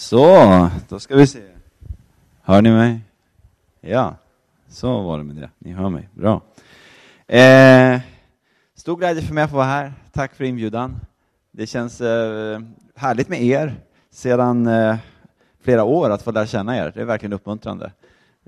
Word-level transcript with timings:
Så, 0.00 0.68
då 0.88 1.00
ska 1.00 1.16
vi 1.16 1.26
se. 1.26 1.42
Hör 2.42 2.62
ni 2.62 2.70
mig? 2.70 3.00
Ja, 3.80 4.14
så 4.68 5.02
var 5.02 5.18
det 5.18 5.24
med 5.24 5.36
det. 5.36 5.50
Ni 5.58 5.72
hör 5.72 5.88
mig. 5.88 6.08
Bra. 6.14 6.42
Eh, 7.26 8.00
stor 8.74 8.96
glädje 8.96 9.22
för 9.22 9.34
mig 9.34 9.44
att 9.44 9.50
få 9.50 9.56
vara 9.56 9.66
här. 9.66 9.92
Tack 10.12 10.34
för 10.34 10.44
inbjudan. 10.44 11.00
Det 11.50 11.66
känns 11.66 12.00
eh, 12.00 12.60
härligt 12.94 13.28
med 13.28 13.42
er 13.42 13.74
sedan 14.10 14.66
eh, 14.66 14.96
flera 15.62 15.84
år 15.84 16.10
att 16.10 16.22
få 16.22 16.30
lära 16.30 16.46
känna 16.46 16.76
er. 16.76 16.92
Det 16.94 17.00
är 17.00 17.04
verkligen 17.04 17.32
uppmuntrande. 17.32 17.92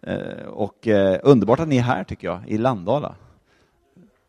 Eh, 0.02 0.46
och 0.46 0.88
eh, 0.88 1.20
underbart 1.22 1.60
att 1.60 1.68
ni 1.68 1.76
är 1.76 1.82
här, 1.82 2.04
tycker 2.04 2.28
jag, 2.28 2.40
i 2.46 2.58
Landala. 2.58 3.14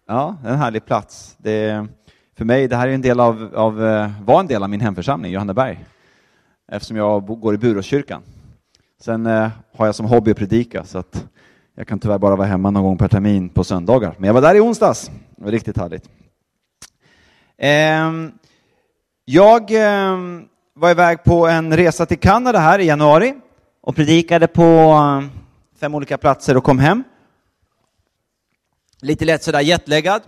Ja, 0.08 0.38
en 0.46 0.58
härlig 0.58 0.86
plats. 0.86 1.36
Det, 1.38 1.88
för 2.36 2.46
mig, 2.46 2.68
det 2.68 2.76
här 2.76 2.88
är 2.88 2.94
en 2.94 3.02
del 3.02 3.20
av, 3.20 3.52
av, 3.56 3.86
eh, 3.86 4.12
var 4.22 4.40
en 4.40 4.48
del 4.48 4.64
av 4.64 4.70
min 4.70 4.82
hemförsamling, 4.82 5.32
Johanneberg 5.32 5.86
eftersom 6.72 6.98
jag 6.98 7.26
går 7.26 7.54
i 7.54 7.58
Buråskyrkan. 7.58 8.22
Sen 9.02 9.26
eh, 9.26 9.50
har 9.76 9.86
jag 9.86 9.96
som 9.96 10.06
hobby 10.06 10.32
att 10.32 10.38
predika, 10.38 10.84
så 10.84 10.98
att 10.98 11.26
jag 11.76 11.88
kan 11.88 12.00
tyvärr 12.00 12.18
bara 12.18 12.36
vara 12.36 12.48
hemma 12.48 12.72
någon 12.72 12.84
gång 12.84 12.98
per 12.98 13.08
termin 13.08 13.50
på 13.50 13.64
söndagar. 13.64 14.16
Men 14.18 14.28
jag 14.28 14.34
var 14.34 14.42
där 14.42 14.56
i 14.56 14.60
onsdags. 14.60 15.12
Det 15.36 15.44
var 15.44 15.52
riktigt 15.52 15.78
härligt. 15.78 16.10
Ehm, 17.58 18.32
jag 19.26 19.72
ehm, 19.72 20.46
var 20.74 20.92
iväg 20.92 21.24
på 21.24 21.48
en 21.48 21.78
resa 21.78 22.06
till 22.06 22.20
Kanada 22.20 22.60
här 22.60 22.80
i 22.80 22.86
januari 22.86 23.34
och 23.82 23.96
predikade 23.96 24.48
på 24.48 24.64
eh, 24.64 25.40
fem 25.80 25.96
olika 25.96 26.18
platser 26.18 26.58
och 26.58 26.64
kom 26.64 26.80
hem. 26.80 27.04
Lite 29.02 29.26
lätt 29.26 29.44
sådär 29.44 29.62
jetlaggad. 29.62 30.22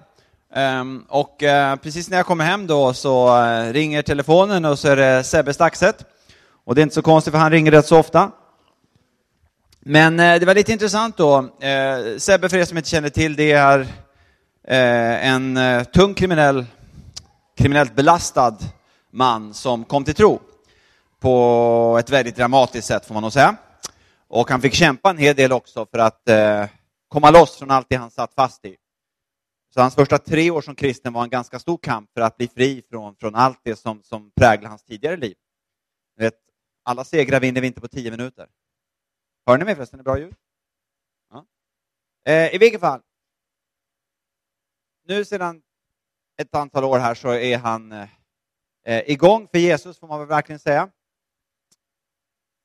Ehm, 0.54 1.06
och 1.10 1.44
eh, 1.44 1.76
precis 1.76 2.10
när 2.10 2.18
jag 2.18 2.26
kommer 2.26 2.46
hem 2.46 2.68
då 2.68 2.94
så 2.94 3.38
ringer 3.72 4.02
telefonen 4.02 4.66
och 4.66 4.80
så 4.80 4.88
är 4.88 4.96
det 4.96 5.24
Sebbe 5.24 5.54
Staxet. 5.54 6.06
Och 6.66 6.76
det 6.76 6.82
är 6.82 6.84
inte 6.84 6.96
så 6.96 7.02
konstigt 7.02 7.32
för 7.32 7.40
han 7.40 7.52
ringer 7.52 7.72
rätt 7.72 7.86
så 7.86 8.00
ofta. 8.00 8.32
Men 9.80 10.20
eh, 10.20 10.40
det 10.40 10.46
var 10.46 10.56
lite 10.56 10.72
intressant 10.72 11.18
då. 11.18 11.38
Eh, 11.60 12.18
Sebbe, 12.18 12.50
för 12.50 12.58
er 12.58 12.66
som 12.66 12.78
inte 12.78 12.90
känner 12.90 13.10
till 13.10 13.36
det, 13.36 13.52
är 13.52 13.80
eh, 14.68 15.28
en 15.28 15.58
eh, 15.58 15.84
tung 15.84 16.14
kriminell, 16.14 16.66
kriminellt 17.58 17.96
belastad 17.96 18.58
man 19.12 19.54
som 19.54 19.84
kom 19.84 20.04
till 20.04 20.16
tro. 20.16 20.40
På 21.20 21.98
ett 22.00 22.10
väldigt 22.10 22.36
dramatiskt 22.36 22.88
sätt 22.88 23.06
får 23.06 23.14
man 23.14 23.24
nog 23.24 23.34
säga. 23.34 23.56
Och 24.28 24.50
han 24.50 24.62
fick 24.62 24.74
kämpa 24.74 25.10
en 25.10 25.18
hel 25.18 25.36
del 25.36 25.52
också 25.52 25.86
för 25.92 26.00
att 26.00 26.30
komma 27.08 27.32
loss 27.32 27.58
från 27.58 27.72
allt 27.72 27.90
det 27.90 27.96
han 27.96 28.12
satt 28.12 28.34
fast 28.34 28.66
i. 28.66 28.76
Så 29.74 29.82
hans 29.82 29.96
första 29.96 30.18
tre 30.18 30.52
år 30.52 30.62
som 30.62 30.76
kristen 30.76 31.14
var 31.14 31.24
en 31.24 31.30
ganska 31.30 31.60
stor 31.60 31.78
kamp 31.78 32.10
för 32.14 32.22
att 32.22 32.38
bli 32.38 32.48
fri 32.48 32.84
från, 32.90 33.16
från 33.16 33.36
allt 33.36 33.60
det 33.64 33.76
som, 33.76 34.02
som 34.04 34.32
präglade 34.36 34.68
hans 34.68 34.84
tidigare 34.84 35.18
liv. 35.18 35.36
vet, 36.20 36.34
alla 36.86 37.04
segrar 37.04 37.40
vinner 37.40 37.62
vi 37.62 37.68
inte 37.68 37.82
på 37.82 37.88
tio 37.88 38.12
minuter. 38.12 38.48
Hör 39.46 39.58
ni 39.58 39.66
mig 39.66 39.76
förresten? 39.76 40.00
Är 40.00 40.04
bra 40.04 40.20
ljud? 40.20 40.36
Ja. 41.30 41.46
Eh, 42.26 42.56
I 42.56 42.58
vilket 42.58 42.82
fall. 42.82 43.02
Nu 45.04 45.26
sedan 45.26 45.62
ett 46.38 46.56
antal 46.56 46.84
år 46.84 47.00
här 47.00 47.16
så 47.16 47.30
är 47.34 47.58
han 47.58 47.92
eh, 47.92 48.10
eh, 48.86 49.10
igång 49.10 49.48
för 49.48 49.58
Jesus, 49.58 50.00
får 50.00 50.08
man 50.08 50.20
väl 50.20 50.28
verkligen 50.28 50.60
säga. 50.60 50.90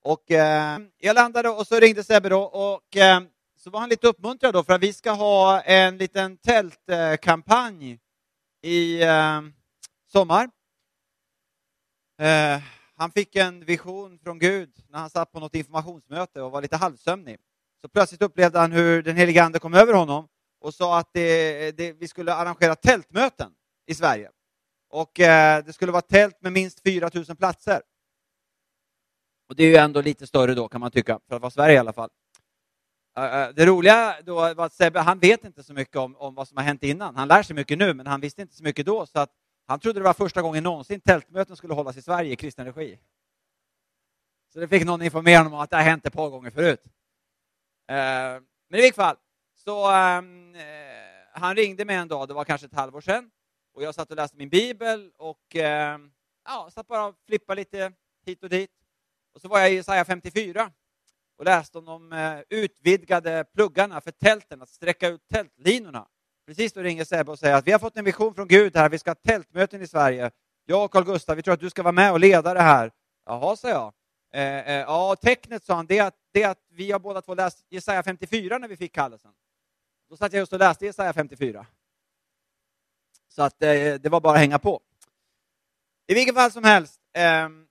Och 0.02 0.30
eh, 0.30 0.78
jag 0.98 1.14
landade 1.14 1.48
och 1.48 1.66
så 1.66 1.80
ringde 1.80 2.04
Sebbe 2.04 2.28
då 2.28 2.42
och 2.42 2.96
eh, 2.96 3.20
så 3.56 3.70
var 3.70 3.80
han 3.80 3.88
lite 3.88 4.06
uppmuntrad 4.06 4.54
då 4.54 4.64
för 4.64 4.72
att 4.72 4.82
vi 4.82 4.92
ska 4.92 5.10
ha 5.10 5.60
en 5.60 5.98
liten 5.98 6.36
tältkampanj 6.36 8.00
i 8.62 9.02
eh, 9.02 9.40
sommar. 10.06 10.50
Eh, 12.18 12.62
han 13.00 13.12
fick 13.12 13.36
en 13.36 13.64
vision 13.64 14.18
från 14.18 14.38
Gud 14.38 14.70
när 14.88 14.98
han 14.98 15.10
satt 15.10 15.32
på 15.32 15.40
något 15.40 15.54
informationsmöte 15.54 16.42
och 16.42 16.50
var 16.50 16.62
lite 16.62 16.76
halvsömnig. 16.76 17.38
Så 17.82 17.88
plötsligt 17.88 18.22
upplevde 18.22 18.58
han 18.58 18.72
hur 18.72 19.02
den 19.02 19.16
helige 19.16 19.44
Ande 19.44 19.58
kom 19.58 19.74
över 19.74 19.94
honom 19.94 20.28
och 20.60 20.74
sa 20.74 20.98
att 20.98 21.10
det, 21.12 21.76
det, 21.76 21.92
vi 21.92 22.08
skulle 22.08 22.34
arrangera 22.34 22.74
tältmöten 22.74 23.52
i 23.86 23.94
Sverige. 23.94 24.30
Och 24.90 25.20
eh, 25.20 25.64
det 25.64 25.72
skulle 25.72 25.92
vara 25.92 26.02
tält 26.02 26.42
med 26.42 26.52
minst 26.52 26.82
4 26.82 27.10
000 27.14 27.24
platser. 27.24 27.82
Och 29.48 29.56
det 29.56 29.64
är 29.64 29.68
ju 29.68 29.76
ändå 29.76 30.00
lite 30.00 30.26
större 30.26 30.54
då 30.54 30.68
kan 30.68 30.80
man 30.80 30.90
tycka, 30.90 31.20
för 31.28 31.36
att 31.36 31.42
vara 31.42 31.50
Sverige 31.50 31.74
i 31.74 31.78
alla 31.78 31.92
fall. 31.92 32.10
Eh, 33.16 33.24
eh, 33.24 33.48
det 33.48 33.66
roliga 33.66 34.16
då 34.24 34.34
var 34.34 34.66
att 34.66 34.74
Sebbe, 34.74 35.00
han 35.00 35.18
vet 35.18 35.44
inte 35.44 35.62
så 35.62 35.72
mycket 35.72 35.96
om, 35.96 36.16
om 36.16 36.34
vad 36.34 36.48
som 36.48 36.56
har 36.56 36.64
hänt 36.64 36.82
innan. 36.82 37.16
Han 37.16 37.28
lär 37.28 37.42
sig 37.42 37.56
mycket 37.56 37.78
nu, 37.78 37.94
men 37.94 38.06
han 38.06 38.20
visste 38.20 38.42
inte 38.42 38.54
så 38.54 38.62
mycket 38.62 38.86
då. 38.86 39.06
Så 39.06 39.18
att 39.20 39.30
han 39.70 39.80
trodde 39.80 40.00
det 40.00 40.04
var 40.04 40.14
första 40.14 40.42
gången 40.42 40.62
någonsin 40.64 41.00
tältmöten 41.00 41.56
skulle 41.56 41.74
hållas 41.74 41.96
i 41.96 42.02
Sverige 42.02 42.32
i 42.32 42.36
kristen 42.36 42.66
regi. 42.66 42.98
Så 44.52 44.60
det 44.60 44.68
fick 44.68 44.84
någon 44.84 45.02
informera 45.02 45.38
honom 45.38 45.54
om 45.54 45.60
att 45.60 45.70
det 45.70 45.76
har 45.76 45.82
hänt 45.82 46.06
ett 46.06 46.12
par 46.12 46.28
gånger 46.30 46.50
förut. 46.50 46.82
Eh, 47.88 47.94
men 48.68 48.78
i 48.78 48.82
vilket 48.82 48.96
fall, 48.96 49.16
så 49.54 49.90
ehm, 49.90 50.54
eh, 50.54 50.62
han 51.32 51.56
ringde 51.56 51.84
mig 51.84 51.96
en 51.96 52.08
dag, 52.08 52.28
det 52.28 52.34
var 52.34 52.44
kanske 52.44 52.66
ett 52.66 52.74
halvår 52.74 53.00
sedan, 53.00 53.30
och 53.74 53.82
jag 53.82 53.94
satt 53.94 54.10
och 54.10 54.16
läste 54.16 54.36
min 54.36 54.48
bibel 54.48 55.10
och 55.16 55.56
ehm, 55.56 56.12
ja, 56.44 56.68
satt 56.72 56.86
bara 56.86 57.06
och 57.06 57.14
flippade 57.26 57.60
lite 57.60 57.92
hit 58.26 58.42
och 58.42 58.48
dit. 58.48 58.70
Och 59.34 59.40
så 59.40 59.48
var 59.48 59.58
jag 59.58 59.72
i 59.72 59.74
Jesaja 59.74 60.04
54 60.04 60.70
och 61.36 61.44
läste 61.44 61.78
om 61.78 61.84
de 61.84 62.12
eh, 62.12 62.40
utvidgade 62.48 63.44
pluggarna 63.54 64.00
för 64.00 64.10
tälten, 64.10 64.62
att 64.62 64.68
sträcka 64.68 65.08
ut 65.08 65.28
tältlinorna. 65.28 66.08
Precis 66.50 66.72
då 66.72 66.82
ringer 66.82 67.04
Sebbe 67.04 67.30
och 67.32 67.38
säger 67.38 67.54
att 67.54 67.66
vi 67.66 67.72
har 67.72 67.78
fått 67.78 67.96
en 67.96 68.04
vision 68.04 68.34
från 68.34 68.48
Gud 68.48 68.76
här, 68.76 68.88
vi 68.88 68.98
ska 68.98 69.10
ha 69.10 69.14
tältmöten 69.14 69.82
i 69.82 69.86
Sverige. 69.86 70.30
Jag 70.66 70.84
och 70.84 70.92
Carl 70.92 71.04
Gustaf, 71.04 71.38
vi 71.38 71.42
tror 71.42 71.54
att 71.54 71.60
du 71.60 71.70
ska 71.70 71.82
vara 71.82 71.92
med 71.92 72.12
och 72.12 72.20
leda 72.20 72.54
det 72.54 72.60
här. 72.60 72.92
Jaha, 73.26 73.56
sa 73.56 73.68
jag. 73.68 73.92
Eh, 74.32 74.68
eh, 74.68 74.74
ja, 74.74 75.16
tecknet, 75.16 75.64
sa 75.64 75.74
han, 75.74 75.86
det 75.86 75.98
är, 75.98 76.06
att, 76.06 76.14
det 76.32 76.42
är 76.42 76.48
att 76.48 76.58
vi 76.68 76.92
har 76.92 76.98
båda 76.98 77.22
två 77.22 77.34
läst 77.34 77.66
Jesaja 77.68 78.02
54 78.02 78.58
när 78.58 78.68
vi 78.68 78.76
fick 78.76 78.92
kallelsen. 78.92 79.32
Då 80.08 80.16
satt 80.16 80.32
jag 80.32 80.40
just 80.40 80.52
och 80.52 80.58
läste 80.58 80.86
Jesaja 80.86 81.12
54. 81.12 81.66
Så 83.28 83.42
att 83.42 83.62
eh, 83.62 83.94
det 83.94 84.08
var 84.08 84.20
bara 84.20 84.32
att 84.32 84.40
hänga 84.40 84.58
på. 84.58 84.80
I 86.06 86.14
vilket 86.14 86.34
fall 86.34 86.52
som 86.52 86.64
helst, 86.64 87.00
ehm, 87.12 87.66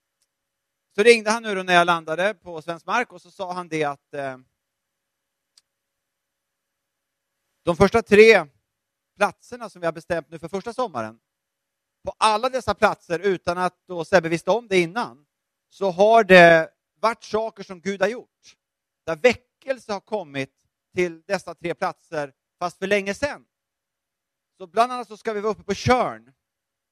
så 0.96 1.04
ringde 1.04 1.32
han 1.32 1.44
nu 1.44 1.64
när 1.64 1.74
jag 1.74 1.86
landade 1.86 2.34
på 2.34 2.62
svensk 2.62 2.86
mark 2.86 3.14
och 3.14 3.22
så 3.22 3.32
sa 3.32 3.54
han 3.54 3.68
det 3.68 3.84
att 3.84 4.14
eh, 4.14 4.38
de 7.64 7.76
första 7.76 8.02
tre 8.02 8.46
platserna 9.20 9.70
som 9.70 9.82
vi 9.82 9.88
har 9.88 9.92
bestämt 9.92 10.30
nu 10.30 10.40
för 10.40 10.48
första 10.48 10.74
sommaren, 10.74 11.20
på 12.04 12.14
alla 12.18 12.50
dessa 12.50 12.74
platser, 12.74 13.20
utan 13.20 13.58
att 13.58 13.88
då 13.88 14.06
Sebbe 14.06 14.30
visste 14.30 14.52
om 14.52 14.68
det 14.68 14.80
innan, 14.80 15.26
så 15.70 15.92
har 15.92 16.24
det 16.24 16.70
varit 17.00 17.24
saker 17.24 17.64
som 17.64 17.82
Gud 17.82 18.02
har 18.02 18.08
gjort. 18.08 18.56
Där 19.06 19.16
väckelse 19.16 19.94
har 19.94 20.00
kommit 20.00 20.54
till 20.96 21.22
dessa 21.22 21.56
tre 21.56 21.74
platser, 21.74 22.34
fast 22.60 22.78
för 22.78 22.88
länge 22.88 23.14
sedan. 23.14 23.46
Så 24.58 24.68
bland 24.68 24.92
annat 24.92 25.08
så 25.08 25.18
ska 25.18 25.34
vi 25.34 25.42
vara 25.42 25.52
uppe 25.52 25.64
på 25.64 25.74
Körn. 25.74 26.34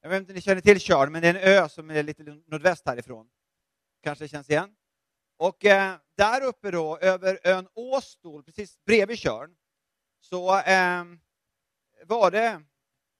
Jag 0.01 0.09
vet 0.09 0.19
inte 0.19 0.31
om 0.31 0.35
ni 0.35 0.41
känner 0.41 0.61
till 0.61 0.79
Körn, 0.79 1.11
men 1.11 1.21
det 1.21 1.27
är 1.27 1.33
en 1.33 1.63
ö 1.63 1.69
som 1.69 1.89
är 1.89 2.03
lite 2.03 2.23
nordväst 2.23 2.85
härifrån 2.85 3.29
kanske 4.03 4.27
känns 4.27 4.49
igen. 4.49 4.75
Och 5.38 5.65
eh, 5.65 5.95
där 6.15 6.44
uppe 6.44 6.71
då, 6.71 6.97
över 6.97 7.39
ön 7.44 7.67
Åstol, 7.73 8.44
precis 8.44 8.85
bredvid 8.85 9.17
Körn, 9.17 9.55
så 10.19 10.59
eh, 10.59 11.03
var 12.06 12.31
det 12.31 12.63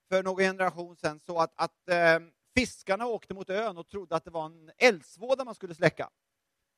för 0.08 0.22
någon 0.22 0.36
generation 0.36 0.96
sedan 0.96 1.20
så 1.20 1.38
att, 1.38 1.52
att 1.54 1.88
eh, 1.88 2.18
fiskarna 2.54 3.06
åkte 3.06 3.34
mot 3.34 3.50
ön 3.50 3.78
och 3.78 3.88
trodde 3.88 4.16
att 4.16 4.24
det 4.24 4.30
var 4.30 4.46
en 4.46 4.70
eldsvåda 4.78 5.44
man 5.44 5.54
skulle 5.54 5.74
släcka. 5.74 6.10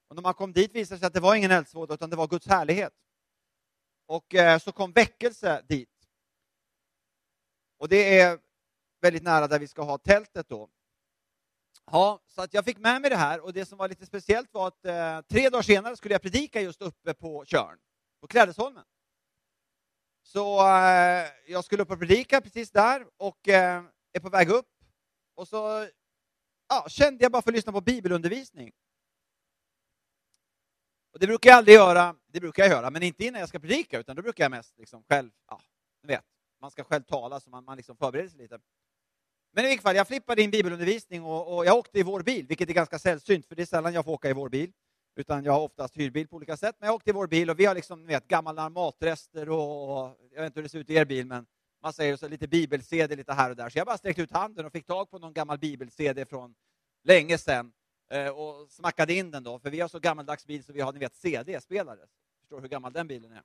Och 0.08 0.16
när 0.16 0.22
man 0.22 0.34
kom 0.34 0.52
dit 0.52 0.74
visade 0.74 0.96
det 0.96 0.98
sig 0.98 1.06
att 1.06 1.14
det 1.14 1.20
var 1.20 1.34
ingen 1.34 1.50
eldsvåda, 1.50 1.94
utan 1.94 2.10
det 2.10 2.16
var 2.16 2.26
Guds 2.26 2.46
härlighet. 2.46 2.92
Och 4.06 4.34
eh, 4.34 4.58
så 4.58 4.72
kom 4.72 4.92
väckelse 4.92 5.62
dit. 5.68 6.08
Och 7.78 7.88
det 7.88 8.18
är 8.18 8.38
väldigt 9.00 9.22
nära 9.22 9.48
där 9.48 9.58
vi 9.58 9.68
ska 9.68 9.82
ha 9.82 9.98
tältet 9.98 10.48
då. 10.48 10.68
Ja, 11.90 12.20
så 12.26 12.42
att 12.42 12.54
jag 12.54 12.64
fick 12.64 12.78
med 12.78 13.00
mig 13.00 13.10
det 13.10 13.16
här 13.16 13.40
och 13.40 13.52
det 13.52 13.66
som 13.66 13.78
var 13.78 13.88
lite 13.88 14.06
speciellt 14.06 14.54
var 14.54 14.68
att 14.68 14.84
eh, 14.84 15.20
tre 15.20 15.48
dagar 15.48 15.62
senare 15.62 15.96
skulle 15.96 16.14
jag 16.14 16.22
predika 16.22 16.60
just 16.60 16.82
uppe 16.82 17.14
på 17.14 17.44
Körn, 17.46 17.78
på 18.20 18.26
Klädesholmen. 18.26 18.84
Så 20.32 20.60
eh, 20.66 21.26
jag 21.46 21.64
skulle 21.64 21.82
upp 21.82 21.90
och 21.90 21.98
predika 21.98 22.40
precis 22.40 22.70
där 22.70 23.06
och 23.16 23.48
eh, 23.48 23.84
är 24.12 24.20
på 24.20 24.28
väg 24.28 24.50
upp 24.50 24.68
och 25.34 25.48
så 25.48 25.88
ja, 26.68 26.86
kände 26.88 27.24
jag 27.24 27.32
bara 27.32 27.42
för 27.42 27.50
att 27.50 27.54
lyssna 27.54 27.72
på 27.72 27.80
bibelundervisning. 27.80 28.72
Och 31.12 31.18
det 31.18 31.26
brukar 31.26 31.50
jag 31.50 31.56
aldrig 31.56 31.74
göra, 31.74 32.16
det 32.26 32.40
brukar 32.40 32.62
jag 32.62 32.70
göra, 32.70 32.90
men 32.90 33.02
inte 33.02 33.24
innan 33.24 33.40
jag 33.40 33.48
ska 33.48 33.58
predika, 33.58 33.98
utan 33.98 34.16
då 34.16 34.22
brukar 34.22 34.44
jag 34.44 34.50
mest 34.50 34.78
liksom 34.78 35.02
själv, 35.02 35.30
ja, 35.48 35.60
du 36.02 36.08
vet, 36.08 36.24
man 36.60 36.70
ska 36.70 36.84
själv 36.84 37.02
tala 37.02 37.40
så 37.40 37.50
man, 37.50 37.64
man 37.64 37.76
liksom 37.76 37.96
förbereder 37.96 38.28
sig 38.28 38.38
lite. 38.38 38.58
Men 39.52 39.64
i 39.64 39.68
vilket 39.68 39.82
fall, 39.82 39.96
jag 39.96 40.08
flippade 40.08 40.42
in 40.42 40.50
bibelundervisning 40.50 41.24
och, 41.24 41.56
och, 41.56 41.66
jag 41.66 41.76
åkte 41.76 41.98
i 41.98 42.02
vår 42.02 42.22
bil, 42.22 42.46
vilket 42.46 42.68
är 42.68 42.72
ganska 42.72 42.98
sällsynt, 42.98 43.46
för 43.46 43.54
det 43.54 43.62
är 43.62 43.66
sällan 43.66 43.94
jag 43.94 44.04
får 44.04 44.12
åka 44.12 44.30
i 44.30 44.32
vår 44.32 44.48
bil. 44.48 44.72
Utan 45.16 45.44
jag 45.44 45.52
har 45.52 45.60
oftast 45.60 45.96
hyrbil 45.96 46.28
på 46.28 46.36
olika 46.36 46.56
sätt. 46.56 46.76
Men 46.78 46.86
jag 46.86 46.94
åkte 46.94 47.10
i 47.10 47.12
vår 47.12 47.26
bil 47.26 47.50
och 47.50 47.60
vi 47.60 47.64
har 47.64 47.74
liksom, 47.74 48.06
vet, 48.06 48.28
gamla 48.28 48.68
matrester 48.70 49.48
och, 49.48 50.04
och, 50.04 50.16
jag 50.30 50.40
vet 50.42 50.46
inte 50.46 50.58
hur 50.58 50.62
det 50.62 50.68
ser 50.68 50.78
ut 50.78 50.90
i 50.90 50.94
er 50.94 51.04
bil, 51.04 51.26
men 51.26 51.46
man 51.82 51.92
säger 51.92 52.16
så 52.16 52.28
lite 52.28 52.48
bibelsedel 52.48 53.18
lite 53.18 53.32
här 53.32 53.50
och 53.50 53.56
där. 53.56 53.68
Så 53.68 53.78
jag 53.78 53.86
bara 53.86 53.98
sträckte 53.98 54.22
ut 54.22 54.32
handen 54.32 54.66
och 54.66 54.72
fick 54.72 54.86
tag 54.86 55.10
på 55.10 55.18
någon 55.18 55.32
gammal 55.32 55.58
bibelsedel 55.58 56.26
från 56.26 56.54
länge 57.04 57.38
sedan. 57.38 57.72
eh, 58.10 58.28
och 58.28 58.70
smackade 58.70 59.14
in 59.14 59.30
den 59.30 59.42
då, 59.42 59.58
för 59.58 59.70
vi 59.70 59.80
har 59.80 59.88
så 59.88 59.98
gammaldags 59.98 60.46
bil 60.46 60.64
så 60.64 60.72
vi 60.72 60.80
har 60.80 60.92
ni 60.92 60.98
vet 60.98 61.14
CD-spelare. 61.14 62.00
Förstår 62.40 62.60
hur 62.60 62.68
gammal 62.68 62.92
den 62.92 63.06
bilen 63.08 63.32
är. 63.32 63.42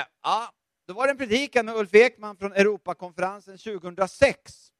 Eh, 0.00 0.06
ja, 0.22 0.52
då 0.86 0.94
var 0.94 1.06
det 1.06 1.10
en 1.10 1.18
predikan 1.18 1.66
med 1.66 1.76
Ulf 1.76 1.94
Ekman 1.94 2.36
från 2.36 2.52
Europakonferensen 2.52 3.58
2006. 3.58 4.72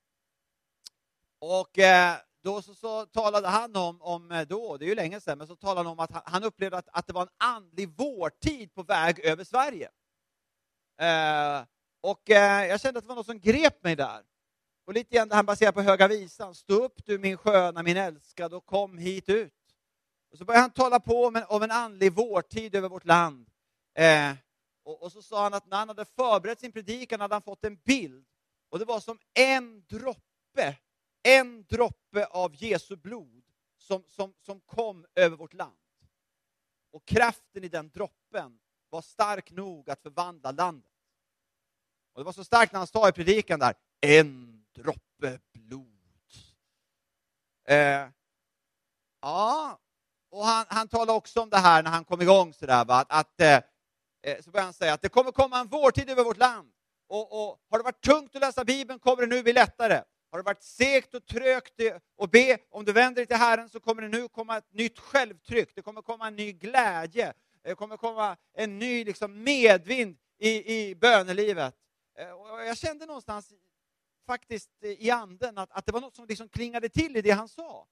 Och 1.39 1.79
eh, 1.79 2.17
då 2.49 2.63
så, 2.63 2.75
så, 2.75 3.07
talade 3.07 3.49
han 3.49 3.77
om, 3.77 4.03
om, 4.03 4.33
eh, 4.33 4.47
då, 4.47 4.77
det 4.77 4.85
är 4.85 4.89
ju 4.89 4.95
länge 4.95 5.21
sedan, 5.21 5.39
men 5.39 5.47
så 5.47 5.57
talade 5.57 5.81
han 5.81 5.87
om 5.87 6.01
att 6.01 6.13
han, 6.13 6.23
han 6.25 6.45
upplevde 6.45 6.79
att, 6.79 6.89
att 6.93 7.07
det 7.07 7.13
var 7.13 7.23
en 7.23 7.29
andlig 7.39 7.89
vårtid 7.89 8.75
på 8.75 8.83
väg 8.83 9.19
över 9.19 9.45
Sverige. 9.45 9.91
Eh, 11.01 11.65
och 12.01 12.31
eh, 12.31 12.67
jag 12.67 12.81
kände 12.81 12.99
att 12.99 13.05
det 13.05 13.09
var 13.09 13.17
något 13.17 13.27
som 13.27 13.41
grep 13.41 13.85
mig 13.85 13.97
där. 13.97 14.23
Och 14.87 14.93
lite 14.95 15.17
grann 15.17 15.31
han 15.31 15.47
baserar 15.47 15.73
på 15.73 15.83
Höga 15.83 16.09
Visan, 16.09 16.55
stå 16.55 16.75
upp 16.75 17.05
du 17.05 17.19
min 17.19 17.37
sköna, 17.37 17.83
min 17.83 17.97
älskade 17.97 18.57
och 18.57 18.67
kom 18.67 18.99
hit 18.99 19.29
ut. 19.29 19.53
Och 20.33 20.39
så 20.39 20.45
började 20.45 20.63
han 20.63 20.71
tala 20.71 21.01
på 21.01 21.27
om 21.27 21.37
en, 21.37 21.45
om 21.49 21.63
en 21.63 21.71
andlig 21.71 22.13
vårtid 22.13 22.75
över 22.75 22.89
vårt 22.89 23.05
land. 23.05 23.51
Eh, 23.95 24.33
och, 24.85 25.03
och, 25.03 25.13
så 25.13 25.23
sa 25.23 25.43
han 25.43 25.55
att 25.55 25.67
när 25.67 25.77
han 25.77 25.89
hade 25.89 26.05
förberett 26.05 26.61
sin 26.61 26.73
predikan 26.73 27.21
hade 27.21 27.35
han 27.35 27.43
fått 27.43 27.65
en 27.65 27.77
bild. 27.77 28.27
Och 28.71 28.79
det 28.79 28.85
var 28.85 29.01
som 29.01 29.19
en 29.35 29.85
droppe, 29.87 30.77
en 31.37 31.65
droppe 31.69 32.25
av 32.25 32.55
Jesu 32.55 32.97
blod 32.97 33.45
som, 33.79 34.05
som, 34.07 34.35
som 34.39 34.61
kom 34.61 35.07
över 35.15 35.37
vårt 35.37 35.55
land. 35.55 35.77
Och 36.91 37.05
kraften 37.05 37.65
i 37.65 37.69
den 37.69 37.91
droppen 37.91 38.59
var 38.91 39.03
stark 39.03 39.51
nog 39.51 39.91
att 39.91 40.03
förvandla 40.03 40.51
landet. 40.51 40.93
Och 42.13 42.21
det 42.21 42.25
var 42.25 42.33
så 42.33 42.45
starkt 42.45 42.73
när 42.73 42.79
han 42.79 42.87
sa 42.87 43.09
i 43.09 43.13
predikan 43.13 43.61
där, 43.61 43.75
en 44.01 44.65
droppe 44.75 45.41
blod. 45.53 45.87
Eh, 47.65 48.09
ja, 49.21 49.79
och 50.31 50.45
han, 50.45 50.67
han 50.69 50.89
talade 50.89 51.13
också 51.13 51.41
om 51.41 51.51
det 51.51 51.59
här 51.59 51.83
när 51.83 51.91
han 51.91 52.05
kom 52.05 52.23
igång 52.23 52.55
sådär, 52.55 52.85
va? 52.85 52.95
att, 52.95 53.13
att 53.13 53.41
eh, 53.41 53.61
eh, 54.23 54.43
så 54.43 54.51
började 54.51 54.67
han 54.67 54.73
säga 54.73 54.93
att 54.93 55.03
det 55.03 55.09
kommer 55.09 55.33
komma 55.33 55.61
en 55.61 55.69
vårtid 55.69 56.11
över 56.11 56.25
vårt 56.25 56.37
land. 56.37 56.73
Och, 57.07 57.33
och, 57.33 57.61
har 57.71 57.79
det 57.79 57.85
varit 57.85 58.05
tungt 58.05 58.35
att 58.35 58.41
läsa 58.41 58.65
Bibeln 58.65 58.99
kommer 58.99 59.23
det 59.23 59.37
nu 59.37 59.43
bli 59.43 59.53
lättare. 59.53 60.03
Har 60.31 60.39
det 60.39 60.43
varit 60.43 60.63
segt 60.63 61.15
och 61.15 61.27
trögt 61.27 61.81
att 62.19 62.31
be, 62.31 62.59
om 62.71 62.85
du 62.85 62.93
vänder 62.93 63.21
dig 63.21 63.27
till 63.27 63.37
Herren 63.37 63.69
så 63.69 63.81
kommer 63.81 64.03
det 64.03 64.09
nu 64.09 64.29
komma 64.29 64.57
ett 64.57 64.73
nytt 64.73 64.99
självtryck, 64.99 65.75
det 65.75 65.83
kommer 65.83 66.03
komma 66.03 66.27
en 66.27 66.37
ny 66.37 66.53
glädje, 66.53 67.33
det 67.63 67.75
kommer 67.75 67.97
komma 67.97 68.37
en 68.55 68.79
ny 68.79 69.05
liksom, 69.05 69.43
medvind 69.43 70.17
i, 70.39 70.75
i 70.75 70.95
bönelivet. 70.95 71.75
Eh, 72.19 72.31
och 72.31 72.65
jag 72.65 72.79
kände 72.79 73.07
någonstans 73.07 73.53
faktiskt 74.27 74.71
eh, 74.83 74.91
i 74.91 75.11
anden 75.11 75.59
att, 75.59 75.73
att 75.73 75.87
det 75.87 75.93
var 75.93 76.01
något 76.01 76.17
som 76.17 76.27
liksom 76.27 76.49
klingade 76.49 76.89
till 76.89 77.17
i 77.17 77.23
det 77.23 77.31
han 77.31 77.49
sa. 77.49 77.87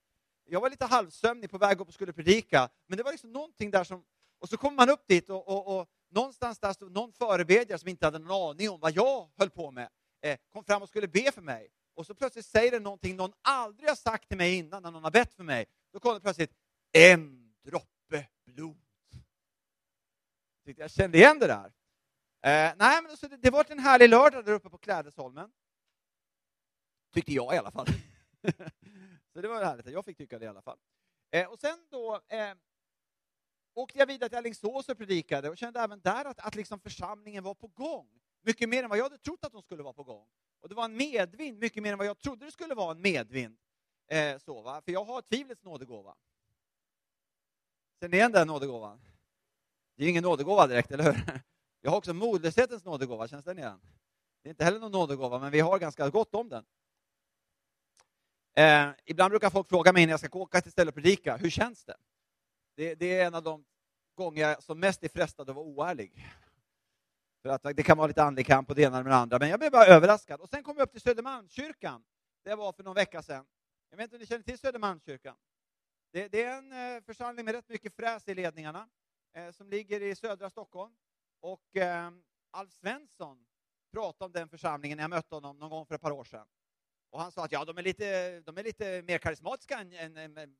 Jag 0.44 0.60
var 0.60 0.70
lite 0.70 0.84
halvsömnig 0.84 1.50
på 1.50 1.58
väg 1.58 1.80
upp 1.80 1.88
och 1.88 1.94
skulle 1.94 2.12
predika, 2.12 2.68
men 2.86 2.96
det 2.96 3.02
var 3.02 3.12
liksom 3.12 3.32
någonting 3.32 3.70
där 3.70 3.84
som... 3.84 4.04
Och 4.38 4.48
så 4.48 4.56
kommer 4.56 4.76
man 4.76 4.90
upp 4.90 5.06
dit 5.08 5.30
och, 5.30 5.48
och, 5.48 5.80
och 5.80 5.88
någonstans 6.10 6.58
där 6.58 6.72
stod 6.72 6.92
någon 6.92 7.12
förebedjare 7.12 7.78
som 7.78 7.88
inte 7.88 8.06
hade 8.06 8.18
någon 8.18 8.50
aning 8.50 8.70
om 8.70 8.80
vad 8.80 8.92
jag 8.92 9.28
höll 9.36 9.50
på 9.50 9.70
med, 9.70 9.88
eh, 10.20 10.38
kom 10.52 10.64
fram 10.64 10.82
och 10.82 10.88
skulle 10.88 11.08
be 11.08 11.32
för 11.32 11.42
mig. 11.42 11.68
Och 11.96 12.06
så 12.06 12.14
plötsligt 12.14 12.46
säger 12.46 12.70
den 12.70 12.82
någonting 12.82 13.16
någon 13.16 13.32
aldrig 13.42 13.88
har 13.88 13.96
sagt 13.96 14.28
till 14.28 14.36
mig 14.36 14.54
innan 14.54 14.82
när 14.82 14.90
någon 14.90 15.04
har 15.04 15.10
bett 15.10 15.34
för 15.34 15.44
mig. 15.44 15.66
Då 15.92 16.00
kommer 16.00 16.14
det 16.14 16.20
plötsligt 16.20 16.52
en 16.92 17.54
droppe 17.62 18.28
blod. 18.44 18.76
Jag 20.64 20.90
kände 20.90 21.18
igen 21.18 21.38
det 21.38 21.46
där. 21.46 21.66
Eh, 22.42 22.74
nej, 22.76 23.02
men 23.02 23.16
så 23.16 23.28
det, 23.28 23.36
det 23.36 23.50
var 23.50 23.66
en 23.68 23.78
härlig 23.78 24.08
lördag 24.08 24.44
där 24.44 24.52
uppe 24.52 24.70
på 24.70 24.78
Klädesholmen. 24.78 25.52
Tyckte 27.12 27.32
jag 27.32 27.54
i 27.54 27.58
alla 27.58 27.70
fall. 27.70 27.86
så 29.32 29.40
det 29.40 29.48
var 29.48 29.64
härligt, 29.64 29.86
jag 29.86 30.04
fick 30.04 30.18
tycka 30.18 30.38
det 30.38 30.44
i 30.44 30.48
alla 30.48 30.62
fall. 30.62 30.78
Eh, 31.30 31.46
och 31.46 31.58
sen 31.58 31.78
då 31.90 32.20
eh, 32.28 32.54
åkte 33.74 33.98
jag 33.98 34.06
vidare 34.06 34.28
till 34.28 34.38
Alingsås 34.38 34.88
och 34.88 34.98
predikade 34.98 35.50
och 35.50 35.58
kände 35.58 35.80
även 35.80 36.00
där 36.00 36.24
att, 36.24 36.38
att 36.38 36.54
liksom 36.54 36.80
församlingen 36.80 37.44
var 37.44 37.54
på 37.54 37.66
gång. 37.66 38.20
Mycket 38.42 38.68
mer 38.68 38.82
än 38.82 38.90
vad 38.90 38.98
jag 38.98 39.04
hade 39.04 39.18
trott 39.18 39.44
att 39.44 39.52
de 39.52 39.62
skulle 39.62 39.82
vara 39.82 39.92
på 39.92 40.04
gång. 40.04 40.28
Och 40.66 40.70
det 40.70 40.74
var 40.74 40.84
en 40.84 40.96
medvind, 40.96 41.58
mycket 41.58 41.82
mer 41.82 41.92
än 41.92 41.98
vad 41.98 42.06
jag 42.06 42.18
trodde 42.18 42.44
det 42.44 42.52
skulle 42.52 42.74
vara 42.74 42.90
en 42.90 43.02
medvind. 43.02 43.58
Eh, 44.08 44.38
så, 44.38 44.62
va? 44.62 44.82
För 44.84 44.92
jag 44.92 45.04
har 45.04 45.22
tvivlets 45.22 45.64
nådegåva. 45.64 46.14
Känner 48.00 48.10
ni 48.10 48.16
igen 48.16 48.32
den 48.32 48.46
nådegåvan? 48.46 49.00
Det 49.96 50.02
är 50.02 50.04
ju 50.04 50.10
ingen 50.10 50.22
nådegåva 50.22 50.66
direkt, 50.66 50.90
eller 50.90 51.04
hur? 51.04 51.40
Jag 51.80 51.90
har 51.90 51.98
också 51.98 52.14
modlöshetens 52.14 52.84
nådegåva, 52.84 53.28
känns 53.28 53.44
den 53.44 53.58
igen? 53.58 53.80
Det 54.42 54.48
är 54.48 54.50
inte 54.50 54.64
heller 54.64 54.80
någon 54.80 54.92
nådegåva, 54.92 55.38
men 55.38 55.52
vi 55.52 55.60
har 55.60 55.78
ganska 55.78 56.10
gott 56.10 56.34
om 56.34 56.48
den. 56.48 56.64
Eh, 58.56 58.94
ibland 59.04 59.30
brukar 59.30 59.50
folk 59.50 59.68
fråga 59.68 59.92
mig 59.92 60.06
när 60.06 60.12
jag 60.12 60.20
ska 60.20 60.38
åka 60.38 60.60
till 60.60 60.72
stället 60.72 60.96
och 60.96 61.02
predika, 61.02 61.36
hur 61.36 61.50
känns 61.50 61.84
det? 61.84 61.96
det? 62.76 62.94
det? 62.94 63.18
är 63.20 63.26
en 63.26 63.34
av 63.34 63.42
de 63.42 63.64
gånger 64.14 64.42
jag 64.42 64.62
som 64.62 64.80
mest 64.80 65.04
är 65.04 65.08
frestad 65.08 65.50
att 65.50 65.56
vara 65.56 65.66
oärlig. 65.66 66.26
För 67.46 67.52
att 67.52 67.76
det 67.76 67.82
kan 67.82 67.98
vara 67.98 68.06
lite 68.06 68.22
andlig 68.22 68.46
kamp 68.46 68.70
och 68.70 68.76
det 68.76 68.82
ena 68.82 69.02
med 69.02 69.12
det 69.12 69.16
andra, 69.16 69.38
men 69.38 69.48
jag 69.48 69.58
blev 69.58 69.72
bara 69.72 69.86
överraskad. 69.86 70.40
Och 70.40 70.48
sen 70.48 70.62
kom 70.62 70.76
jag 70.76 70.84
upp 70.84 70.92
till 70.92 71.00
Södermalmskyrkan. 71.00 72.04
Det 72.44 72.54
var 72.54 72.72
för 72.72 72.82
någon 72.82 72.94
vecka 72.94 73.22
sedan. 73.22 73.46
Jag 73.90 73.96
vet 73.96 74.04
inte 74.04 74.16
om 74.16 74.20
ni 74.20 74.26
känner 74.26 74.42
till 74.42 74.58
Södermalmskyrkan? 74.58 75.36
Det, 76.12 76.28
det 76.28 76.42
är 76.42 76.58
en 76.58 76.72
eh, 76.72 77.02
församling 77.02 77.44
med 77.44 77.54
rätt 77.54 77.68
mycket 77.68 77.96
fräs 77.96 78.28
i 78.28 78.34
ledningarna, 78.34 78.88
eh, 79.32 79.50
som 79.50 79.68
ligger 79.68 80.02
i 80.02 80.14
södra 80.14 80.50
Stockholm. 80.50 80.92
Och 81.40 81.76
eh, 81.76 82.10
Alf 82.50 82.72
Svensson 82.72 83.46
pratade 83.92 84.26
om 84.26 84.32
den 84.32 84.48
församlingen 84.48 84.96
när 84.96 85.02
jag 85.02 85.10
mötte 85.10 85.34
honom 85.34 85.58
någon 85.58 85.70
gång 85.70 85.86
för 85.86 85.94
ett 85.94 86.00
par 86.00 86.12
år 86.12 86.24
sedan. 86.24 86.46
Och 87.10 87.20
han 87.20 87.32
sa 87.32 87.44
att 87.44 87.52
ja, 87.52 87.64
de 87.64 87.78
är 87.78 87.82
lite, 87.82 88.40
de 88.40 88.58
är 88.58 88.62
lite 88.62 89.02
mer 89.02 89.18
karismatiska 89.18 89.78
än, 89.78 89.92
än, 89.92 90.36
än 90.36 90.56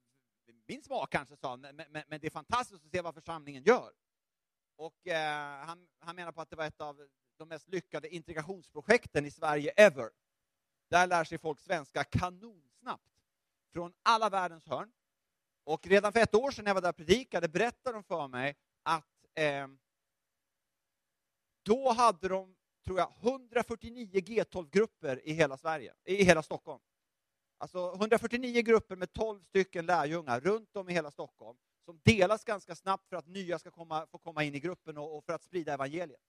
min 0.66 0.82
smak 0.82 1.12
kanske, 1.12 1.36
sa 1.36 1.50
han, 1.50 1.60
men, 1.60 1.76
men, 1.76 2.02
men, 2.08 2.20
det 2.20 2.26
är 2.26 2.30
fantastiskt 2.30 2.84
att 2.84 2.90
se 2.90 3.00
vad 3.00 3.14
församlingen 3.14 3.62
gör. 3.62 3.92
Och 4.76 5.06
eh, 5.06 5.66
han, 5.66 5.88
han 5.98 6.16
menar 6.16 6.32
på 6.32 6.40
att 6.40 6.50
det 6.50 6.56
var 6.56 6.64
ett 6.64 6.80
av 6.80 7.08
de 7.36 7.48
mest 7.48 7.68
lyckade 7.68 8.08
integrationsprojekten 8.14 9.26
i 9.26 9.30
Sverige 9.30 9.70
ever. 9.70 10.10
Där 10.88 11.06
lär 11.06 11.24
sig 11.24 11.38
folk 11.38 11.60
svenska 11.60 12.04
kanonsnabbt, 12.04 13.10
från 13.72 13.92
alla 14.02 14.30
världens 14.30 14.66
hörn. 14.66 14.92
Och 15.64 15.86
redan 15.86 16.12
för 16.12 16.20
ett 16.20 16.34
år 16.34 16.50
sedan 16.50 16.64
när 16.64 16.70
jag 16.70 16.74
var 16.74 16.82
där 16.82 16.88
och 16.88 16.96
predikade 16.96 17.48
berättade 17.48 17.96
de 17.96 18.04
för 18.04 18.28
mig 18.28 18.56
att 18.82 19.26
eh, 19.34 19.68
då 21.62 21.92
hade 21.92 22.28
de, 22.28 22.56
tror 22.84 22.98
jag, 22.98 23.12
149 23.20 24.20
G12-grupper 24.20 25.28
i 25.28 25.32
hela 25.32 25.56
Sverige, 25.56 25.94
i 26.04 26.24
hela 26.24 26.42
Stockholm. 26.42 26.80
Alltså 27.58 27.94
149 27.94 28.62
grupper 28.62 28.96
med 28.96 29.12
12 29.12 29.42
stycken 29.42 29.86
lärjungar 29.86 30.40
runt 30.40 30.76
om 30.76 30.88
i 30.88 30.92
hela 30.92 31.10
Stockholm, 31.10 31.58
som 31.86 32.00
delas 32.04 32.44
ganska 32.44 32.74
snabbt 32.74 33.08
för 33.08 33.16
att 33.16 33.26
nya 33.26 33.58
ska 33.58 33.70
komma, 33.70 34.06
få 34.06 34.18
komma 34.18 34.44
in 34.44 34.54
i 34.54 34.60
gruppen 34.60 34.98
och, 34.98 35.16
och 35.16 35.24
för 35.24 35.32
att 35.32 35.42
sprida 35.42 35.74
evangeliet. 35.74 36.20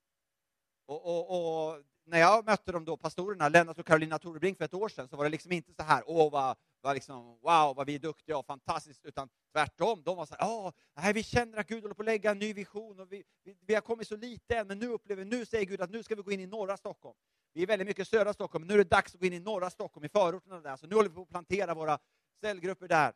Och, 0.86 1.06
och, 1.06 1.70
och, 1.70 1.84
när 2.06 2.20
jag 2.20 2.46
mötte 2.46 2.72
de 2.72 2.86
då 2.86 2.98
pastorerna, 2.98 3.50
Lennart 3.50 3.80
och 3.80 3.86
Karolina 3.86 4.20
Torebrink 4.20 4.58
för 4.58 4.66
ett 4.66 4.74
år 4.74 4.90
sedan, 4.90 5.08
så 5.08 5.18
var 5.18 5.24
det 5.24 5.30
liksom 5.30 5.52
inte 5.52 5.74
så 5.74 5.84
här, 5.84 6.04
åh 6.08 6.32
vad, 6.32 6.58
vad 6.82 6.94
liksom, 6.94 7.26
wow 7.26 7.76
vad 7.76 7.86
vi 7.86 7.96
är 7.96 8.00
duktiga 8.00 8.38
och 8.38 8.46
fantastiskt, 8.46 9.06
utan 9.06 9.30
tvärtom. 9.52 10.04
De 10.04 10.18
var 10.18 10.26
så 10.26 10.36
här, 10.40 10.48
åh, 10.50 10.72
nej, 10.96 11.14
vi 11.14 11.24
känner 11.24 11.58
att 11.58 11.68
Gud 11.68 11.82
håller 11.82 11.96
på 11.96 12.02
att 12.02 12.06
lägga 12.06 12.32
en 12.32 12.40
ny 12.40 12.54
vision 12.54 13.00
och 13.00 13.12
vi, 13.12 13.24
vi, 13.44 13.58
vi 13.62 13.74
har 13.74 13.82
kommit 13.82 14.08
så 14.08 14.16
lite 14.16 14.58
än, 14.58 14.68
men 14.68 14.80
nu 14.80 14.88
upplever 14.88 15.26
nu 15.26 15.46
säger 15.46 15.66
Gud 15.66 15.82
att 15.82 15.90
nu 15.90 16.04
ska 16.04 16.16
vi 16.16 16.22
gå 16.22 16.32
in 16.32 16.40
i 16.40 16.48
norra 16.48 16.78
Stockholm. 16.78 17.18
Vi 17.54 17.64
är 17.64 17.68
väldigt 17.68 17.88
mycket 17.88 18.08
södra 18.08 18.34
Stockholm, 18.34 18.62
men 18.62 18.68
nu 18.68 18.74
är 18.74 18.84
det 18.84 18.90
dags 18.90 19.16
att 19.16 19.22
gå 19.22 19.26
in 19.26 19.34
i 19.34 19.40
norra 19.40 19.70
Stockholm, 19.70 20.06
i 20.06 20.10
förorterna 20.10 20.62
där, 20.62 20.76
så 20.76 20.88
nu 20.88 20.96
håller 20.96 21.10
vi 21.10 21.16
på 21.16 21.22
att 21.22 21.30
plantera 21.30 21.74
våra 21.74 22.00
cellgrupper 22.42 22.88
där. 22.88 23.14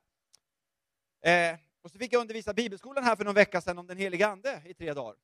Eh, 1.22 1.60
och 1.82 1.92
så 1.92 2.00
fick 2.00 2.14
jag 2.14 2.22
undervisa 2.22 2.54
bibelskolan 2.54 3.04
här 3.04 3.16
för 3.16 3.26
någon 3.26 3.36
vecka 3.36 3.62
sedan 3.62 3.78
om 3.78 3.88
den 3.88 3.98
helige 3.98 4.28
Ande 4.28 4.62
i 4.66 4.74
tre 4.74 4.94
dagar. 4.94 5.16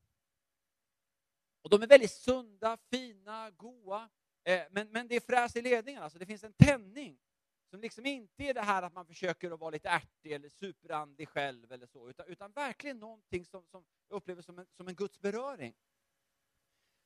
Och 1.62 1.70
de 1.70 1.82
är 1.82 1.86
väldigt 1.86 2.10
sunda, 2.10 2.78
fina, 2.90 3.50
goa, 3.50 4.08
eh, 4.44 4.62
men, 4.70 4.88
men 4.90 5.08
det 5.08 5.16
är 5.16 5.20
fräs 5.20 5.56
i 5.56 5.62
ledningen, 5.62 6.02
alltså 6.02 6.18
det 6.18 6.26
finns 6.26 6.44
en 6.44 6.52
tändning 6.52 7.18
som 7.70 7.80
liksom 7.80 8.06
inte 8.06 8.44
är 8.44 8.54
det 8.54 8.60
här 8.60 8.82
att 8.82 8.92
man 8.92 9.06
försöker 9.06 9.50
att 9.50 9.60
vara 9.60 9.70
lite 9.70 9.88
ärtig 9.88 10.32
eller 10.32 10.48
superandlig 10.48 11.28
själv 11.28 11.72
eller 11.72 11.86
så, 11.86 12.10
utan, 12.10 12.26
utan 12.26 12.52
verkligen 12.52 12.98
någonting 12.98 13.44
som, 13.44 13.66
som 13.66 13.84
jag 14.08 14.16
upplever 14.16 14.42
som 14.42 14.58
en, 14.58 14.66
som 14.76 14.88
en 14.88 14.94
Guds 14.94 15.20
beröring. 15.20 15.74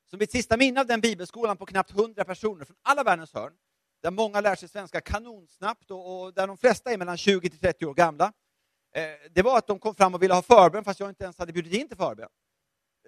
Som 0.04 0.18
mitt 0.18 0.30
sista 0.30 0.56
minne 0.56 0.80
av 0.80 0.86
den 0.86 1.00
bibelskolan 1.00 1.56
på 1.56 1.66
knappt 1.66 1.90
100 1.90 2.24
personer 2.24 2.64
från 2.64 2.76
alla 2.82 3.02
världens 3.02 3.34
hörn, 3.34 3.56
där 4.02 4.10
många 4.10 4.40
lär 4.40 4.54
sig 4.54 4.68
svenska 4.68 5.00
kanonsnabbt 5.00 5.90
och, 5.90 6.22
och 6.22 6.34
där 6.34 6.46
de 6.46 6.56
flesta 6.56 6.92
är 6.92 6.98
mellan 6.98 7.16
20 7.16 7.50
till 7.50 7.58
30 7.58 7.86
år 7.86 7.94
gamla. 7.94 8.32
Eh, 8.94 9.02
det 9.30 9.42
var 9.42 9.58
att 9.58 9.66
de 9.66 9.78
kom 9.78 9.94
fram 9.94 10.14
och 10.14 10.22
ville 10.22 10.34
ha 10.34 10.42
förbön 10.42 10.84
fast 10.84 11.00
jag 11.00 11.08
inte 11.08 11.24
ens 11.24 11.38
hade 11.38 11.52
bjudit 11.52 11.72
in 11.72 11.88
till 11.88 11.96
förbön. 11.96 12.28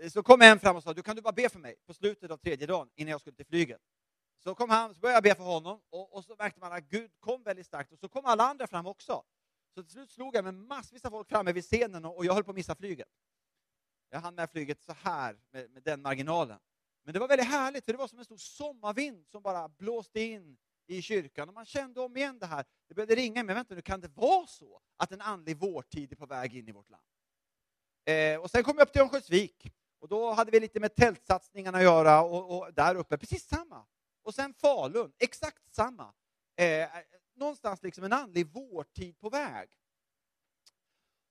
Eh, 0.01 0.11
så 0.11 0.23
kom 0.23 0.43
en 0.43 0.59
fram 0.59 0.77
och 0.77 0.83
sa, 0.83 0.93
du 0.93 1.03
kan 1.03 1.17
du 1.17 1.23
bara 1.23 1.33
be 1.33 1.49
för 1.49 1.59
mig 1.59 1.77
på 1.87 1.95
slutet 1.95 2.31
av 2.31 2.37
tredje 2.37 2.67
dagen 2.67 2.91
innan 2.95 3.11
jag 3.11 3.21
skulle 3.21 3.37
till 3.37 3.47
flyget. 3.47 3.81
Så 4.45 4.55
kom 4.55 4.71
han, 4.71 4.95
så 4.95 5.01
började 5.01 5.17
jag 5.17 5.23
be 5.23 5.35
för 5.35 5.45
honom 5.45 5.81
och, 5.91 6.17
och 6.17 6.25
så 6.25 6.37
märkte 6.39 6.61
man 6.61 6.73
att 6.73 6.85
Gud 6.85 7.11
kom 7.21 7.43
väldigt 7.43 7.67
starkt 7.67 7.93
och 7.93 7.99
så 7.99 8.09
kom 8.09 8.25
alla 8.25 8.45
andra 8.45 8.67
fram 8.67 8.87
också. 8.87 9.23
Så 9.75 9.83
till 9.83 9.93
slut 9.93 10.11
slog 10.11 10.37
jag 10.37 10.45
med 10.45 10.55
massvis 10.55 11.05
av 11.05 11.11
folk 11.11 11.29
framme 11.29 11.53
vid 11.53 11.65
scenen 11.65 12.05
och, 12.05 12.17
och 12.17 12.25
jag 12.25 12.35
höll 12.35 12.45
på 12.45 12.51
att 12.51 12.57
missa 12.57 12.75
flyget. 12.75 13.09
Jag 14.11 14.21
hann 14.21 14.35
med 14.35 14.51
flyget 14.51 14.83
så 14.83 14.93
här, 14.93 15.39
med, 15.51 15.71
med 15.71 15.83
den 15.83 16.03
marginalen. 16.03 16.59
Men 17.03 17.13
det 17.15 17.21
var 17.21 17.29
väldigt 17.29 17.49
härligt, 17.49 17.85
för 17.85 17.93
det 17.93 17.99
var 17.99 18.09
som 18.09 18.19
en 18.19 18.25
stor 18.25 18.37
sommarvind 18.37 19.27
som 19.27 19.43
bara 19.43 19.69
blåste 19.69 20.21
in 20.21 20.57
i 20.87 21.03
kyrkan 21.03 21.49
och 21.49 21.55
man 21.55 21.67
kände 21.67 22.01
om 22.01 22.17
igen 22.17 22.39
det 22.39 22.47
här. 22.47 22.65
Det 22.89 22.95
började 22.95 23.15
ringa, 23.15 23.43
men 23.43 23.55
vänta 23.55 23.75
nu, 23.75 23.83
kan 23.83 24.01
det 24.01 24.09
vara 24.09 24.47
så 24.47 24.81
att 24.97 25.13
en 25.13 25.21
andlig 25.21 25.57
vårtid 25.57 26.13
är 26.13 26.17
på 26.17 26.27
väg 26.27 26.57
in 26.57 26.69
i 26.69 26.73
vårt 26.73 26.91
land? 26.91 27.05
Eh, 28.05 28.41
och 28.41 28.51
sen 28.51 28.65
kom 28.65 28.79
jag 28.79 28.87
upp 28.87 28.93
till 28.93 29.03
Örnsköldsvik 29.03 29.73
och 29.99 30.09
då 30.09 30.33
hade 30.33 30.51
vi 30.51 30.61
lite 30.61 30.81
med 30.81 30.95
tältsatsningarna 30.95 31.79
att 31.79 31.85
göra 31.85 32.23
och, 32.23 32.59
och 32.59 32.75
där 32.75 32.95
uppe, 32.95 33.19
precis 33.19 33.49
samma. 33.49 33.87
Och 34.23 34.35
sen 34.35 34.55
Falun, 34.55 35.13
exakt 35.19 35.75
samma. 35.75 36.15
Eh, 36.57 36.89
någonstans 37.35 37.83
liksom 37.83 38.05
en 38.05 38.13
andlig 38.13 38.47
vårtid 38.47 39.19
på 39.19 39.31
väg. 39.31 39.69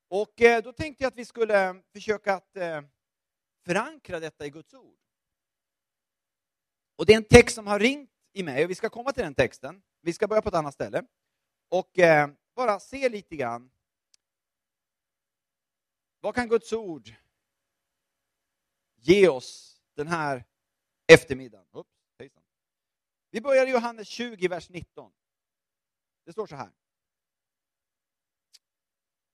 Och 0.08 0.42
eh, 0.42 0.64
då 0.64 0.74
tänkte 0.74 1.04
jag 1.04 1.08
att 1.08 1.18
vi 1.18 1.26
skulle 1.26 1.70
eh, 1.70 1.76
försöka 1.94 2.34
att 2.34 2.56
eh, 2.56 2.82
förankra 3.66 4.20
detta 4.20 4.46
i 4.46 4.50
Guds 4.50 4.74
ord. 4.74 5.00
Och 6.96 7.06
det 7.06 7.14
är 7.14 7.18
en 7.18 7.24
text 7.24 7.56
som 7.56 7.68
har 7.68 7.80
ringt 7.80 8.13
i 8.34 8.44
mig, 8.44 8.64
och 8.64 8.70
vi 8.70 8.76
ska 8.76 8.90
komma 8.90 9.12
till 9.12 9.24
den 9.24 9.36
texten. 9.36 9.82
Vi 10.02 10.14
ska 10.14 10.28
börja 10.28 10.42
på 10.42 10.50
ett 10.50 10.56
annat 10.56 10.74
ställe. 10.74 11.04
Och 11.70 12.00
eh, 12.00 12.30
bara 12.56 12.80
se 12.80 13.10
lite 13.10 13.36
grann. 13.36 13.72
Vad 16.20 16.36
kan 16.36 16.50
Guds 16.50 16.74
ord 16.74 17.14
ge 18.96 19.28
oss 19.28 19.82
den 19.96 20.08
här 20.08 20.46
eftermiddagen? 21.08 21.68
Oops, 21.72 21.94
vi 23.34 23.42
börjar 23.42 23.68
i 23.68 23.72
Johannes 23.72 24.08
20, 24.08 24.48
vers 24.48 24.70
19. 24.70 25.12
Det 26.26 26.32
står 26.32 26.48
så 26.48 26.56
här. 26.56 26.72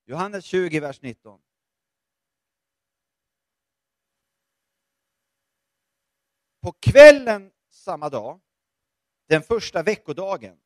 Johannes 0.04 0.44
20, 0.44 0.80
vers 0.80 1.02
19. 1.02 1.42
På 6.60 6.72
kvällen 6.72 7.52
samma 7.68 8.08
dag, 8.08 8.40
den 9.30 9.42
första 9.42 9.82
veckodagen, 9.82 10.60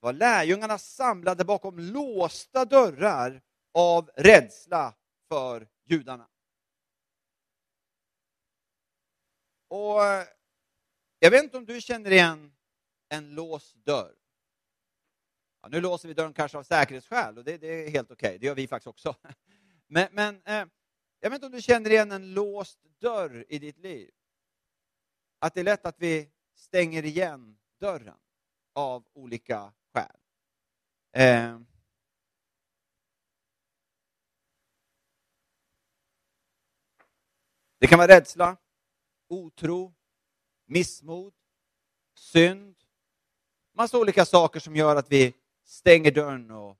var 0.00 0.12
lärjungarna 0.12 0.78
samlade 0.78 1.44
bakom 1.44 1.78
låsta 1.78 2.64
dörrar 2.64 3.42
av 3.74 4.10
rädsla 4.16 4.94
för 5.28 5.68
judarna. 5.84 6.28
Och 9.68 10.00
jag 11.18 11.30
vet 11.30 11.44
inte 11.44 11.56
om 11.56 11.64
du 11.64 11.80
känner 11.80 12.10
igen 12.10 12.54
en 13.08 13.34
låst 13.34 13.74
dörr. 13.74 14.14
Ja, 15.62 15.68
nu 15.68 15.80
låser 15.80 16.08
vi 16.08 16.14
dörren 16.14 16.32
kanske 16.32 16.58
av 16.58 16.62
säkerhetsskäl 16.62 17.38
och 17.38 17.44
det, 17.44 17.58
det 17.58 17.66
är 17.66 17.90
helt 17.90 18.10
okej, 18.10 18.28
okay. 18.28 18.38
det 18.38 18.46
gör 18.46 18.54
vi 18.54 18.68
faktiskt 18.68 18.86
också. 18.86 19.14
Men, 19.86 20.08
men 20.12 20.42
eh, 20.44 20.66
jag 21.20 21.30
vet 21.30 21.34
inte 21.34 21.46
om 21.46 21.52
du 21.52 21.62
känner 21.62 21.90
igen 21.90 22.12
en 22.12 22.34
låst 22.34 22.78
dörr 22.98 23.44
i 23.48 23.58
ditt 23.58 23.78
liv? 23.78 24.10
Att 25.38 25.54
det 25.54 25.60
är 25.60 25.64
lätt 25.64 25.86
att 25.86 25.98
vi 25.98 26.30
stänger 26.54 27.04
igen 27.04 27.58
dörren 27.84 28.18
av 28.72 29.04
olika 29.12 29.72
skäl. 29.92 30.16
Eh, 31.12 31.60
det 37.78 37.86
kan 37.86 37.98
vara 37.98 38.08
rädsla, 38.08 38.56
otro, 39.28 39.94
missmod, 40.64 41.34
synd, 42.14 42.76
massa 43.72 43.98
olika 43.98 44.24
saker 44.24 44.60
som 44.60 44.76
gör 44.76 44.96
att 44.96 45.12
vi 45.12 45.34
stänger 45.64 46.10
dörren 46.10 46.50
och 46.50 46.78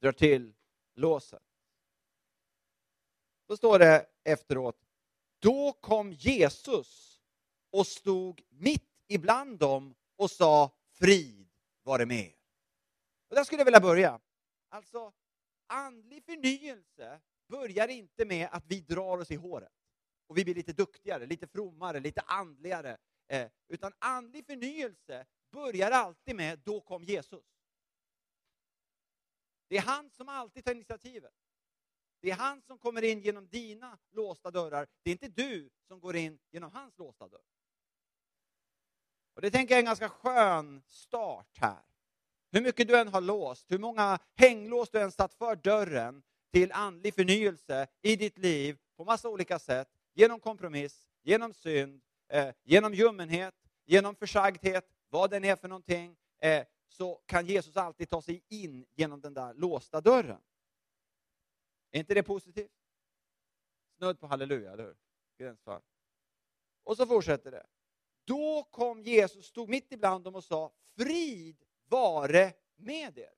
drar 0.00 0.12
till 0.12 0.54
låset. 0.94 1.42
Då 3.46 3.56
står 3.56 3.78
det 3.78 4.06
efteråt, 4.24 4.76
då 5.38 5.72
kom 5.72 6.12
Jesus 6.12 7.20
och 7.70 7.86
stod 7.86 8.42
mitt 8.48 8.91
ibland 9.14 9.58
dem 9.58 9.94
och 10.16 10.30
sa 10.30 10.70
frid 10.90 11.48
vare 11.82 12.06
med 12.06 12.18
er. 12.18 12.34
Och 13.28 13.36
där 13.36 13.44
skulle 13.44 13.60
jag 13.60 13.64
vilja 13.64 13.80
börja. 13.80 14.20
Alltså, 14.68 15.12
andlig 15.66 16.24
förnyelse 16.24 17.20
börjar 17.48 17.88
inte 17.88 18.24
med 18.24 18.48
att 18.52 18.64
vi 18.66 18.80
drar 18.80 19.18
oss 19.18 19.30
i 19.30 19.36
håret 19.36 19.72
och 20.26 20.38
vi 20.38 20.44
blir 20.44 20.54
lite 20.54 20.72
duktigare, 20.72 21.26
lite 21.26 21.46
frommare, 21.46 22.00
lite 22.00 22.20
andligare. 22.20 22.98
Eh, 23.28 23.50
utan 23.68 23.92
andlig 23.98 24.46
förnyelse 24.46 25.26
börjar 25.50 25.90
alltid 25.90 26.36
med 26.36 26.58
då 26.58 26.80
kom 26.80 27.04
Jesus. 27.04 27.44
Det 29.68 29.76
är 29.76 29.82
han 29.82 30.10
som 30.10 30.28
alltid 30.28 30.64
tar 30.64 30.74
initiativet. 30.74 31.34
Det 32.20 32.30
är 32.30 32.34
han 32.34 32.62
som 32.62 32.78
kommer 32.78 33.02
in 33.02 33.20
genom 33.20 33.48
dina 33.48 33.98
låsta 34.10 34.50
dörrar. 34.50 34.86
Det 35.02 35.10
är 35.10 35.12
inte 35.12 35.28
du 35.28 35.70
som 35.88 36.00
går 36.00 36.16
in 36.16 36.38
genom 36.50 36.70
hans 36.72 36.98
låsta 36.98 37.28
dörr. 37.28 37.44
Och 39.34 39.42
Det 39.42 39.50
tänker 39.50 39.74
jag 39.74 39.78
är 39.78 39.82
en 39.82 39.86
ganska 39.86 40.08
skön 40.08 40.82
start 40.86 41.58
här. 41.58 41.82
Hur 42.52 42.60
mycket 42.60 42.88
du 42.88 42.98
än 42.98 43.08
har 43.08 43.20
låst, 43.20 43.70
hur 43.70 43.78
många 43.78 44.18
hänglås 44.34 44.90
du 44.90 45.00
än 45.00 45.12
satt 45.12 45.34
för 45.34 45.56
dörren 45.56 46.22
till 46.52 46.72
andlig 46.72 47.14
förnyelse 47.14 47.86
i 48.02 48.16
ditt 48.16 48.38
liv 48.38 48.78
på 48.96 49.04
massa 49.04 49.28
olika 49.28 49.58
sätt, 49.58 49.88
genom 50.14 50.40
kompromiss, 50.40 51.08
genom 51.22 51.54
synd, 51.54 52.02
eh, 52.28 52.54
genom 52.62 52.94
ljummenhet, 52.94 53.54
genom 53.84 54.14
försagdhet, 54.14 54.88
vad 55.08 55.30
den 55.30 55.44
är 55.44 55.56
för 55.56 55.68
någonting, 55.68 56.16
eh, 56.38 56.66
så 56.88 57.14
kan 57.26 57.46
Jesus 57.46 57.76
alltid 57.76 58.08
ta 58.08 58.22
sig 58.22 58.42
in 58.48 58.86
genom 58.94 59.20
den 59.20 59.34
där 59.34 59.54
låsta 59.54 60.00
dörren. 60.00 60.40
Är 61.90 61.98
inte 61.98 62.14
det 62.14 62.22
positivt? 62.22 62.72
Snudd 63.96 64.20
på 64.20 64.26
halleluja, 64.26 64.72
eller 64.72 64.84
hur? 64.84 64.96
Gränsfall. 65.38 65.82
Och 66.84 66.96
så 66.96 67.06
fortsätter 67.06 67.50
det. 67.50 67.66
Då 68.24 68.68
kom 68.70 69.02
Jesus, 69.02 69.46
stod 69.46 69.68
mitt 69.68 69.92
ibland 69.92 70.24
dem 70.24 70.34
och 70.34 70.44
sa, 70.44 70.72
frid 70.98 71.56
vare 71.88 72.52
med 72.76 73.18
er. 73.18 73.32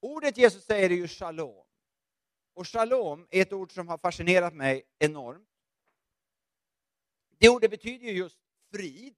Ordet 0.00 0.36
Jesus 0.36 0.64
säger 0.64 0.90
är 0.90 0.94
ju 0.94 1.08
shalom. 1.08 1.64
Och 2.54 2.68
shalom 2.68 3.26
är 3.30 3.42
ett 3.42 3.52
ord 3.52 3.72
som 3.72 3.88
har 3.88 3.98
fascinerat 3.98 4.54
mig 4.54 4.82
enormt. 4.98 5.48
Det 7.38 7.48
ordet 7.48 7.70
betyder 7.70 8.06
ju 8.06 8.12
just 8.12 8.38
frid. 8.72 9.14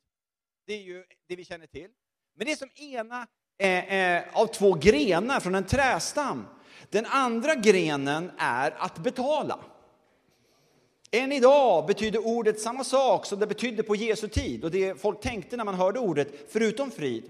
Det 0.67 0.73
är 0.75 0.83
ju 0.83 1.05
det 1.27 1.37
vi 1.37 1.45
känner 1.45 1.67
till. 1.67 1.91
Men 2.35 2.47
det 2.47 2.53
är 2.53 2.57
som 2.57 2.71
ena 2.75 3.27
eh, 3.59 3.95
eh, 3.95 4.25
av 4.33 4.47
två 4.47 4.75
grenar 4.75 5.41
från 5.41 5.55
en 5.55 5.67
trästam. 5.67 6.47
Den 6.91 7.07
andra 7.07 7.55
grenen 7.55 8.31
är 8.39 8.71
att 8.71 8.99
betala. 8.99 9.65
Än 11.11 11.33
idag 11.33 11.87
betyder 11.87 12.27
ordet 12.27 12.61
samma 12.61 12.85
sak 12.85 13.27
som 13.27 13.39
det 13.39 13.47
betydde 13.47 13.83
på 13.83 13.97
Jesu 13.97 14.29
tid 14.29 14.65
och 14.65 14.71
det 14.71 15.01
folk 15.01 15.21
tänkte 15.21 15.57
när 15.57 15.65
man 15.65 15.75
hörde 15.75 15.99
ordet, 15.99 16.29
förutom 16.49 16.91
frid. 16.91 17.25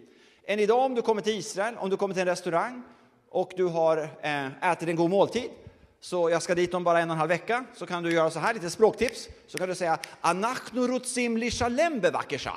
Än 0.44 0.60
idag 0.60 0.84
om 0.84 0.94
du 0.94 1.02
kommer 1.02 1.22
till 1.22 1.38
Israel, 1.38 1.74
om 1.78 1.90
du 1.90 1.96
kommer 1.96 2.14
till 2.14 2.20
en 2.20 2.28
restaurang 2.28 2.82
och 3.28 3.52
du 3.56 3.64
har 3.64 3.98
eh, 4.20 4.70
ätit 4.72 4.88
en 4.88 4.96
god 4.96 5.10
måltid, 5.10 5.50
så 6.00 6.30
jag 6.30 6.42
ska 6.42 6.54
dit 6.54 6.74
om 6.74 6.84
bara 6.84 7.00
en 7.00 7.10
och 7.10 7.14
en 7.14 7.18
halv 7.18 7.28
vecka, 7.28 7.64
så 7.74 7.86
kan 7.86 8.02
du 8.02 8.12
göra 8.12 8.30
så 8.30 8.38
här, 8.38 8.54
lite 8.54 8.70
språktips. 8.70 9.28
Så 9.46 9.58
kan 9.58 9.68
du 9.68 9.74
säga 9.74 9.98
Anachnu 10.20 10.86
rutsim 10.86 11.36
li 11.36 11.50
shalem 11.50 12.00
bevakesha. 12.00 12.56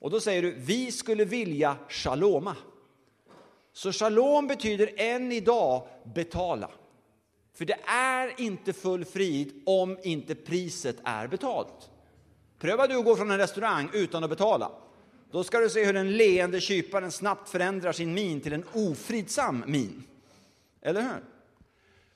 Och 0.00 0.10
då 0.10 0.20
säger 0.20 0.42
du, 0.42 0.54
vi 0.58 0.92
skulle 0.92 1.24
vilja 1.24 1.76
shaloma. 1.88 2.56
Så 3.72 3.92
shalom 3.92 4.46
betyder 4.46 4.90
än 4.96 5.32
idag 5.32 5.86
betala. 6.14 6.70
För 7.54 7.64
det 7.64 7.78
är 7.86 8.40
inte 8.40 8.72
full 8.72 9.04
frid 9.04 9.62
om 9.66 9.98
inte 10.02 10.34
priset 10.34 10.96
är 11.04 11.26
betalt. 11.26 11.90
Pröva 12.58 12.86
du 12.86 12.98
att 12.98 13.04
gå 13.04 13.16
från 13.16 13.30
en 13.30 13.38
restaurang 13.38 13.90
utan 13.92 14.24
att 14.24 14.30
betala. 14.30 14.70
Då 15.30 15.44
ska 15.44 15.58
du 15.58 15.70
se 15.70 15.84
hur 15.84 15.92
den 15.92 16.16
leende 16.16 16.60
kyparen 16.60 17.10
snabbt 17.10 17.48
förändrar 17.48 17.92
sin 17.92 18.14
min 18.14 18.40
till 18.40 18.52
en 18.52 18.64
ofridsam 18.72 19.64
min. 19.66 20.04
Eller 20.80 21.02
hur? 21.02 21.24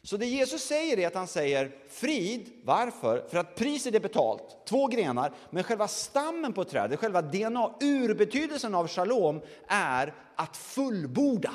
Så 0.02 0.16
det 0.16 0.26
Jesus 0.26 0.62
säger 0.62 0.98
är 0.98 1.06
att 1.06 1.14
han 1.14 1.26
säger 1.26 1.70
frid. 1.88 2.52
Varför? 2.64 3.24
För 3.30 3.38
att 3.38 3.54
priset 3.54 3.94
är 3.94 4.00
betalt. 4.00 4.56
Två 4.68 4.86
grenar. 4.86 5.32
Men 5.50 5.64
själva 5.64 5.88
stammen 5.88 6.52
på 6.52 6.64
trädet, 6.64 7.00
själva 7.00 7.22
DNA, 7.22 7.74
urbetydelsen 7.80 8.74
av 8.74 8.88
shalom 8.88 9.40
är 9.68 10.14
att 10.34 10.56
fullborda. 10.56 11.52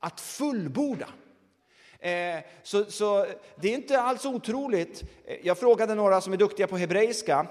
Att 0.00 0.20
fullborda. 0.20 1.08
Eh, 2.00 2.38
så, 2.62 2.84
så, 2.84 3.26
det 3.56 3.68
är 3.68 3.74
inte 3.74 4.00
alls 4.00 4.24
otroligt. 4.24 5.04
Eh, 5.24 5.36
jag 5.42 5.58
frågade 5.58 5.94
några 5.94 6.20
som 6.20 6.32
är 6.32 6.36
duktiga 6.36 6.66
på 6.66 6.76
hebreiska 6.76 7.46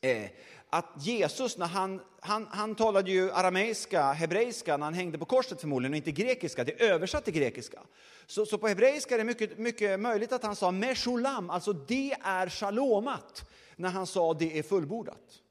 eh, 0.00 0.30
att 0.70 0.86
Jesus, 0.96 1.58
när 1.58 1.66
han, 1.66 2.00
han, 2.20 2.46
han 2.50 2.74
talade 2.74 3.10
ju 3.10 3.32
arameiska, 3.32 4.12
hebreiska 4.12 4.76
när 4.76 4.84
han 4.84 4.94
hängde 4.94 5.18
på 5.18 5.24
korset 5.24 5.60
förmodligen, 5.60 5.92
och 5.92 5.96
inte 5.96 6.12
grekiska. 6.12 6.64
Det 6.64 6.82
är 6.82 6.92
översatt 6.92 7.24
till 7.24 7.34
grekiska. 7.34 7.80
Så, 8.26 8.46
så 8.46 8.58
på 8.58 8.68
hebreiska 8.68 9.14
är 9.14 9.18
det 9.18 9.24
mycket, 9.24 9.58
mycket 9.58 10.00
möjligt 10.00 10.32
att 10.32 10.42
han 10.42 10.56
sa 10.56 10.70
meshulam, 10.70 11.50
alltså 11.50 11.72
det 11.72 12.16
är 12.22 12.48
shalomat, 12.48 13.50
när 13.76 13.88
han 13.88 14.06
sa 14.06 14.34
det 14.34 14.58
är 14.58 14.62
fullbordat. 14.62 15.42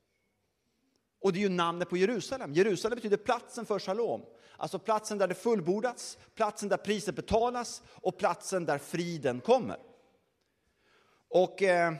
Och 1.21 1.33
det 1.33 1.39
är 1.39 1.41
ju 1.41 1.49
namnet 1.49 1.89
på 1.89 1.97
Jerusalem. 1.97 2.53
Jerusalem 2.53 2.95
betyder 2.95 3.17
platsen 3.17 3.65
för 3.65 3.79
shalom. 3.79 4.21
Alltså 4.61 4.79
platsen 4.79 5.17
där 5.17 5.27
det 5.27 5.35
fullbordats, 5.35 6.17
platsen 6.35 6.69
där 6.69 6.77
priset 6.77 7.15
betalas 7.15 7.83
och 7.87 8.17
platsen 8.17 8.65
där 8.65 8.77
friden 8.77 9.39
kommer. 9.39 9.77
Och 11.29 11.61
eh, 11.61 11.93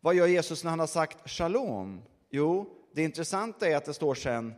vad 0.00 0.14
gör 0.14 0.26
Jesus 0.26 0.64
när 0.64 0.70
han 0.70 0.80
har 0.80 0.86
sagt 0.86 1.30
shalom? 1.30 2.02
Jo, 2.30 2.70
det 2.94 3.02
intressanta 3.02 3.68
är 3.68 3.76
att 3.76 3.84
det 3.84 3.94
står 3.94 4.14
sen 4.14 4.54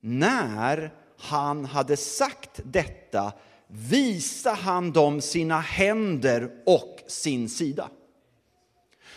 när 0.00 0.94
han 1.18 1.64
hade 1.64 1.96
sagt 1.96 2.60
detta 2.64 3.32
visade 3.66 4.56
han 4.56 4.92
dem 4.92 5.20
sina 5.20 5.60
händer 5.60 6.62
och 6.66 7.02
sin 7.06 7.48
sida. 7.48 7.90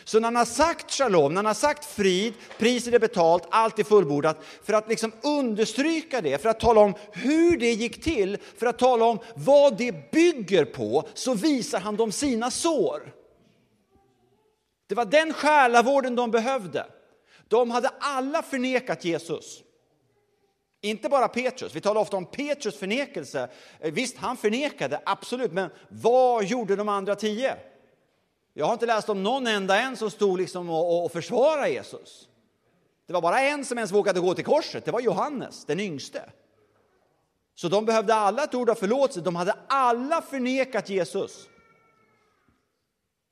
Så 0.10 0.20
när 0.20 0.28
han 0.28 0.36
har 0.36 0.46
sagt 0.46 0.92
shalom, 0.92 1.34
när 1.34 1.38
han 1.38 1.46
har 1.46 1.54
sagt 1.54 1.86
frid, 1.86 2.34
priset 2.58 2.94
är 2.94 3.00
betalt, 3.00 3.44
allt 3.50 3.80
är 3.80 3.84
fullbordat, 3.84 4.38
för 4.64 4.74
att 4.74 4.90
liksom 4.90 5.12
understryka 5.24 6.22
det, 6.22 6.42
för 6.42 6.50
att 6.50 6.60
tala 6.60 6.82
om 6.82 6.94
hur 7.12 7.58
det 7.58 7.72
gick 7.72 8.04
till, 8.04 8.38
för 8.58 8.66
att 8.66 8.80
tala 8.80 9.06
om 9.06 9.20
vad 9.36 9.78
det 9.78 10.12
bygger 10.12 10.66
på, 10.66 11.08
så 11.14 11.34
visar 11.34 11.80
han 11.80 11.96
dem 11.96 12.12
sina 12.12 12.52
sår. 12.52 13.14
Det 14.88 14.96
var 14.96 15.06
den 15.06 15.34
själavården 15.34 16.16
de 16.16 16.32
behövde. 16.32 16.86
De 17.48 17.72
hade 17.72 17.90
alla 18.00 18.42
förnekat 18.42 19.06
Jesus. 19.06 19.64
Inte 20.82 21.10
bara 21.10 21.28
Petrus, 21.28 21.76
vi 21.76 21.82
talar 21.82 22.02
ofta 22.02 22.18
om 22.18 22.26
Petrus 22.26 22.78
förnekelse. 22.78 23.50
Visst, 23.80 24.18
han 24.18 24.38
förnekade, 24.38 25.02
absolut, 25.06 25.52
men 25.52 25.70
vad 25.90 26.46
gjorde 26.46 26.76
de 26.76 26.90
andra 26.90 27.16
tio? 27.16 27.58
Jag 28.54 28.66
har 28.66 28.74
inte 28.74 28.86
läst 28.86 29.10
om 29.10 29.24
någon 29.24 29.48
enda 29.48 29.80
en 29.80 29.98
som 29.98 30.12
stod 30.12 30.38
liksom 30.38 30.70
och, 30.70 31.06
och 31.06 31.12
försvarade 31.12 31.70
Jesus. 31.70 32.30
Det 33.06 33.14
var 33.14 33.22
bara 33.22 33.42
en 33.42 33.66
som 33.66 33.78
ens 33.78 33.92
vågade 33.92 34.20
gå 34.20 34.34
till 34.34 34.46
korset, 34.46 34.86
det 34.86 34.92
var 34.92 35.00
Johannes, 35.00 35.66
den 35.66 35.80
yngste. 35.80 36.32
Så 37.56 37.70
de 37.70 37.86
behövde 37.86 38.16
alla 38.16 38.44
ett 38.44 38.56
ord 38.56 38.70
av 38.70 38.76
förlåtelse, 38.76 39.22
de 39.22 39.36
hade 39.36 39.56
alla 39.68 40.22
förnekat 40.22 40.90
Jesus. 40.90 41.50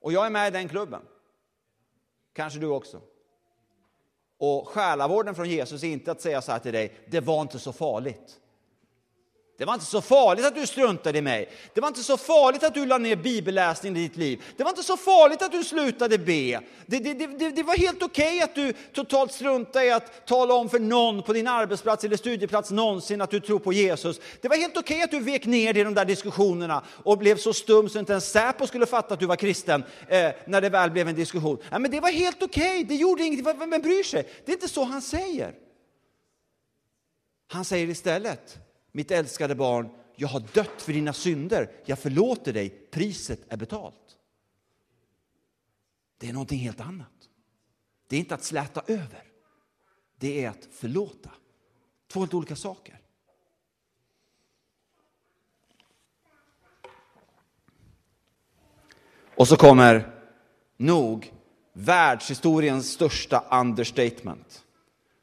Och 0.01 0.13
jag 0.13 0.25
är 0.25 0.29
med 0.29 0.47
i 0.47 0.51
den 0.51 0.69
klubben. 0.69 1.01
Kanske 2.33 2.59
du 2.59 2.67
också. 2.67 3.01
Och 4.37 4.67
själavården 4.67 5.35
från 5.35 5.49
Jesus 5.49 5.83
är 5.83 5.87
inte 5.87 6.11
att 6.11 6.21
säga 6.21 6.41
så 6.41 6.51
här 6.51 6.59
till 6.59 6.73
dig, 6.73 7.07
det 7.07 7.19
var 7.19 7.41
inte 7.41 7.59
så 7.59 7.73
farligt. 7.73 8.39
Det 9.57 9.65
var 9.65 9.73
inte 9.73 9.85
så 9.85 10.01
farligt 10.01 10.45
att 10.45 10.55
du 10.55 10.67
struntade 10.67 11.17
i 11.17 11.21
mig. 11.21 11.49
Det 11.73 11.81
var 11.81 11.87
inte 11.87 12.03
så 12.03 12.17
farligt 12.17 12.63
att 12.63 12.73
du 12.73 12.85
la 12.85 12.97
ner 12.97 13.15
bibelläsningen 13.15 13.97
i 13.97 14.07
ditt 14.07 14.17
liv. 14.17 14.43
Det 14.57 14.63
var 14.63 14.69
inte 14.69 14.83
så 14.83 14.97
farligt 14.97 15.41
att 15.41 15.51
du 15.51 15.63
slutade 15.63 16.17
be. 16.17 16.61
Det, 16.85 16.99
det, 16.99 17.13
det, 17.13 17.49
det 17.49 17.63
var 17.63 17.77
helt 17.77 18.03
okej 18.03 18.27
okay 18.27 18.41
att 18.41 18.55
du 18.55 18.73
totalt 18.93 19.31
struntade 19.31 19.85
i 19.85 19.91
att 19.91 20.25
tala 20.27 20.53
om 20.53 20.69
för 20.69 20.79
någon 20.79 21.23
på 21.23 21.33
din 21.33 21.47
arbetsplats 21.47 22.03
eller 22.03 22.17
studieplats 22.17 22.71
någonsin 22.71 23.21
att 23.21 23.31
du 23.31 23.39
tror 23.39 23.59
på 23.59 23.73
Jesus. 23.73 24.19
Det 24.41 24.47
var 24.47 24.55
helt 24.55 24.77
okej 24.77 24.95
okay 24.95 25.03
att 25.03 25.11
du 25.11 25.19
vek 25.19 25.45
ner 25.45 25.73
dig 25.73 25.81
i 25.81 25.83
de 25.83 25.93
där 25.93 26.05
diskussionerna 26.05 26.83
och 27.03 27.17
blev 27.17 27.37
så 27.37 27.53
stum 27.53 27.89
så 27.89 27.99
inte 27.99 28.11
ens 28.11 28.31
Säpo 28.31 28.67
skulle 28.67 28.85
fatta 28.85 29.13
att 29.13 29.19
du 29.19 29.25
var 29.25 29.35
kristen 29.35 29.83
eh, 30.07 30.31
när 30.47 30.61
det 30.61 30.69
väl 30.69 30.91
blev 30.91 31.07
en 31.07 31.15
diskussion. 31.15 31.57
Ja, 31.71 31.79
men 31.79 31.91
det 31.91 31.99
var 31.99 32.11
helt 32.11 32.43
okej, 32.43 32.83
okay. 32.83 32.83
det 32.83 32.95
gjorde 32.95 33.23
inget, 33.23 33.45
vem 33.45 33.81
bryr 33.81 34.03
sig? 34.03 34.29
Det 34.45 34.51
är 34.51 34.55
inte 34.55 34.69
så 34.69 34.83
han 34.83 35.01
säger. 35.01 35.53
Han 37.47 37.65
säger 37.65 37.87
istället, 37.87 38.66
mitt 38.91 39.11
älskade 39.11 39.55
barn, 39.55 39.89
jag 40.15 40.27
har 40.27 40.39
dött 40.39 40.81
för 40.81 40.93
dina 40.93 41.13
synder, 41.13 41.71
jag 41.85 41.99
förlåter 41.99 42.53
dig, 42.53 42.69
priset 42.69 43.39
är 43.49 43.57
betalt. 43.57 44.17
Det 46.17 46.29
är 46.29 46.33
någonting 46.33 46.59
helt 46.59 46.81
annat. 46.81 47.29
Det 48.07 48.15
är 48.15 48.19
inte 48.19 48.35
att 48.35 48.43
släta 48.43 48.81
över, 48.87 49.23
det 50.17 50.43
är 50.43 50.49
att 50.49 50.67
förlåta. 50.71 51.31
Två 52.07 52.19
helt 52.19 52.33
olika 52.33 52.55
saker. 52.55 53.01
Och 59.35 59.47
så 59.47 59.57
kommer 59.57 60.13
nog 60.77 61.33
världshistoriens 61.73 62.91
största 62.91 63.43
understatement. 63.51 64.65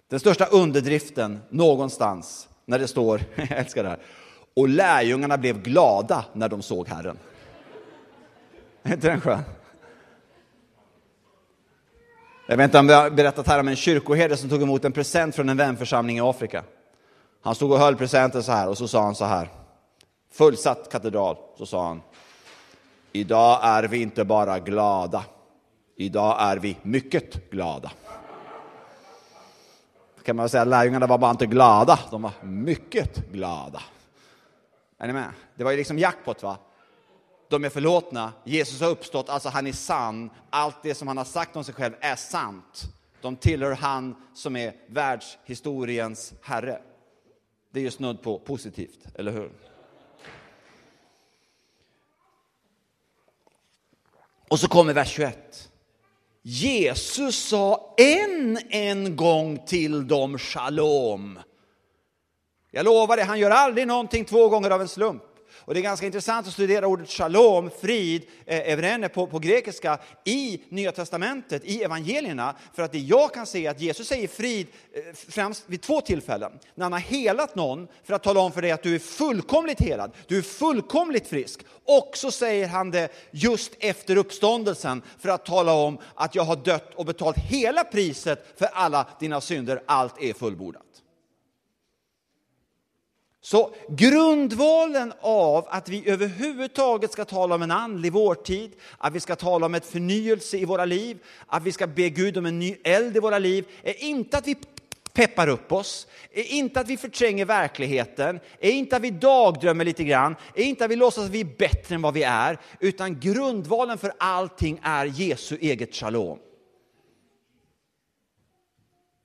Den 0.09 0.21
största 0.21 0.47
underdriften 0.47 1.38
någonstans 1.50 2.49
när 2.64 2.78
det 2.78 2.88
står, 2.88 3.21
jag 3.35 3.50
älskar 3.50 3.83
det 3.83 3.88
här, 3.88 3.99
och 4.56 4.68
lärjungarna 4.68 5.38
blev 5.38 5.62
glada 5.62 6.25
när 6.33 6.49
de 6.49 6.62
såg 6.62 6.89
Herren. 6.89 7.19
Är 8.82 8.93
inte 8.93 9.08
den 9.08 9.21
skön? 9.21 9.43
Jag 12.47 12.56
vet 12.56 12.65
inte 12.65 12.78
om 12.78 12.86
vi 12.86 12.93
har 12.93 13.10
berättat 13.10 13.47
här 13.47 13.60
om 13.60 13.69
en 13.69 13.76
kyrkoherde 13.76 14.36
som 14.36 14.50
tog 14.50 14.62
emot 14.62 14.84
en 14.84 14.93
present 14.93 15.34
från 15.34 15.49
en 15.49 15.56
vänförsamling 15.56 16.17
i 16.17 16.21
Afrika. 16.21 16.65
Han 17.43 17.54
stod 17.54 17.73
och 17.73 17.78
höll 17.78 17.97
presenten 17.97 18.43
så 18.43 18.52
här 18.52 18.69
och 18.69 18.78
så 18.78 18.89
sa 18.89 19.02
han 19.02 19.15
så 19.15 19.25
här, 19.25 19.49
fullsatt 20.32 20.93
katedral, 20.93 21.36
så 21.58 21.67
sa 21.67 21.86
han, 21.86 22.02
idag 23.12 23.60
är 23.62 23.82
vi 23.82 24.02
inte 24.02 24.25
bara 24.25 24.58
glada, 24.58 25.25
idag 25.97 26.36
är 26.41 26.56
vi 26.56 26.76
mycket 26.82 27.50
glada 27.50 27.91
kan 30.25 30.37
man 30.37 30.49
säga 30.49 30.65
lärjungarna 30.65 31.06
var 31.06 31.19
bara 31.19 31.30
inte 31.30 31.47
glada, 31.47 31.99
de 32.10 32.23
var 32.23 32.32
mycket 32.43 33.30
glada. 33.32 33.82
Är 34.99 35.06
ni 35.06 35.13
med? 35.13 35.30
Det 35.54 35.65
var 35.65 35.71
ju 35.71 35.76
liksom 35.76 35.99
jackpot 35.99 36.43
va? 36.43 36.56
De 37.49 37.65
är 37.65 37.71
förlåtna, 37.71 38.32
Jesus 38.45 38.80
har 38.80 38.89
uppstått, 38.89 39.28
alltså 39.28 39.49
han 39.49 39.67
är 39.67 39.73
sann. 39.73 40.30
Allt 40.50 40.82
det 40.82 40.95
som 40.95 41.08
han 41.08 41.17
har 41.17 41.25
sagt 41.25 41.56
om 41.56 41.65
sig 41.65 41.75
själv 41.75 41.95
är 42.00 42.17
sant. 42.17 42.84
De 43.21 43.37
tillhör 43.37 43.73
han 43.73 44.17
som 44.34 44.56
är 44.56 44.75
världshistoriens 44.87 46.32
herre. 46.43 46.80
Det 47.71 47.80
är 47.80 47.84
ju 47.84 47.91
snudd 47.91 48.23
på 48.23 48.39
positivt, 48.39 49.06
eller 49.15 49.32
hur? 49.32 49.52
Och 54.49 54.60
så 54.60 54.69
kommer 54.69 54.93
vers 54.93 55.08
21. 55.08 55.71
Jesus 56.47 57.37
sa 57.37 57.95
än 57.99 58.59
en 58.71 59.17
gång 59.17 59.67
till 59.67 60.09
dem 60.09 60.39
shalom. 60.39 61.39
Jag 62.71 62.85
lovar 62.85 63.17
det, 63.17 63.23
han 63.23 63.39
gör 63.39 63.50
aldrig 63.50 63.87
någonting 63.87 64.25
två 64.25 64.49
gånger 64.49 64.71
av 64.71 64.80
en 64.80 64.89
slump. 64.89 65.23
Och 65.65 65.75
det 65.75 65.81
är 65.81 65.83
ganska 65.83 66.07
intressant 66.07 66.47
att 66.47 66.53
studera 66.53 66.87
ordet 66.87 67.11
shalom, 67.11 67.71
frid, 67.81 68.23
eh, 68.47 68.73
evrene 68.73 69.09
på, 69.09 69.27
på 69.27 69.39
grekiska 69.39 69.99
i 70.25 70.61
Nya 70.69 70.93
Testamentet, 70.93 71.65
i 71.65 71.83
evangelierna. 71.83 72.55
För 72.75 72.83
att 72.83 72.93
det 72.93 72.99
jag 72.99 73.35
kan 73.35 73.47
se 73.47 73.67
är 73.67 73.71
att 73.71 73.81
Jesus 73.81 74.09
säger 74.09 74.29
frid 74.29 74.67
eh, 74.93 75.03
främst 75.15 75.65
vid 75.67 75.83
två 75.83 76.00
tillfällen. 76.00 76.53
När 76.75 76.85
han 76.85 76.93
har 76.93 77.00
helat 77.00 77.55
någon 77.55 77.89
för 78.05 78.15
att 78.15 78.23
tala 78.23 78.41
om 78.41 78.53
för 78.53 78.63
dig 78.63 78.71
att 78.71 78.83
du 78.83 78.95
är 78.95 78.99
fullkomligt 78.99 79.81
helad, 79.81 80.13
du 80.27 80.39
är 80.39 80.43
fullkomligt 80.43 81.29
frisk. 81.29 81.61
Och 81.85 82.11
så 82.15 82.31
säger 82.31 82.69
han 82.69 82.91
det 82.91 83.09
just 83.31 83.73
efter 83.79 84.17
uppståndelsen 84.17 85.03
för 85.19 85.29
att 85.29 85.47
tala 85.47 85.73
om 85.73 85.99
att 86.15 86.35
jag 86.35 86.43
har 86.43 86.57
dött 86.57 86.95
och 86.95 87.07
betalt 87.07 87.37
hela 87.37 87.85
priset 87.85 88.47
för 88.59 88.67
alla 88.73 89.07
dina 89.21 89.41
synder, 89.41 89.83
allt 89.87 90.23
är 90.23 90.33
fullbordat. 90.33 90.94
Så 93.45 93.75
grundvalen 93.89 95.13
av 95.21 95.67
att 95.69 95.89
vi 95.89 96.11
överhuvudtaget 96.11 97.13
ska 97.13 97.25
tala 97.25 97.54
om 97.54 97.63
en 97.63 97.71
andlig 97.71 98.13
vårtid, 98.13 98.73
att 98.99 99.13
vi 99.13 99.21
ska 99.21 99.37
tala 99.37 99.67
om 99.67 99.75
ett 99.75 99.87
förnyelse 99.87 100.57
i 100.57 100.65
våra 100.65 100.85
liv, 100.85 101.19
att 101.47 101.63
vi 101.63 101.73
ska 101.73 101.87
be 101.87 102.09
Gud 102.11 102.37
om 102.37 102.47
en 102.47 102.59
ny 102.59 102.76
eld 102.85 103.17
i 103.17 103.21
våra 103.21 103.39
liv, 103.39 103.67
är 103.83 104.04
inte 104.04 104.39
att 104.39 104.47
vi 104.47 104.57
peppar 105.13 105.49
upp 105.49 105.73
oss, 105.73 106.07
är 106.33 106.52
inte 106.52 106.80
att 106.80 106.89
vi 106.89 106.97
förtränger 106.97 107.45
verkligheten, 107.45 108.41
är 108.61 108.71
inte 108.71 108.97
att 108.97 109.02
vi 109.02 109.11
dagdrömmer 109.11 109.85
lite 109.85 110.04
grann, 110.04 110.37
är 110.54 110.63
inte 110.63 110.85
att 110.85 110.91
vi 110.91 110.97
låtsas 110.97 111.25
att 111.25 111.30
vi 111.30 111.41
är 111.41 111.57
bättre 111.59 111.95
än 111.95 112.02
vad 112.02 112.15
vi 112.15 112.23
är, 112.23 112.59
utan 112.80 113.21
grundvalen 113.21 113.99
för 113.99 114.13
allting 114.19 114.80
är 114.83 115.07
Jesu 115.07 115.59
eget 115.61 115.95
shalom. 115.95 116.39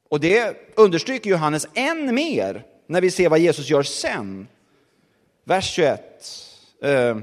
Och 0.09 0.19
det 0.19 0.57
understryker 0.75 1.29
Johannes 1.29 1.67
än 1.73 2.15
mer 2.15 2.65
när 2.89 3.01
vi 3.01 3.11
ser 3.11 3.29
vad 3.29 3.39
Jesus 3.39 3.69
gör 3.69 3.83
sen. 3.83 4.47
Vers 5.43 5.73
21. 5.73 6.25
Eh, 6.81 7.17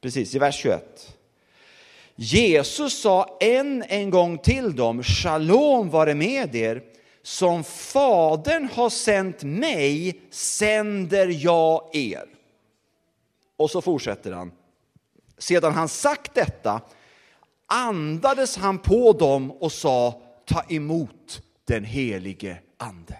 precis, 0.00 0.34
i 0.34 0.38
vers 0.38 0.56
21. 0.56 1.16
Jesus 2.16 3.00
sa 3.00 3.38
än 3.40 3.84
en 3.88 4.10
gång 4.10 4.38
till 4.38 4.76
dem, 4.76 5.02
shalom 5.02 5.90
vare 5.90 6.14
med 6.14 6.54
er. 6.54 6.82
Som 7.22 7.64
Fadern 7.64 8.68
har 8.72 8.90
sänt 8.90 9.42
mig 9.42 10.20
sänder 10.30 11.28
jag 11.28 11.90
er. 11.92 12.26
Och 13.56 13.70
så 13.70 13.80
fortsätter 13.80 14.32
han. 14.32 14.52
Sedan 15.38 15.72
han 15.72 15.88
sagt 15.88 16.34
detta 16.34 16.80
andades 17.66 18.56
han 18.56 18.78
på 18.78 19.12
dem 19.12 19.50
och 19.50 19.72
sa, 19.72 20.22
ta 20.44 20.62
emot 20.68 21.42
den 21.64 21.84
helige 21.84 22.58
Ande. 22.76 23.16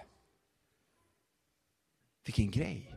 Vilken 2.25 2.51
grej! 2.51 2.89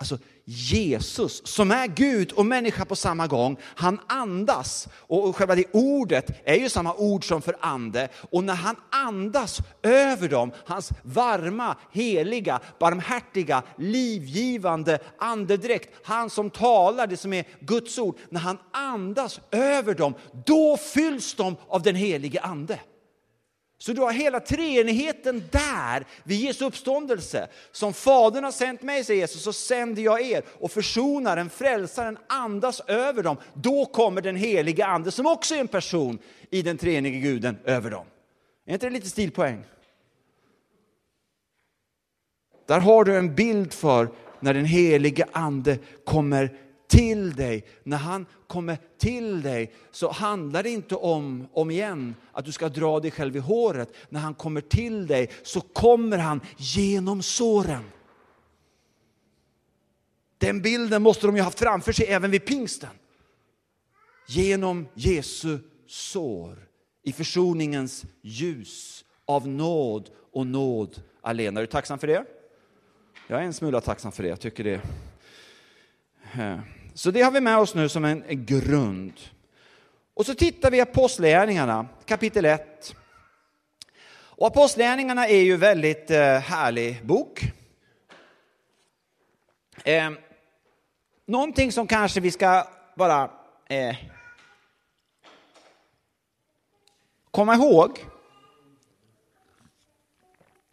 Alltså 0.00 0.18
Jesus, 0.44 1.46
som 1.46 1.70
är 1.70 1.86
Gud 1.86 2.32
och 2.32 2.46
människa 2.46 2.84
på 2.84 2.96
samma 2.96 3.26
gång, 3.26 3.56
han 3.62 4.00
andas. 4.06 4.88
Och 4.94 5.36
själva 5.36 5.54
det 5.54 5.64
ordet 5.72 6.30
är 6.44 6.54
ju 6.54 6.68
samma 6.68 6.94
ord 6.94 7.28
som 7.28 7.42
för 7.42 7.56
ande. 7.60 8.08
Och 8.30 8.44
när 8.44 8.54
han 8.54 8.76
andas 8.90 9.58
över 9.82 10.28
dem, 10.28 10.52
hans 10.66 10.90
varma, 11.02 11.76
heliga, 11.92 12.60
barmhärtiga, 12.80 13.62
livgivande 13.78 14.98
andedräkt, 15.18 15.94
han 16.02 16.30
som 16.30 16.50
talar 16.50 17.06
det 17.06 17.16
som 17.16 17.32
är 17.32 17.44
Guds 17.60 17.98
ord, 17.98 18.18
när 18.30 18.40
han 18.40 18.58
andas 18.72 19.40
över 19.50 19.94
dem, 19.94 20.14
då 20.46 20.76
fylls 20.76 21.34
de 21.34 21.56
av 21.68 21.82
den 21.82 21.94
helige 21.94 22.40
ande. 22.40 22.80
Så 23.80 23.92
du 23.92 24.00
har 24.00 24.12
hela 24.12 24.40
treenigheten 24.40 25.42
där 25.50 26.06
vid 26.24 26.40
Jesu 26.40 26.64
uppståndelse. 26.64 27.48
Som 27.72 27.94
Fadern 27.94 28.44
har 28.44 28.52
sänt 28.52 28.82
mig, 28.82 29.04
säger 29.04 29.20
Jesus, 29.20 29.42
så 29.42 29.52
sänder 29.52 30.02
jag 30.02 30.20
er. 30.20 30.42
Och 30.48 30.70
försonaren, 30.70 31.50
frälsaren, 31.50 32.18
andas 32.26 32.80
över 32.80 33.22
dem. 33.22 33.36
Då 33.54 33.86
kommer 33.86 34.20
den 34.20 34.36
heliga 34.36 34.86
ande, 34.86 35.10
som 35.10 35.26
också 35.26 35.54
är 35.54 35.60
en 35.60 35.68
person 35.68 36.18
i 36.50 36.62
den 36.62 36.78
treenige 36.78 37.18
guden, 37.18 37.58
över 37.64 37.90
dem. 37.90 38.06
Är 38.66 38.72
inte 38.72 38.86
det 38.86 38.90
lite 38.90 39.08
stilpoäng? 39.08 39.64
Där 42.66 42.80
har 42.80 43.04
du 43.04 43.16
en 43.16 43.34
bild 43.34 43.72
för 43.72 44.08
när 44.40 44.54
den 44.54 44.64
helige 44.64 45.26
ande 45.32 45.78
kommer 46.04 46.58
till 46.88 47.32
dig. 47.32 47.66
När 47.82 47.96
han 47.96 48.26
kommer 48.46 48.78
till 48.98 49.42
dig 49.42 49.74
så 49.90 50.10
handlar 50.10 50.62
det 50.62 50.70
inte 50.70 50.94
om, 50.94 51.48
om 51.52 51.70
igen, 51.70 52.14
att 52.32 52.44
du 52.44 52.52
ska 52.52 52.68
dra 52.68 53.00
dig 53.00 53.10
själv 53.10 53.36
i 53.36 53.38
håret. 53.38 53.92
När 54.08 54.20
han 54.20 54.34
kommer 54.34 54.60
till 54.60 55.06
dig 55.06 55.30
så 55.42 55.60
kommer 55.60 56.18
han 56.18 56.40
genom 56.56 57.22
såren. 57.22 57.84
Den 60.38 60.62
bilden 60.62 61.02
måste 61.02 61.26
de 61.26 61.36
ju 61.36 61.42
haft 61.42 61.58
framför 61.58 61.92
sig 61.92 62.06
även 62.06 62.30
vid 62.30 62.46
pingsten. 62.46 62.90
Genom 64.26 64.88
Jesu 64.94 65.58
sår 65.86 66.68
i 67.02 67.12
försoningens 67.12 68.04
ljus 68.22 69.04
av 69.24 69.48
nåd 69.48 70.10
och 70.32 70.46
nåd 70.46 71.02
allena. 71.20 71.60
Är 71.60 71.62
du 71.62 71.66
tacksam 71.66 71.98
för 71.98 72.06
det? 72.06 72.24
Jag 73.26 73.40
är 73.40 73.44
en 73.44 73.52
smula 73.52 73.80
tacksam 73.80 74.12
för 74.12 74.22
det. 74.22 74.28
Jag 74.28 74.40
tycker 74.40 74.64
det. 74.64 74.80
Eh, 76.34 76.58
så 76.98 77.10
det 77.10 77.22
har 77.22 77.30
vi 77.30 77.40
med 77.40 77.58
oss 77.58 77.74
nu 77.74 77.88
som 77.88 78.04
en 78.04 78.24
grund. 78.28 79.20
Och 80.14 80.26
så 80.26 80.34
tittar 80.34 80.70
vi 80.70 80.80
Apostlagärningarna 80.80 81.88
kapitel 82.04 82.44
1. 82.44 82.94
Och 84.10 84.46
Apostlagärningarna 84.46 85.28
är 85.28 85.40
ju 85.40 85.54
en 85.54 85.60
väldigt 85.60 86.10
eh, 86.10 86.38
härlig 86.38 87.06
bok. 87.06 87.42
Eh, 89.84 90.10
någonting 91.26 91.72
som 91.72 91.86
kanske 91.86 92.20
vi 92.20 92.30
ska 92.30 92.68
bara 92.96 93.30
eh, 93.68 93.96
komma 97.30 97.54
ihåg. 97.54 98.04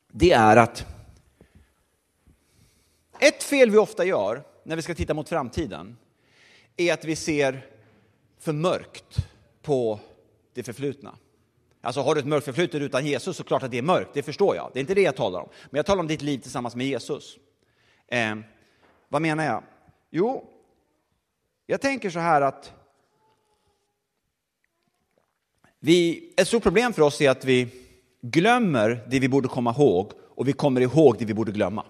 Det 0.08 0.32
är 0.32 0.58
att 0.58 0.86
ett 3.20 3.44
fel 3.44 3.70
vi 3.70 3.78
ofta 3.78 4.06
gör 4.06 4.44
när 4.64 4.76
vi 4.76 4.82
ska 4.82 4.96
titta 4.96 5.14
mot 5.14 5.30
framtiden 5.30 5.98
är 6.78 6.94
att 6.94 7.06
vi 7.06 7.16
ser 7.16 7.66
för 8.40 8.54
mörkt 8.54 9.18
på 9.62 10.00
det 10.54 10.64
förflutna. 10.64 11.18
Alltså 11.82 12.02
har 12.02 12.16
du 12.16 12.22
ett 12.22 12.28
mörkt 12.28 12.46
förflutet 12.46 12.82
utan 12.82 13.06
Jesus 13.06 13.38
så 13.38 13.44
klart 13.44 13.64
att 13.64 13.72
det 13.72 13.78
är 13.78 13.82
mörkt, 13.82 14.10
det 14.14 14.24
förstår 14.24 14.56
jag. 14.56 14.72
Det 14.74 14.80
är 14.80 14.82
inte 14.82 14.94
det 14.94 15.02
jag 15.02 15.16
talar 15.16 15.40
om. 15.40 15.50
Men 15.70 15.78
jag 15.78 15.86
talar 15.86 16.00
om 16.00 16.08
ditt 16.08 16.22
liv 16.22 16.38
tillsammans 16.38 16.76
med 16.76 16.88
Jesus. 16.88 17.38
Eh, 18.08 18.36
vad 19.10 19.22
menar 19.22 19.46
jag? 19.46 19.64
Jo, 20.10 20.50
jag 21.66 21.82
tänker 21.82 22.10
så 22.10 22.20
här 22.20 22.42
att 22.42 22.74
vi, 25.80 26.34
ett 26.38 26.48
stort 26.48 26.64
problem 26.64 26.94
för 26.94 27.02
oss 27.02 27.22
är 27.22 27.30
att 27.30 27.46
vi 27.46 27.68
glömmer 28.22 29.06
det 29.08 29.20
vi 29.20 29.30
borde 29.30 29.48
komma 29.48 29.72
ihåg 29.72 30.12
och 30.36 30.48
vi 30.48 30.54
kommer 30.54 30.82
ihåg 30.82 31.16
det 31.20 31.26
vi 31.26 31.34
borde 31.34 31.52
glömma. 31.52 31.86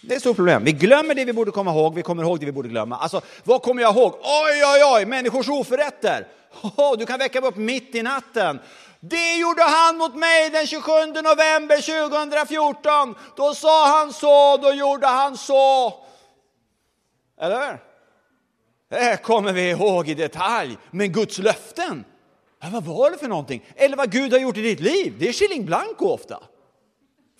Det 0.00 0.14
är 0.14 0.16
ett 0.16 0.22
stort 0.22 0.36
problem. 0.36 0.64
Vi 0.64 0.72
glömmer 0.72 1.14
det 1.14 1.24
vi 1.24 1.32
borde 1.32 1.50
komma 1.50 1.70
ihåg, 1.70 1.94
vi 1.94 2.02
kommer 2.02 2.22
ihåg 2.22 2.40
det 2.40 2.46
vi 2.46 2.52
borde 2.52 2.68
glömma. 2.68 2.96
Alltså, 2.96 3.20
vad 3.44 3.62
kommer 3.62 3.82
jag 3.82 3.96
ihåg? 3.96 4.14
Oj, 4.14 4.64
oj, 4.64 4.82
oj, 4.94 5.06
människors 5.06 5.48
oförrätter. 5.48 6.26
Oh, 6.62 6.98
du 6.98 7.06
kan 7.06 7.18
väcka 7.18 7.40
mig 7.40 7.48
upp 7.48 7.56
mitt 7.56 7.94
i 7.94 8.02
natten. 8.02 8.60
Det 9.00 9.34
gjorde 9.34 9.62
han 9.62 9.96
mot 9.96 10.14
mig 10.14 10.50
den 10.50 10.66
27 10.66 10.90
november 11.06 12.08
2014. 12.10 13.14
Då 13.36 13.54
sa 13.54 13.98
han 13.98 14.12
så, 14.12 14.56
då 14.56 14.72
gjorde 14.72 15.06
han 15.06 15.36
så. 15.36 15.94
Eller 17.40 17.66
hur? 17.66 17.78
Det 18.88 19.22
kommer 19.22 19.52
vi 19.52 19.70
ihåg 19.70 20.08
i 20.08 20.14
detalj. 20.14 20.78
Men 20.90 21.12
Guds 21.12 21.38
löften, 21.38 22.04
ja, 22.60 22.68
vad 22.72 22.84
var 22.84 23.10
det 23.10 23.18
för 23.18 23.28
någonting? 23.28 23.64
Eller 23.76 23.96
vad 23.96 24.12
Gud 24.12 24.32
har 24.32 24.38
gjort 24.38 24.56
i 24.56 24.62
ditt 24.62 24.80
liv, 24.80 25.14
det 25.18 25.28
är 25.28 25.32
shilling 25.32 25.66
blanco 25.66 26.08
ofta. 26.08 26.42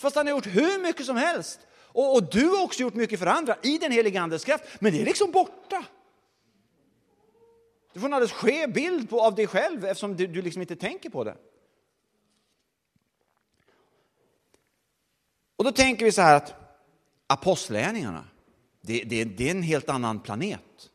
Fast 0.01 0.17
han 0.17 0.27
har 0.27 0.35
gjort 0.35 0.47
hur 0.47 0.83
mycket 0.83 1.07
som 1.07 1.17
helst. 1.17 1.61
Och, 1.97 2.15
och, 2.15 2.31
du 2.31 2.49
har 2.49 2.63
också 2.63 2.83
gjort 2.83 2.95
mycket 2.95 3.19
för 3.19 3.27
andra 3.27 3.57
i 3.63 3.79
den 3.79 3.93
heliga 3.93 4.21
Andes 4.21 4.45
kraft, 4.45 4.65
men 4.81 4.93
det 4.93 5.01
är 5.01 5.05
liksom 5.05 5.31
borta. 5.31 5.85
Du 7.93 8.01
får 8.01 8.07
en 8.07 8.15
alldeles 8.15 8.33
skev 8.33 8.73
bild 8.73 9.11
på, 9.11 9.21
av 9.21 9.35
dig 9.35 9.47
själv 9.47 9.85
eftersom 9.85 10.17
du, 10.17 10.27
du 10.27 10.43
liksom 10.43 10.63
inte 10.63 10.77
tänker 10.77 11.11
på 11.11 11.25
det. 11.25 11.37
Och 15.57 15.65
då 15.65 15.73
tänker 15.73 16.05
vi 16.05 16.13
så 16.13 16.23
här 16.23 16.37
att 16.37 16.55
apostlärningarna, 17.27 18.25
det, 18.81 19.03
det, 19.03 19.25
det 19.25 19.47
är 19.47 19.51
en 19.51 19.63
helt 19.63 19.89
annan 19.89 20.21
planet. 20.21 20.91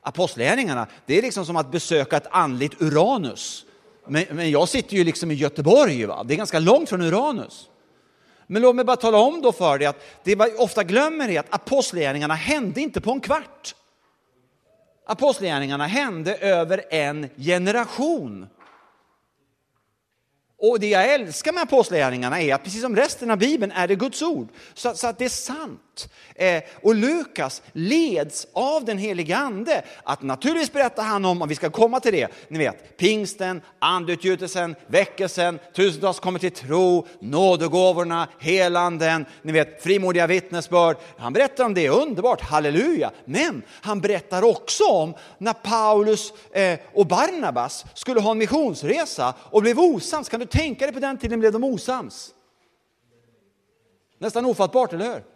Apostlärningarna, 0.00 0.86
det 1.06 1.18
är 1.18 1.22
liksom 1.22 1.46
som 1.46 1.56
att 1.56 1.70
besöka 1.70 2.16
ett 2.16 2.26
andligt 2.30 2.82
Uranus. 2.82 3.66
Men, 4.06 4.24
men 4.30 4.50
jag 4.50 4.68
sitter 4.68 4.96
ju 4.96 5.04
liksom 5.04 5.30
i 5.30 5.34
Göteborg, 5.34 6.06
va? 6.06 6.24
det 6.24 6.34
är 6.34 6.38
ganska 6.38 6.58
långt 6.58 6.88
från 6.88 7.02
Uranus. 7.02 7.68
Men 8.46 8.62
låt 8.62 8.76
mig 8.76 8.84
bara 8.84 8.96
tala 8.96 9.18
om 9.18 9.42
då 9.42 9.52
för 9.52 9.78
dig 9.78 9.86
att 9.86 10.04
det 10.22 10.36
man 10.36 10.48
ofta 10.58 10.84
glömmer 10.84 11.28
är 11.28 11.40
att 11.40 11.54
apostlagärningarna 11.54 12.34
hände 12.34 12.80
inte 12.80 13.00
på 13.00 13.10
en 13.10 13.20
kvart. 13.20 13.74
Apostlagärningarna 15.06 15.86
hände 15.86 16.36
över 16.36 16.84
en 16.90 17.28
generation. 17.36 18.46
Och 20.58 20.80
det 20.80 20.88
jag 20.88 21.14
älskar 21.14 21.52
med 21.52 21.62
apostlagärningarna 21.62 22.40
är 22.40 22.54
att 22.54 22.64
precis 22.64 22.82
som 22.82 22.96
resten 22.96 23.30
av 23.30 23.38
Bibeln 23.38 23.72
är 23.72 23.88
det 23.88 23.94
Guds 23.94 24.22
ord. 24.22 24.48
Så, 24.74 24.94
så 24.94 25.06
att 25.06 25.18
det 25.18 25.24
är 25.24 25.28
sant. 25.28 25.91
Eh, 26.34 26.62
och 26.82 26.94
Lukas 26.94 27.62
leds 27.72 28.46
av 28.52 28.84
den 28.84 28.98
helige 28.98 29.36
Ande. 29.36 29.84
Att 30.04 30.22
naturligtvis 30.22 30.72
berättar 30.72 31.02
han 31.02 31.24
om, 31.24 31.42
om 31.42 31.48
vi 31.48 31.54
ska 31.54 31.70
komma 31.70 32.00
till 32.00 32.12
det, 32.12 32.28
ni 32.48 32.58
vet, 32.58 32.96
pingsten, 32.96 33.62
andeutgjutelsen, 33.78 34.74
väckelsen, 34.86 35.58
tusentals 35.74 36.20
kommer 36.20 36.38
till 36.38 36.50
tro, 36.50 37.06
nådegåvorna, 37.20 38.28
helanden, 38.38 39.26
ni 39.42 39.52
vet, 39.52 39.82
frimodiga 39.82 40.26
vittnesbörd. 40.26 40.96
Han 41.18 41.32
berättar 41.32 41.64
om 41.64 41.74
det, 41.74 41.88
underbart, 41.88 42.40
halleluja. 42.40 43.10
Men 43.24 43.62
han 43.68 44.00
berättar 44.00 44.44
också 44.44 44.84
om 44.84 45.14
när 45.38 45.52
Paulus 45.52 46.32
eh, 46.52 46.78
och 46.94 47.06
Barnabas 47.06 47.84
skulle 47.94 48.20
ha 48.20 48.30
en 48.30 48.38
missionsresa 48.38 49.34
och 49.38 49.62
blev 49.62 49.80
osams. 49.80 50.28
Kan 50.28 50.40
du 50.40 50.46
tänka 50.46 50.86
dig 50.86 50.94
på 50.94 51.00
den 51.00 51.18
tiden 51.18 51.40
blev 51.40 51.52
de 51.52 51.64
osams? 51.64 52.34
Nästan 54.18 54.44
ofattbart, 54.44 54.92
eller 54.92 55.04
hur? 55.04 55.31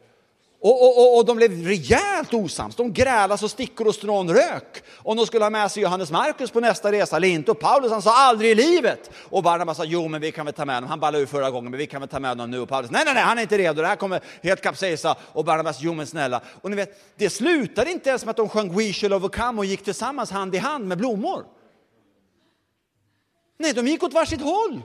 Och, 0.67 0.83
och, 0.83 0.99
och, 0.99 1.19
och, 1.19 1.25
de 1.25 1.37
blev 1.37 1.65
rejält 1.65 2.35
osams. 2.35 2.77
De 2.77 2.93
grälade 2.93 3.39
så 3.39 3.49
stickor 3.49 3.87
och 3.87 3.95
strån 3.95 4.31
rök. 4.31 4.83
Om 4.97 5.17
de 5.17 5.27
skulle 5.27 5.45
ha 5.45 5.51
med 5.51 5.71
sig 5.71 5.83
Johannes 5.83 6.11
Markus 6.11 6.51
på 6.51 6.61
nästa 6.61 6.93
resa 6.93 7.17
eller 7.17 7.29
inte. 7.29 7.51
Och 7.51 7.59
Paulus 7.59 7.91
han 7.93 8.03
sa 8.03 8.17
aldrig 8.17 8.51
i 8.51 8.55
livet. 8.55 9.11
Och 9.23 9.43
Barnabas 9.43 9.77
sa 9.77 9.85
jo 9.85 10.09
men 10.09 10.21
vi 10.21 10.33
kan 10.33 10.47
väl 10.47 10.55
ta 10.55 10.65
med 10.65 10.75
honom. 10.75 10.91
Han 10.91 11.01
ballade 11.01 11.23
ur 11.23 11.27
förra 11.27 11.51
gången 11.51 11.71
men 11.71 11.79
vi 11.79 11.87
kan 11.87 12.01
väl 12.01 12.09
ta 12.09 12.21
med 12.21 12.31
honom 12.31 12.51
nu. 12.51 12.61
Och 12.61 12.69
Paulus 12.69 12.91
nej 12.91 13.03
nej 13.05 13.15
nej 13.15 13.23
han 13.23 13.39
är 13.39 13.43
inte 13.43 13.59
redo. 13.59 13.83
Det 13.83 13.89
här 13.89 13.97
kommer 13.97 14.21
helt 14.43 14.61
kapsejsa. 14.61 15.17
Och 15.33 15.45
Barnabas 15.45 15.79
jo 15.81 15.95
men 15.95 16.07
snälla. 16.07 16.41
Och 16.63 16.71
ni 16.71 16.77
vet 16.77 17.01
det 17.17 17.31
slutade 17.31 17.91
inte 17.91 18.09
ens 18.09 18.25
med 18.25 18.31
att 18.31 18.37
de 18.37 18.49
sjöng 18.49 18.77
We 18.77 18.93
shall 18.93 19.13
overcome 19.13 19.59
och 19.59 19.65
gick 19.65 19.85
tillsammans 19.85 20.31
hand 20.31 20.55
i 20.55 20.59
hand 20.59 20.89
med 20.89 20.99
blommor. 20.99 21.45
Nej 23.59 23.73
de 23.73 23.87
gick 23.87 24.03
åt 24.03 24.13
varsitt 24.13 24.43
håll. 24.43 24.83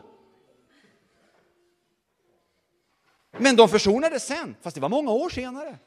Men 3.32 3.56
de 3.56 3.70
försonades 3.70 4.26
sen, 4.26 4.56
fast 4.62 4.76
det 4.76 4.82
var 4.82 4.90
många 4.90 5.12
år 5.12 5.30
senare. 5.30 5.78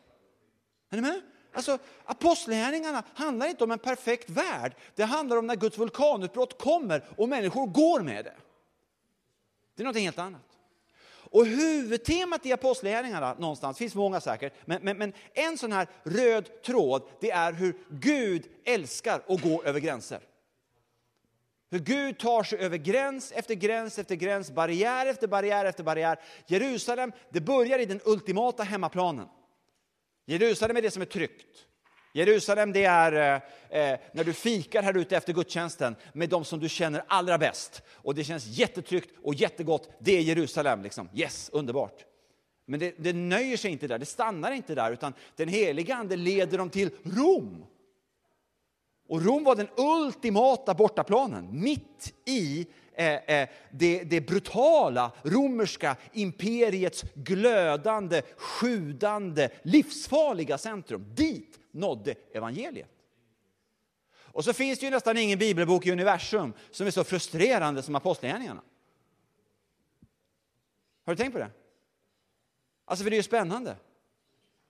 Är 0.90 0.96
ni 0.96 1.00
med? 1.02 1.20
Alltså, 1.52 1.78
Apostlagärningarna 2.04 3.02
handlar 3.14 3.46
inte 3.46 3.64
om 3.64 3.70
en 3.70 3.78
perfekt 3.78 4.30
värld. 4.30 4.74
Det 4.94 5.04
handlar 5.04 5.36
om 5.36 5.46
när 5.46 5.56
Guds 5.56 5.78
vulkanutbrott 5.78 6.62
kommer 6.62 7.04
och 7.16 7.28
människor 7.28 7.66
går 7.66 8.00
med 8.00 8.24
det. 8.24 8.34
Det 9.76 9.82
är 9.82 9.86
något 9.86 9.96
helt 9.96 10.18
annat. 10.18 10.40
Och 11.30 11.46
huvudtemat 11.46 12.46
i 12.46 12.52
Apostlagärningarna 12.52 13.34
någonstans, 13.34 13.78
finns 13.78 13.94
många 13.94 14.20
säkert, 14.20 14.52
men, 14.64 14.82
men, 14.82 14.98
men, 14.98 15.12
en 15.32 15.58
sån 15.58 15.72
här 15.72 15.88
röd 16.02 16.62
tråd, 16.62 17.02
det 17.20 17.30
är 17.30 17.52
hur 17.52 17.76
Gud 17.90 18.44
älskar 18.64 19.22
att 19.28 19.42
gå 19.42 19.62
över 19.62 19.80
gränser. 19.80 20.20
Hur 21.74 21.80
Gud 21.80 22.18
tar 22.18 22.42
sig 22.42 22.58
över 22.58 22.76
gräns 22.76 23.32
efter 23.32 23.54
gräns 23.54 23.98
efter 23.98 24.14
gräns, 24.14 24.50
barriär 24.50 25.06
efter 25.06 25.26
barriär 25.26 25.64
efter 25.64 25.84
barriär. 25.84 26.20
Jerusalem, 26.46 27.12
det 27.30 27.40
börjar 27.40 27.78
i 27.78 27.84
den 27.84 28.00
ultimata 28.04 28.62
hemmaplanen. 28.62 29.26
Jerusalem 30.26 30.76
är 30.76 30.82
det 30.82 30.90
som 30.90 31.02
är 31.02 31.06
tryggt. 31.06 31.66
Jerusalem 32.12 32.72
det 32.72 32.84
är 32.84 33.12
eh, 33.70 33.80
eh, 33.80 33.98
när 34.12 34.24
du 34.24 34.32
fikar 34.32 34.82
här 34.82 34.96
ute 34.96 35.16
efter 35.16 35.32
gudstjänsten 35.32 35.96
med 36.12 36.28
de 36.28 36.44
som 36.44 36.60
du 36.60 36.68
känner 36.68 37.04
allra 37.06 37.38
bäst. 37.38 37.82
Och 37.88 38.14
det 38.14 38.24
känns 38.24 38.46
jättetryggt 38.46 39.10
och 39.22 39.34
jättegott. 39.34 39.90
Det 39.98 40.12
är 40.12 40.20
Jerusalem. 40.20 40.82
Liksom. 40.82 41.08
Yes, 41.14 41.50
underbart. 41.52 42.04
Men 42.66 42.80
det, 42.80 42.94
det 42.98 43.12
nöjer 43.12 43.56
sig 43.56 43.70
inte 43.70 43.86
där, 43.86 43.98
det 43.98 44.06
stannar 44.06 44.52
inte 44.52 44.74
där, 44.74 44.92
utan 44.92 45.12
den 45.36 45.48
heliga 45.48 45.94
Ande 45.94 46.16
leder 46.16 46.58
dem 46.58 46.70
till 46.70 46.90
Rom. 47.04 47.66
Och 49.06 49.22
Rom 49.22 49.44
var 49.44 49.56
den 49.56 49.68
ultimata 49.76 50.74
bortaplanen, 50.74 51.62
mitt 51.62 52.14
i 52.24 52.66
eh, 52.94 53.14
eh, 53.14 53.48
det, 53.70 54.04
det 54.04 54.20
brutala 54.20 55.12
romerska 55.22 55.96
imperiets 56.12 57.04
glödande, 57.14 58.22
sjudande, 58.36 59.48
livsfarliga 59.62 60.58
centrum. 60.58 61.04
Dit 61.14 61.58
nådde 61.70 62.14
evangeliet. 62.32 62.90
Och 64.34 64.44
så 64.44 64.52
finns 64.52 64.78
det 64.78 64.86
ju 64.86 64.90
nästan 64.90 65.18
ingen 65.18 65.38
bibelbok 65.38 65.86
i 65.86 65.92
universum 65.92 66.52
som 66.70 66.86
är 66.86 66.90
så 66.90 67.04
frustrerande 67.04 67.82
som 67.82 67.94
Apostlagärningarna. 67.94 68.62
Har 71.04 71.12
du 71.12 71.16
tänkt 71.16 71.32
på 71.32 71.38
det? 71.38 71.50
Alltså 72.84 73.02
för 73.02 73.10
det 73.10 73.14
är 73.14 73.18
ju 73.18 73.22
spännande. 73.22 73.76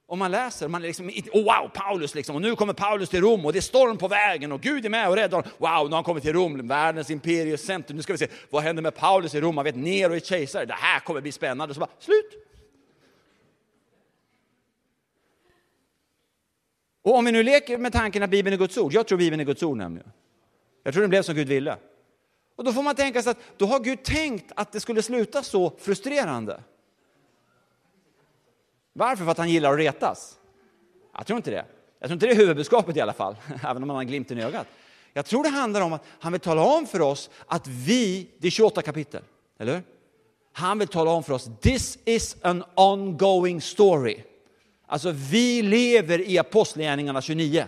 Om 0.07 0.19
man 0.19 0.31
läser, 0.31 0.69
man 0.69 0.83
är 0.83 0.87
liksom, 0.87 1.11
oh 1.33 1.45
wow, 1.45 1.71
Paulus 1.75 2.15
liksom, 2.15 2.37
och 2.37 2.43
nu 2.43 2.57
kommer 2.57 2.73
Paulus 2.73 3.09
till 3.09 3.21
Rom 3.21 3.47
och 3.47 3.53
det 3.53 3.59
är 3.59 3.61
storm 3.61 3.99
på 3.99 4.09
vägen 4.09 4.53
och 4.53 4.61
Gud 4.61 4.87
är 4.87 4.91
med 4.91 5.09
och 5.09 5.17
räddar 5.17 5.37
honom. 5.37 5.51
Wow, 5.59 5.85
nu 5.85 5.91
har 5.91 5.95
han 5.95 6.05
kommit 6.05 6.23
till 6.23 6.33
Rom, 6.33 6.69
världens 6.69 7.11
imperiecentrum. 7.11 7.97
Nu 7.97 8.03
ska 8.03 8.13
vi 8.13 8.19
se, 8.19 8.29
vad 8.51 8.63
händer 8.63 8.83
med 8.83 8.95
Paulus 8.95 9.35
i 9.35 9.41
Rom? 9.41 9.57
Han 9.57 9.65
vet, 9.65 9.77
Nero 9.77 10.15
är 10.15 10.21
kejsare, 10.21 10.65
det 10.65 10.75
här 10.75 11.01
kommer 11.01 11.21
bli 11.21 11.33
spännande. 11.33 11.75
Så 11.75 11.81
bara, 11.81 11.91
slut! 11.99 12.45
Och 17.03 17.15
om 17.15 17.25
vi 17.25 17.33
nu 17.33 17.43
leker 17.43 17.79
med 17.79 17.93
tanken 17.93 18.23
att 18.23 18.31
Bibeln 18.31 18.55
är 18.55 18.59
Guds 18.59 18.79
ord, 18.79 18.93
jag 18.93 19.07
tror 19.07 19.19
Bibeln 19.19 19.41
är 19.41 19.45
Guds 19.45 19.63
ord 19.63 19.77
nämligen. 19.77 20.11
Jag 20.83 20.95
tror 20.95 21.01
den 21.01 21.11
blev 21.11 21.23
som 21.23 21.35
Gud 21.35 21.49
ville. 21.49 21.77
Och 22.57 22.65
då 22.65 22.73
får 22.73 22.83
man 22.83 22.95
tänka 22.95 23.23
sig 23.23 23.31
att 23.31 23.39
då 23.57 23.67
har 23.67 23.81
Gud 23.81 24.03
tänkt 24.03 24.53
att 24.57 24.73
det 24.73 24.81
skulle 24.81 25.03
sluta 25.03 25.43
så 25.43 25.73
frustrerande. 25.79 26.61
Varför? 28.97 29.25
För 29.25 29.31
att 29.31 29.39
han 29.39 29.51
gillar 29.51 29.73
att 29.73 29.79
retas? 29.79 30.39
Jag 31.17 31.27
tror 31.27 31.37
inte 31.37 31.51
det. 31.51 31.65
Jag 31.99 32.09
tror 32.09 32.13
inte 32.13 32.27
det 32.27 32.33
är 32.33 32.37
huvudbudskapet 32.37 32.97
i 32.97 33.01
alla 33.01 33.13
fall, 33.13 33.37
även 33.65 33.83
om 33.83 33.87
man 33.87 33.97
har 33.97 34.05
glimten 34.05 34.39
i 34.39 34.43
ögat. 34.43 34.67
Jag 35.13 35.27
tror 35.27 35.43
det 35.43 35.49
handlar 35.49 35.81
om 35.81 35.93
att 35.93 36.05
han 36.21 36.33
vill 36.33 36.41
tala 36.41 36.63
om 36.63 36.87
för 36.87 37.01
oss 37.01 37.31
att 37.47 37.67
vi, 37.67 38.31
det 38.39 38.47
är 38.47 38.51
28 38.51 38.83
kapitel, 38.83 39.23
eller 39.59 39.75
hur? 39.75 39.83
Han 40.53 40.79
vill 40.79 40.89
tala 40.89 41.11
om 41.11 41.23
för 41.23 41.35
oss, 41.35 41.51
this 41.61 41.99
is 42.05 42.37
an 42.43 42.65
ongoing 42.75 43.61
story. 43.61 44.23
Alltså 44.87 45.11
vi 45.11 45.63
lever 45.63 46.21
i 46.21 46.39
Apostlagärningarna 46.39 47.23
29. 47.23 47.67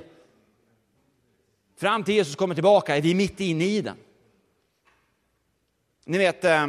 Fram 1.76 2.04
till 2.04 2.14
Jesus 2.14 2.36
kommer 2.36 2.54
tillbaka 2.54 2.96
är 2.96 3.00
vi 3.00 3.14
mitt 3.14 3.40
inne 3.40 3.64
i 3.64 3.80
den. 3.80 3.96
Ni 6.04 6.18
vet, 6.18 6.44
eh, 6.44 6.68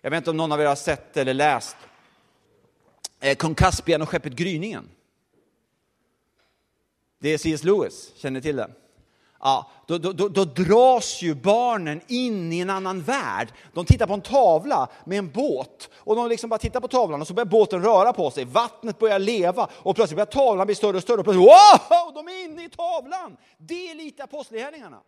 jag 0.00 0.10
vet 0.10 0.16
inte 0.16 0.30
om 0.30 0.36
någon 0.36 0.52
av 0.52 0.60
er 0.60 0.66
har 0.66 0.74
sett 0.74 1.16
eller 1.16 1.34
läst 1.34 1.76
Eh, 3.22 3.36
kung 3.36 3.54
Caspian 3.54 4.02
och 4.02 4.08
skeppet 4.08 4.32
Gryningen. 4.32 4.90
Det 7.18 7.28
är 7.28 7.38
C.S. 7.38 7.64
Lewis, 7.64 8.12
känner 8.16 8.40
ni 8.40 8.42
till 8.42 8.56
det? 8.56 8.70
Ja, 9.40 9.70
då, 9.86 9.98
då, 9.98 10.12
då, 10.12 10.28
då, 10.28 10.44
dras 10.44 11.22
ju 11.22 11.34
barnen 11.34 12.00
in 12.08 12.52
i 12.52 12.60
en 12.60 12.70
annan 12.70 13.02
värld. 13.02 13.52
De 13.74 13.84
tittar 13.84 14.06
på 14.06 14.14
en 14.14 14.20
tavla 14.20 14.88
med 15.04 15.18
en 15.18 15.30
båt 15.30 15.90
och 15.94 16.16
de 16.16 16.28
liksom 16.28 16.50
bara 16.50 16.58
tittar 16.58 16.80
på 16.80 16.88
tavlan 16.88 17.20
och 17.20 17.26
så 17.26 17.34
börjar 17.34 17.46
båten 17.46 17.82
röra 17.82 18.12
på 18.12 18.30
sig. 18.30 18.44
Vattnet 18.44 18.98
börjar 18.98 19.18
leva 19.18 19.68
och 19.72 19.96
plötsligt 19.96 20.16
börjar 20.16 20.26
tavlan 20.26 20.66
bli 20.66 20.74
större 20.74 20.96
och 20.96 21.02
större 21.02 21.18
och 21.18 21.24
plötsligt 21.24 21.46
wow, 21.46 22.14
de 22.14 22.28
är 22.28 22.44
inne 22.44 22.64
i 22.64 22.68
tavlan! 22.68 23.36
Det 23.58 23.90
är 23.90 23.94
lite 23.94 24.24
apostlagärningarna. 24.24 25.00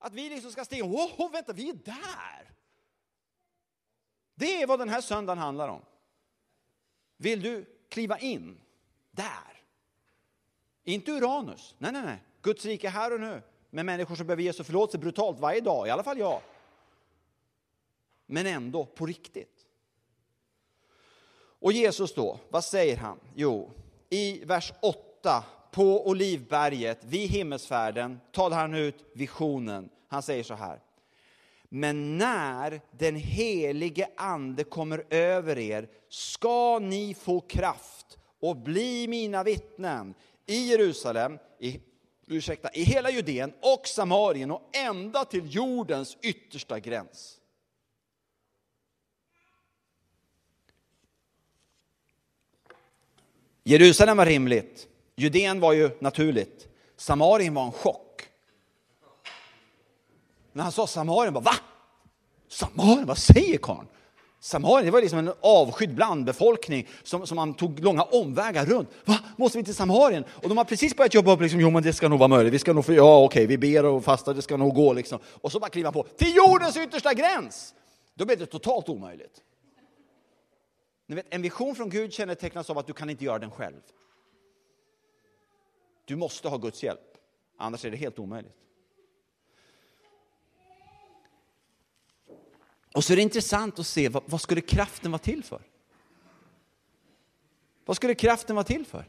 Att 0.00 0.14
vi 0.14 0.28
liksom 0.28 0.50
ska 0.50 0.64
stiga, 0.64 0.84
wow, 0.84 1.32
vänta, 1.32 1.52
vi 1.52 1.68
är 1.68 1.74
där! 1.74 2.50
Det 4.34 4.62
är 4.62 4.66
vad 4.66 4.78
den 4.78 4.88
här 4.88 5.00
söndagen 5.00 5.38
handlar 5.38 5.68
om. 5.68 5.80
Vill 7.16 7.42
du 7.42 7.64
kliva 7.88 8.18
in 8.18 8.60
där? 9.10 9.62
Inte 10.84 11.12
Uranus, 11.12 11.74
nej, 11.78 11.92
nej, 11.92 12.02
nej. 12.02 12.22
Guds 12.42 12.64
rike 12.64 12.88
här 12.88 13.12
och 13.12 13.20
nu 13.20 13.42
med 13.70 13.86
människor 13.86 14.14
som 14.14 14.26
behöver 14.26 14.42
Jesu 14.42 14.64
förlåtelse 14.64 14.98
brutalt 14.98 15.40
varje 15.40 15.60
dag, 15.60 15.86
i 15.86 15.90
alla 15.90 16.02
fall 16.02 16.18
jag. 16.18 16.40
Men 18.26 18.46
ändå 18.46 18.84
på 18.84 19.06
riktigt. 19.06 19.66
Och 21.36 21.72
Jesus 21.72 22.14
då, 22.14 22.38
vad 22.48 22.64
säger 22.64 22.96
han? 22.96 23.20
Jo, 23.34 23.70
i 24.10 24.44
vers 24.44 24.72
8 24.82 25.44
på 25.70 26.08
Olivberget 26.08 27.04
vid 27.04 27.28
himmelsfärden 27.28 28.20
talar 28.32 28.56
han 28.56 28.74
ut 28.74 29.04
visionen. 29.12 29.88
Han 30.08 30.22
säger 30.22 30.42
så 30.44 30.54
här. 30.54 30.80
Men 31.68 32.18
när 32.18 32.80
den 32.90 33.16
helige 33.16 34.08
ande 34.16 34.64
kommer 34.64 35.04
över 35.10 35.58
er 35.58 35.88
ska 36.08 36.78
ni 36.78 37.14
få 37.14 37.40
kraft 37.40 38.18
och 38.40 38.56
bli 38.56 39.08
mina 39.08 39.42
vittnen 39.42 40.14
i 40.46 40.70
Jerusalem, 40.70 41.38
i, 41.58 41.80
ursäkta, 42.26 42.70
i 42.72 42.82
hela 42.82 43.10
Judeen 43.10 43.52
och 43.60 43.86
Samarien 43.86 44.50
och 44.50 44.76
ända 44.76 45.24
till 45.24 45.54
jordens 45.54 46.16
yttersta 46.22 46.80
gräns. 46.80 47.40
Jerusalem 53.62 54.16
var 54.16 54.26
rimligt, 54.26 54.88
Judeen 55.16 55.60
var 55.60 55.72
ju 55.72 55.90
naturligt, 56.00 56.68
Samarien 56.96 57.54
var 57.54 57.64
en 57.64 57.72
chock. 57.72 58.03
När 60.54 60.62
han 60.62 60.72
sa 60.72 60.86
Samarien, 60.86 61.34
bara 61.34 61.40
va? 61.40 61.54
Samarien, 62.48 63.06
vad 63.06 63.18
säger 63.18 63.58
karln? 63.58 63.86
Samarien, 64.40 64.84
det 64.84 64.90
var 64.90 65.00
liksom 65.00 65.18
en 65.18 65.32
avskydd 65.40 65.94
blandbefolkning 65.94 66.88
som, 67.02 67.26
som 67.26 67.36
man 67.36 67.54
tog 67.54 67.80
långa 67.80 68.02
omvägar 68.02 68.66
runt. 68.66 68.88
Va? 69.04 69.18
Måste 69.36 69.58
vi 69.58 69.64
till 69.64 69.74
Samarien? 69.74 70.24
Och 70.42 70.48
de 70.48 70.58
har 70.58 70.64
precis 70.64 70.96
börjat 70.96 71.14
jobba 71.14 71.32
upp, 71.32 71.40
liksom, 71.40 71.60
jo 71.60 71.70
men 71.70 71.82
det 71.82 71.92
ska 71.92 72.08
nog 72.08 72.18
vara 72.18 72.28
möjligt, 72.28 72.54
vi 72.54 72.58
ska 72.58 72.72
nog 72.72 72.84
få, 72.84 72.92
ja 72.92 73.24
okej, 73.24 73.46
vi 73.46 73.58
ber 73.58 73.84
och 73.84 74.04
fastar, 74.04 74.34
det 74.34 74.42
ska 74.42 74.56
nog 74.56 74.74
gå 74.74 74.92
liksom. 74.92 75.18
Och 75.24 75.52
så 75.52 75.60
bara 75.60 75.70
kliva 75.70 75.92
på, 75.92 76.02
till 76.02 76.36
jordens 76.36 76.76
yttersta 76.76 77.14
gräns! 77.14 77.74
Då 78.14 78.24
blev 78.24 78.38
det 78.38 78.46
totalt 78.46 78.88
omöjligt. 78.88 79.40
Ni 81.06 81.14
vet, 81.14 81.34
en 81.34 81.42
vision 81.42 81.74
från 81.74 81.90
Gud 81.90 82.12
kännetecknas 82.12 82.70
av 82.70 82.78
att 82.78 82.86
du 82.86 82.92
kan 82.92 83.10
inte 83.10 83.24
göra 83.24 83.38
den 83.38 83.50
själv. 83.50 83.80
Du 86.04 86.16
måste 86.16 86.48
ha 86.48 86.56
Guds 86.56 86.82
hjälp, 86.82 87.00
annars 87.58 87.84
är 87.84 87.90
det 87.90 87.96
helt 87.96 88.18
omöjligt. 88.18 88.63
Och 92.94 93.04
så 93.04 93.12
är 93.12 93.16
det 93.16 93.22
intressant 93.22 93.78
att 93.78 93.86
se 93.86 94.08
vad, 94.08 94.22
vad 94.26 94.40
skulle 94.40 94.60
kraften 94.60 95.10
vara 95.10 95.18
till 95.18 95.44
för? 95.44 95.62
Vad 97.84 97.96
skulle 97.96 98.14
kraften 98.14 98.56
vara 98.56 98.64
till 98.64 98.86
för? 98.86 99.08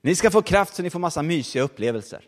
Ni 0.00 0.14
ska 0.14 0.30
få 0.30 0.42
kraft 0.42 0.74
så 0.74 0.82
ni 0.82 0.90
får 0.90 0.98
massa 0.98 1.22
mysiga 1.22 1.62
upplevelser. 1.62 2.24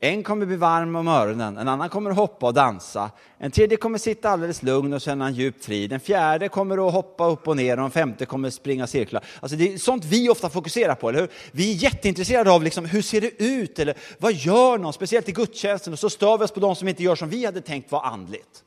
En 0.00 0.22
kommer 0.22 0.46
bli 0.46 0.56
varm 0.56 0.96
om 0.96 1.08
öronen, 1.08 1.58
en 1.58 1.68
annan 1.68 1.88
kommer 1.88 2.10
hoppa 2.10 2.46
och 2.46 2.54
dansa, 2.54 3.10
en 3.38 3.50
tredje 3.50 3.76
kommer 3.76 3.98
sitta 3.98 4.30
alldeles 4.30 4.62
lugn 4.62 4.92
och 4.92 5.00
känna 5.00 5.26
en 5.26 5.34
djup 5.34 5.64
frid, 5.64 5.92
en 5.92 6.00
fjärde 6.00 6.48
kommer 6.48 6.88
att 6.88 6.92
hoppa 6.92 7.26
upp 7.26 7.48
och 7.48 7.56
ner 7.56 7.78
och 7.78 7.84
en 7.84 7.90
femte 7.90 8.26
kommer 8.26 8.50
springa 8.50 8.86
cirklar. 8.86 9.24
Alltså 9.40 9.56
det 9.56 9.74
är 9.74 9.78
sånt 9.78 10.04
vi 10.04 10.28
ofta 10.28 10.50
fokuserar 10.50 10.94
på, 10.94 11.08
eller 11.08 11.20
hur? 11.20 11.28
Vi 11.52 11.72
är 11.72 11.74
jätteintresserade 11.74 12.50
av 12.50 12.62
liksom, 12.62 12.84
hur 12.84 13.02
ser 13.02 13.20
det 13.20 13.42
ut, 13.42 13.78
eller 13.78 13.96
vad 14.18 14.32
gör 14.32 14.78
någon, 14.78 14.92
speciellt 14.92 15.28
i 15.28 15.32
gudstjänsten, 15.32 15.92
och 15.92 15.98
så 15.98 16.10
stör 16.10 16.38
vi 16.38 16.44
oss 16.44 16.50
på 16.50 16.60
de 16.60 16.76
som 16.76 16.88
inte 16.88 17.02
gör 17.02 17.16
som 17.16 17.28
vi 17.28 17.44
hade 17.44 17.60
tänkt 17.60 17.92
var 17.92 18.02
andligt. 18.02 18.64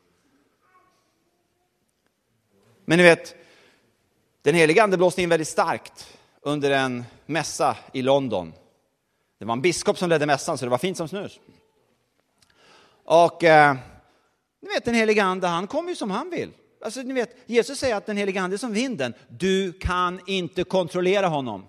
Men 2.86 2.98
ni 2.98 3.04
vet, 3.04 3.36
den 4.42 4.56
heliga 4.56 4.84
ande 4.84 4.98
blåste 4.98 5.22
in 5.22 5.30
väldigt 5.30 5.48
starkt 5.48 6.08
under 6.42 6.72
en 6.72 7.06
mässa 7.26 7.78
i 7.94 8.02
London 8.02 8.54
det 9.39 9.45
var 9.45 9.54
en 9.54 9.62
biskop 9.62 9.97
som 9.97 10.10
ledde 10.10 10.26
mässan, 10.26 10.58
så 10.58 10.65
det 10.65 10.71
var 10.71 10.78
fint 10.78 10.97
som 10.97 11.08
snus. 11.08 11.39
Och 13.04 13.43
eh, 13.43 13.76
ni 14.62 14.69
vet, 14.69 14.86
den 14.86 14.95
helige 14.95 15.23
Ande, 15.23 15.47
han 15.47 15.67
kommer 15.67 15.89
ju 15.89 15.95
som 15.95 16.12
han 16.12 16.30
vill. 16.30 16.52
Alltså, 16.82 17.02
ni 17.02 17.13
vet, 17.13 17.36
Jesus 17.45 17.80
säger 17.80 17.95
att 17.95 18.06
den 18.06 18.17
helige 18.17 18.41
Ande 18.41 18.56
är 18.56 18.58
som 18.58 18.73
vinden. 18.73 19.13
Du 19.28 19.73
kan 19.73 20.19
inte 20.26 20.63
kontrollera 20.63 21.28
honom. 21.28 21.65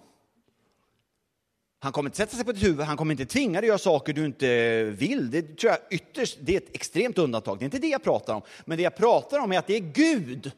Han 1.80 1.92
kommer 1.92 2.08
inte 2.08 2.16
sätta 2.16 2.36
sig 2.36 2.44
på 2.44 2.52
ditt 2.52 2.62
huvud, 2.62 2.86
han 2.86 2.96
kommer 2.96 3.12
inte 3.12 3.26
tvinga 3.26 3.60
dig 3.60 3.66
att 3.66 3.68
göra 3.68 3.78
saker 3.78 4.12
du 4.12 4.24
inte 4.24 4.84
vill. 4.84 5.30
Det 5.30 5.42
tror 5.42 5.72
jag 5.72 5.80
ytterst, 5.90 6.38
det 6.40 6.52
är 6.52 6.56
ett 6.56 6.74
extremt 6.74 7.18
undantag. 7.18 7.58
Det 7.58 7.62
är 7.62 7.64
inte 7.64 7.78
det 7.78 7.88
jag 7.88 8.02
pratar 8.02 8.34
om. 8.34 8.42
Men 8.64 8.76
det 8.76 8.82
jag 8.82 8.96
pratar 8.96 9.38
om 9.38 9.52
är 9.52 9.58
att 9.58 9.66
det 9.66 9.76
är 9.76 9.80
Gud. 9.80 10.52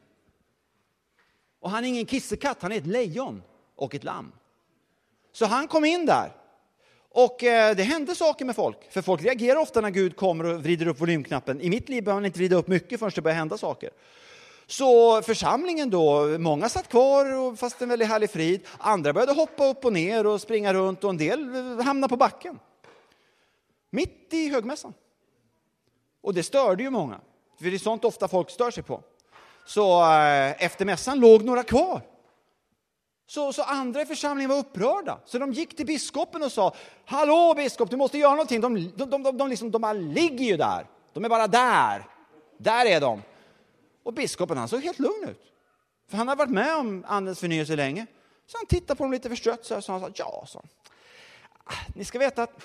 Och 1.60 1.70
han 1.70 1.84
är 1.84 1.88
ingen 1.88 2.06
kissekatt, 2.06 2.62
han 2.62 2.72
är 2.72 2.76
ett 2.76 2.86
lejon 2.86 3.42
och 3.76 3.94
ett 3.94 4.04
lamm. 4.04 4.32
Så 5.32 5.46
han 5.46 5.68
kom 5.68 5.84
in 5.84 6.06
där 6.06 6.32
och 7.12 7.44
eh, 7.44 7.76
det 7.76 7.82
hände 7.82 8.14
saker 8.14 8.44
med 8.44 8.56
folk, 8.56 8.92
för 8.92 9.02
folk 9.02 9.22
reagerar 9.22 9.56
ofta 9.56 9.80
när 9.80 9.90
Gud 9.90 10.16
kommer 10.16 10.44
och 10.44 10.62
vrider 10.62 10.86
upp 10.86 11.00
volymknappen. 11.00 11.60
I 11.60 11.70
mitt 11.70 11.88
liv 11.88 12.04
behöver 12.04 12.20
man 12.20 12.26
inte 12.26 12.38
vrida 12.38 12.56
upp 12.56 12.68
mycket 12.68 12.98
förrän 13.00 13.12
det 13.14 13.22
börjar 13.22 13.36
hända 13.36 13.58
saker. 13.58 13.90
Så 14.66 15.22
församlingen 15.22 15.90
då, 15.90 16.38
många 16.38 16.68
satt 16.68 16.88
kvar 16.88 17.56
fast 17.56 17.82
en 17.82 17.88
väldigt 17.88 18.08
härlig 18.08 18.30
frid. 18.30 18.60
Andra 18.78 19.12
började 19.12 19.32
hoppa 19.32 19.66
upp 19.66 19.84
och 19.84 19.92
ner 19.92 20.26
och 20.26 20.40
springa 20.40 20.74
runt 20.74 21.04
och 21.04 21.10
en 21.10 21.16
del 21.16 21.54
hamnade 21.80 22.08
på 22.08 22.16
backen. 22.16 22.58
Mitt 23.90 24.28
i 24.30 24.48
högmässan. 24.48 24.94
Och 26.22 26.34
det 26.34 26.42
störde 26.42 26.82
ju 26.82 26.90
många, 26.90 27.20
för 27.58 27.64
det 27.64 27.76
är 27.76 27.78
sånt 27.78 28.04
ofta 28.04 28.28
folk 28.28 28.50
stör 28.50 28.70
sig 28.70 28.82
på. 28.82 29.02
Så 29.66 30.02
eh, 30.02 30.64
efter 30.64 30.84
mässan 30.84 31.20
låg 31.20 31.44
några 31.44 31.62
kvar. 31.62 32.02
Så, 33.30 33.52
så 33.52 33.62
andra 33.62 34.02
i 34.02 34.06
församlingen 34.06 34.50
var 34.50 34.58
upprörda, 34.58 35.20
så 35.24 35.38
de 35.38 35.52
gick 35.52 35.76
till 35.76 35.86
biskopen 35.86 36.42
och 36.42 36.52
sa 36.52 36.74
Hallå 37.04 37.54
biskop, 37.56 37.90
du 37.90 37.96
måste 37.96 38.18
göra 38.18 38.30
någonting. 38.30 38.60
De, 38.60 38.92
de, 38.96 39.22
de, 39.22 39.36
de, 39.36 39.48
liksom, 39.48 39.70
de 39.70 39.82
bara 39.82 39.92
ligger 39.92 40.44
ju 40.44 40.56
där. 40.56 40.86
De 41.12 41.24
är 41.24 41.28
bara 41.28 41.46
där. 41.46 42.06
Där 42.58 42.86
är 42.86 43.00
de. 43.00 43.22
Och 44.02 44.12
biskopen 44.12 44.58
han 44.58 44.68
såg 44.68 44.82
helt 44.82 44.98
lugn 44.98 45.28
ut. 45.28 45.42
För 46.08 46.16
han 46.16 46.28
har 46.28 46.36
varit 46.36 46.50
med 46.50 46.76
om 46.76 47.04
andens 47.08 47.40
förnyelse 47.40 47.76
länge. 47.76 48.06
Så 48.46 48.58
han 48.58 48.66
tittade 48.66 48.98
på 48.98 49.04
dem 49.04 49.12
lite 49.12 49.28
förstrött 49.28 49.64
så, 49.64 49.82
så 49.82 49.92
han 49.92 50.00
sa, 50.00 50.10
ja, 50.14 50.44
så. 50.46 50.62
Ah, 51.64 51.74
ni 51.94 52.04
ska 52.04 52.18
veta 52.18 52.42
att 52.42 52.62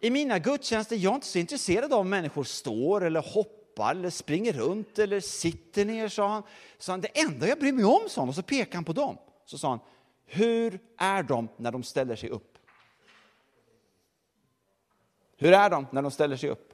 i 0.00 0.10
mina 0.10 0.38
gudstjänster, 0.38 0.96
jag 0.96 1.10
är 1.10 1.14
inte 1.14 1.26
så 1.26 1.38
intresserad 1.38 1.92
av 1.92 2.00
om 2.00 2.08
människor 2.08 2.44
står 2.44 3.04
eller 3.04 3.20
hoppar 3.20 3.90
eller 3.90 4.10
springer 4.10 4.52
runt 4.52 4.98
eller 4.98 5.20
sitter 5.20 5.84
ner, 5.84 6.08
sa 6.08 6.28
han. 6.28 6.42
Så 6.78 6.92
han, 6.92 7.00
det 7.00 7.20
enda 7.20 7.48
jag 7.48 7.58
bryr 7.58 7.72
mig 7.72 7.84
om, 7.84 8.08
sa 8.08 8.20
han, 8.20 8.28
och 8.28 8.34
så 8.34 8.42
pekade 8.42 8.76
han 8.76 8.84
på 8.84 8.92
dem. 8.92 9.18
Så 9.46 9.58
sa 9.58 9.68
han, 9.68 9.80
hur 10.26 10.78
är 10.98 11.22
de 11.22 11.48
när 11.56 11.72
de 11.72 11.82
ställer 11.82 12.16
sig 12.16 12.30
upp? 12.30 12.58
Hur 15.36 15.52
är 15.52 15.70
de 15.70 15.86
när 15.90 16.02
de 16.02 16.10
ställer 16.10 16.36
sig 16.36 16.50
upp? 16.50 16.72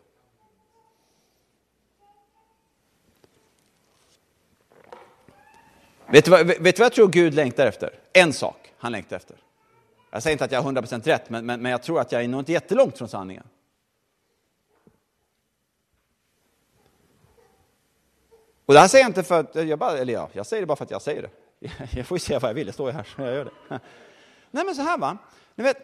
Vet 6.07 6.25
du, 6.25 6.31
vad, 6.31 6.47
vet 6.47 6.59
du 6.59 6.71
vad 6.71 6.79
jag 6.79 6.93
tror 6.93 7.09
Gud 7.09 7.35
längtar 7.35 7.67
efter? 7.67 7.99
En 8.12 8.33
sak 8.33 8.73
han 8.77 8.93
längtar 8.93 9.17
efter. 9.17 9.37
Jag 10.11 10.23
säger 10.23 10.33
inte 10.33 10.45
att 10.45 10.53
jag 10.53 10.62
har 10.62 10.73
100% 10.73 11.03
rätt, 11.03 11.31
men, 11.31 11.47
men, 11.47 11.62
men 11.62 11.73
jag 11.73 11.83
tror 11.83 12.01
att 12.01 12.12
jag 12.12 12.25
är 12.25 12.29
nog 12.29 12.41
inte 12.41 12.53
jättelångt 12.53 12.99
från 12.99 13.09
sanningen. 13.09 13.45
Och 18.67 18.75
det 18.75 18.81
här 18.81 18.88
säger 18.88 19.05
jag 19.05 19.11
inte 19.11 19.23
för 19.23 19.41
att 19.41 19.55
jag 19.55 19.79
bara, 19.79 19.99
eller 19.99 20.12
ja, 20.12 20.29
jag 20.33 20.47
säger 20.47 20.62
det 20.62 20.67
bara 20.67 20.77
för 20.77 20.85
att 20.85 20.91
jag 20.91 21.03
säger 21.03 21.23
det. 21.23 21.31
Jag 21.96 22.07
får 22.07 22.16
ju 22.16 22.20
säga 22.20 22.38
vad 22.38 22.51
jag 22.51 22.55
vill, 22.55 22.66
det 22.66 22.72
står 22.72 22.90
ju 22.90 22.96
här 22.96 23.07
så 23.16 23.22
jag 23.22 23.35
gör 23.35 23.44
det. 23.44 23.51
Nej 24.51 24.64
men 24.64 24.75
så 24.75 24.83
här 24.83 24.98
va, 24.98 25.18
ni 25.55 25.64
vet, 25.64 25.77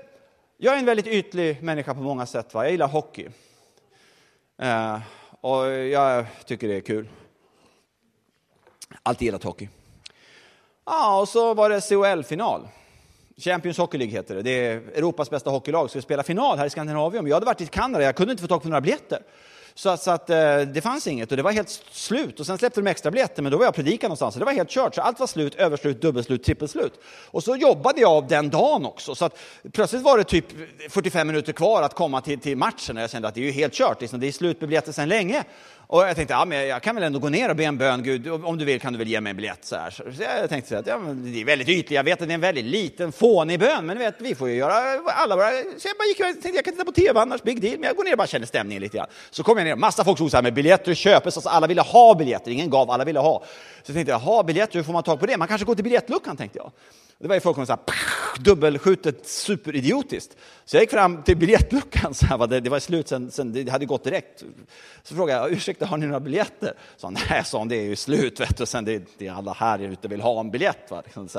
jag 0.57 0.75
är 0.75 0.79
en 0.79 0.85
väldigt 0.85 1.07
ytlig 1.07 1.63
människa 1.63 1.95
på 1.95 2.01
många 2.01 2.27
sätt. 2.27 2.55
Va? 2.55 2.65
Jag 2.65 2.71
gillar 2.71 2.89
hockey. 2.89 3.29
Eh, 4.59 4.99
och 5.41 5.67
jag 5.71 6.27
tycker 6.45 6.69
det 6.69 6.77
är 6.77 6.81
kul. 6.81 7.09
Alltid 9.03 9.27
gillat 9.27 9.45
hockey. 9.45 9.69
Ja, 10.85 11.21
och 11.21 11.29
så 11.29 11.55
var 11.55 11.71
det 11.71 11.81
CHL-final. 11.81 12.69
Champions 13.37 13.79
Hockey 13.79 13.99
League 13.99 14.17
heter 14.17 14.35
det. 14.35 14.43
Det 14.43 14.67
är 14.67 14.77
Europas 14.77 15.31
bästa 15.31 15.51
hockeylag. 15.51 15.89
Skulle 15.91 16.03
spela 16.03 16.23
final 16.23 16.59
här 16.59 16.67
i 16.67 16.71
Skandinavien. 16.71 17.27
Jag 17.27 17.37
hade 17.37 17.47
varit 17.47 17.61
i 17.61 17.67
Kanada, 17.67 18.05
jag 18.05 18.17
kunde 18.17 18.31
inte 18.31 18.43
få 18.43 18.49
tag 18.49 18.63
på 18.63 18.69
några 18.69 18.81
biljetter. 18.81 19.23
Så, 19.79 19.97
så 19.97 20.11
att, 20.11 20.31
eh, 20.31 20.61
det 20.61 20.83
fanns 20.83 21.07
inget 21.07 21.31
och 21.31 21.37
det 21.37 21.43
var 21.43 21.53
helt 21.53 21.83
slut. 21.91 22.41
Och 22.41 22.47
sen 22.47 22.59
släppte 22.59 22.81
de 22.81 22.91
extra 22.91 23.11
biljetter, 23.11 23.43
men 23.43 23.53
då 23.53 23.59
var 23.59 23.65
jag 23.65 23.75
predika 23.75 24.07
någonstans. 24.07 24.35
Så 24.35 24.39
det 24.39 24.45
var 24.45 24.53
helt 24.53 24.71
kört. 24.71 24.95
Så 24.95 25.01
allt 25.01 25.21
var 25.21 25.27
slut, 25.27 25.55
överslut, 25.55 26.03
dubbelslut, 26.03 26.45
trippelslut. 26.45 26.93
Och 27.27 27.45
så 27.45 27.57
jobbade 27.57 28.01
jag 28.01 28.29
den 28.29 28.51
dagen 28.51 28.87
också. 28.87 29.15
Så 29.15 29.25
att 29.25 29.39
plötsligt 29.73 30.03
var 30.03 30.19
det 30.19 30.25
typ 30.25 30.45
45 30.91 31.27
minuter 31.27 31.53
kvar 31.53 31.83
att 31.83 31.95
komma 31.95 32.21
till, 32.21 32.41
till 32.41 32.57
matchen. 32.57 32.97
Och 32.97 33.03
jag 33.03 33.11
kände 33.11 33.29
att 33.29 33.35
det 33.35 33.41
är 33.41 33.45
ju 33.45 33.51
helt 33.51 33.75
kört. 33.75 34.01
Liksom. 34.01 34.21
Det 34.21 34.29
är 34.29 34.33
slut 34.33 34.61
med 34.61 34.69
biljetter 34.69 34.93
sedan 34.93 35.09
länge. 35.09 35.45
Och 35.91 36.03
jag 36.03 36.17
tänkte, 36.17 36.35
ja, 36.35 36.45
men 36.45 36.69
jag 36.69 36.83
kan 36.83 36.95
väl 36.95 37.05
ändå 37.05 37.19
gå 37.19 37.29
ner 37.29 37.49
och 37.49 37.57
be 37.57 37.65
en 37.65 37.79
bön, 37.79 38.03
Gud, 38.03 38.29
om 38.29 38.59
du 38.59 38.65
vill 38.65 38.81
kan 38.81 38.93
du 38.93 38.99
väl 38.99 39.09
ge 39.09 39.21
mig 39.21 39.31
en 39.31 39.37
biljett. 39.37 39.65
Så, 39.65 39.77
här. 39.77 39.91
så 39.91 40.23
jag 40.23 40.49
tänkte 40.49 40.79
att 40.79 40.87
ja, 40.87 40.99
det 40.99 41.41
är 41.41 41.45
väldigt 41.45 41.69
ytligt, 41.69 41.91
jag 41.91 42.05
vet 42.05 42.23
att 42.23 42.29
det 42.29 42.33
är 42.33 42.35
en 42.35 42.41
väldigt 42.41 42.65
liten, 42.65 43.13
fånig 43.13 43.61
bön, 43.61 43.87
men 43.87 43.99
vet, 43.99 44.15
vi 44.19 44.35
får 44.35 44.49
ju 44.49 44.55
göra 44.55 44.75
alla 45.05 45.37
våra... 45.37 45.51
Så 45.51 45.89
jag 45.89 45.97
bara 45.99 46.05
gick 46.09 46.21
jag 46.21 46.33
tänkte, 46.33 46.49
jag 46.49 46.65
kan 46.65 46.75
titta 46.75 46.85
på 46.85 46.93
tv 46.93 47.21
annars, 47.21 47.43
big 47.43 47.61
deal, 47.61 47.79
men 47.79 47.87
jag 47.87 47.97
går 47.97 48.05
ner 48.05 48.13
och 48.13 48.19
bara 48.19 48.27
känner 48.27 48.47
stämningen 48.47 48.83
lite 48.83 48.97
grann. 48.97 49.07
Så 49.31 49.43
kom 49.43 49.59
jag 49.59 49.65
ner, 49.65 49.77
massa 49.77 50.05
folk 50.05 50.19
stod 50.19 50.31
så 50.31 50.37
här 50.37 50.43
med 50.43 50.55
biljetter 50.55 50.95
köpes, 50.95 51.37
alltså 51.37 51.49
alla 51.49 51.67
ville 51.67 51.83
ha 51.83 52.15
biljetter, 52.15 52.51
ingen 52.51 52.71
gav, 52.71 52.91
alla 52.91 53.05
ville 53.05 53.21
ha. 53.21 53.43
Så 53.83 53.91
jag 53.91 53.95
tänkte, 53.95 54.13
jaha, 54.13 54.43
biljetter, 54.43 54.75
hur 54.75 54.83
får 54.83 54.93
man 54.93 55.03
tag 55.03 55.21
på 55.21 55.27
det? 55.27 55.37
Man 55.37 55.49
kanske 55.49 55.65
går 55.65 55.75
till 55.75 55.85
biljettluckan, 55.85 56.37
tänkte 56.37 56.59
jag. 56.59 56.73
Det 57.21 57.29
var 57.29 57.35
ju 57.35 57.41
folk 57.41 57.57
som 57.57 57.67
sa 57.67 57.79
dubbelskjutet 58.39 59.27
superidiotiskt. 59.27 60.37
Så 60.65 60.77
jag 60.77 60.83
gick 60.83 60.91
fram 60.91 61.23
till 61.23 61.37
biljettluckan, 61.37 62.15
så 62.15 62.27
här, 62.27 62.47
det, 62.47 62.61
det 62.61 62.71
var 62.71 62.81
slut 62.81 63.09
sen, 63.09 63.31
sen, 63.31 63.53
det 63.53 63.71
hade 63.71 63.87
gått 63.87 64.05
direkt. 64.05 64.45
Så 65.03 65.15
frågade 65.15 65.41
jag, 65.41 65.53
ursäkta, 65.53 65.87
har 65.87 65.97
ni 65.97 66.07
några 66.07 66.21
biljetter? 66.21 66.75
Så 66.97 67.07
han, 67.07 67.17
nej, 67.31 67.45
sa 67.45 67.59
han, 67.59 67.69
det 67.69 67.77
är 67.77 67.83
ju 67.83 67.97
slut, 67.97 68.41
vet 68.41 68.57
du. 68.57 68.67
Sen 68.67 68.85
det, 68.85 69.03
det 69.19 69.27
är 69.27 69.33
alla 69.33 69.53
här 69.53 69.79
ute 69.79 70.09
vill 70.09 70.21
ha 70.21 70.41
en 70.41 70.51
biljett. 70.51 70.91
Va? 70.91 71.03
Liksom 71.05 71.29
så 71.29 71.39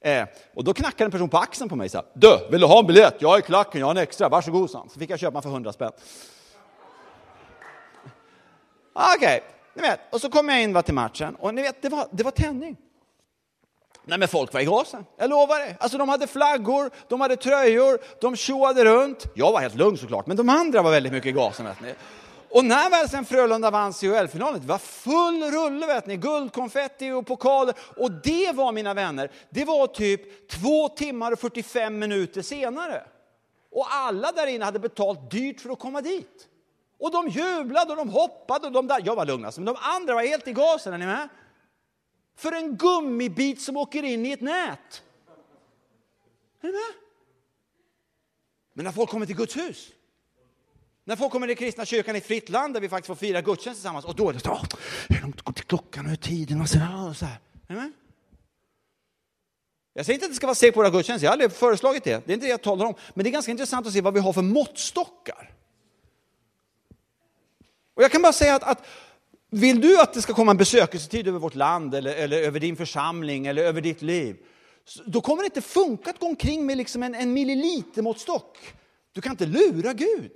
eh, 0.00 0.24
och 0.54 0.64
då 0.64 0.74
knackade 0.74 1.04
en 1.04 1.10
person 1.10 1.28
på 1.28 1.38
axeln 1.38 1.70
på 1.70 1.76
mig, 1.76 1.88
så 1.88 1.98
här, 1.98 2.06
du, 2.14 2.38
vill 2.50 2.60
du 2.60 2.66
ha 2.66 2.78
en 2.78 2.86
biljett? 2.86 3.16
Jag 3.18 3.36
är 3.36 3.40
klacken, 3.40 3.80
jag 3.80 3.86
har 3.86 3.90
en 3.90 4.02
extra, 4.02 4.28
varsågod, 4.28 4.70
så, 4.70 4.86
så 4.92 5.00
fick 5.00 5.10
jag 5.10 5.18
köpa 5.18 5.42
för 5.42 5.50
hundra 5.50 5.72
spänn. 5.72 5.92
Ah, 8.92 9.14
okej, 9.16 9.36
okay. 9.36 9.40
ni 9.74 9.82
vet, 9.82 10.00
och 10.10 10.20
så 10.20 10.30
kom 10.30 10.48
jag 10.48 10.62
in 10.62 10.72
va, 10.72 10.82
till 10.82 10.94
matchen 10.94 11.34
och 11.34 11.54
ni 11.54 11.62
vet, 11.62 11.82
det 11.82 11.88
var, 11.88 12.08
det 12.10 12.22
var 12.22 12.30
tändning. 12.30 12.76
Nej 14.08 14.18
men 14.18 14.28
folk 14.28 14.52
var 14.52 14.60
i 14.60 14.64
gasen, 14.64 15.06
jag 15.16 15.30
lovar 15.30 15.58
det. 15.58 15.76
Alltså 15.80 15.98
de 15.98 16.08
hade 16.08 16.26
flaggor, 16.26 16.90
de 17.08 17.20
hade 17.20 17.36
tröjor, 17.36 17.98
de 18.20 18.36
tjoade 18.36 18.84
runt. 18.84 19.26
Jag 19.34 19.52
var 19.52 19.60
helt 19.60 19.74
lugn 19.74 19.98
såklart, 19.98 20.26
men 20.26 20.36
de 20.36 20.48
andra 20.48 20.82
var 20.82 20.90
väldigt 20.90 21.12
mycket 21.12 21.28
i 21.28 21.32
gasen. 21.32 21.66
Vet 21.66 21.80
ni. 21.80 21.94
Och 22.50 22.64
när 22.64 22.90
väl 22.90 23.08
sen 23.08 23.24
Frölunda 23.24 23.70
vann 23.70 23.92
CHL-finalen, 23.92 24.60
det 24.60 24.66
var 24.66 24.78
full 24.78 25.42
rulle, 25.42 25.86
vet 25.86 26.06
ni, 26.06 26.16
guldkonfetti 26.16 27.10
och 27.10 27.26
pokaler. 27.26 27.74
Och 27.96 28.12
det 28.12 28.52
var, 28.54 28.72
mina 28.72 28.94
vänner, 28.94 29.30
det 29.50 29.64
var 29.64 29.86
typ 29.86 30.50
två 30.50 30.88
timmar 30.88 31.32
och 31.32 31.38
45 31.38 31.98
minuter 31.98 32.42
senare. 32.42 33.02
Och 33.72 33.86
alla 33.90 34.32
där 34.32 34.46
inne 34.46 34.64
hade 34.64 34.78
betalt 34.78 35.30
dyrt 35.30 35.60
för 35.60 35.70
att 35.70 35.78
komma 35.78 36.00
dit. 36.00 36.48
Och 37.00 37.12
de 37.12 37.28
jublade 37.28 37.90
och 37.90 37.96
de 37.96 38.08
hoppade 38.08 38.66
och 38.66 38.72
de 38.72 38.86
där, 38.86 39.02
jag 39.04 39.16
var 39.16 39.26
lugn 39.26 39.44
alltså, 39.44 39.60
men 39.60 39.74
de 39.74 39.80
andra 39.80 40.14
var 40.14 40.22
helt 40.22 40.48
i 40.48 40.52
gasen, 40.52 40.92
är 40.92 40.98
ni 40.98 41.06
med? 41.06 41.28
För 42.38 42.52
en 42.52 42.76
gummibit 42.76 43.60
som 43.60 43.76
åker 43.76 44.02
in 44.02 44.26
i 44.26 44.32
ett 44.32 44.40
nät. 44.40 45.02
Är 46.60 46.66
ni 46.66 46.72
med? 46.72 46.80
Men 48.72 48.84
när 48.84 48.92
folk 48.92 49.10
kommer 49.10 49.26
till 49.26 49.36
Guds 49.36 49.56
hus, 49.56 49.88
när 51.04 51.16
folk 51.16 51.32
kommer 51.32 51.46
till 51.46 51.56
kristna 51.56 51.84
kyrkan 51.84 52.14
i 52.14 52.18
ett 52.18 52.26
fritt 52.26 52.48
land 52.48 52.74
där 52.74 52.80
vi 52.80 52.88
faktiskt 52.88 53.06
får 53.06 53.14
fira 53.14 53.40
gudstjänst 53.40 53.80
tillsammans 53.80 54.04
och 54.04 54.14
då 54.14 54.28
är 54.28 54.32
det 54.32 54.40
så, 54.40 54.60
hur 55.08 55.20
långt 55.20 55.42
går 55.42 55.52
till 55.52 55.64
klockan 55.64 56.04
och 56.04 56.10
hur 56.10 56.16
tiden 56.16 56.60
och 56.60 56.68
så, 56.68 56.78
och 57.08 57.16
så 57.16 57.24
här. 57.24 57.38
Är 57.66 57.74
ni 57.74 57.80
med? 57.80 57.92
Jag 59.92 60.06
säger 60.06 60.14
inte 60.14 60.26
att 60.26 60.32
det 60.32 60.36
ska 60.36 60.46
vara 60.46 60.54
seg 60.54 60.74
på 60.74 60.80
våra 60.80 60.90
gudstjänster, 60.90 61.24
jag 61.24 61.30
har 61.30 61.32
aldrig 61.32 61.52
föreslagit 61.52 62.04
det. 62.04 62.26
Det 62.26 62.32
är 62.32 62.34
inte 62.34 62.46
det 62.46 62.50
jag 62.50 62.62
talar 62.62 62.86
om. 62.86 62.94
Men 63.14 63.24
det 63.24 63.30
är 63.30 63.32
ganska 63.32 63.50
intressant 63.50 63.86
att 63.86 63.92
se 63.92 64.00
vad 64.00 64.14
vi 64.14 64.20
har 64.20 64.32
för 64.32 64.42
måttstockar. 64.42 65.54
Och 67.94 68.02
jag 68.02 68.12
kan 68.12 68.22
bara 68.22 68.32
säga 68.32 68.54
att, 68.54 68.62
att 68.62 68.86
vill 69.50 69.80
du 69.80 70.00
att 70.00 70.14
det 70.14 70.22
ska 70.22 70.34
komma 70.34 70.50
en 70.50 70.56
besökelsetid 70.56 71.28
över 71.28 71.38
vårt 71.38 71.54
land 71.54 71.94
eller, 71.94 72.14
eller 72.14 72.42
över 72.42 72.60
din 72.60 72.76
församling 72.76 73.46
eller 73.46 73.62
över 73.62 73.80
ditt 73.80 74.02
liv, 74.02 74.36
då 75.06 75.20
kommer 75.20 75.42
det 75.42 75.46
inte 75.46 75.60
funka 75.60 76.10
att 76.10 76.18
gå 76.18 76.26
omkring 76.26 76.66
med 76.66 76.76
liksom 76.76 77.02
en, 77.02 77.14
en 77.14 77.32
millilitermåttstock. 77.32 78.58
Du 79.12 79.20
kan 79.20 79.32
inte 79.32 79.46
lura 79.46 79.92
Gud. 79.92 80.32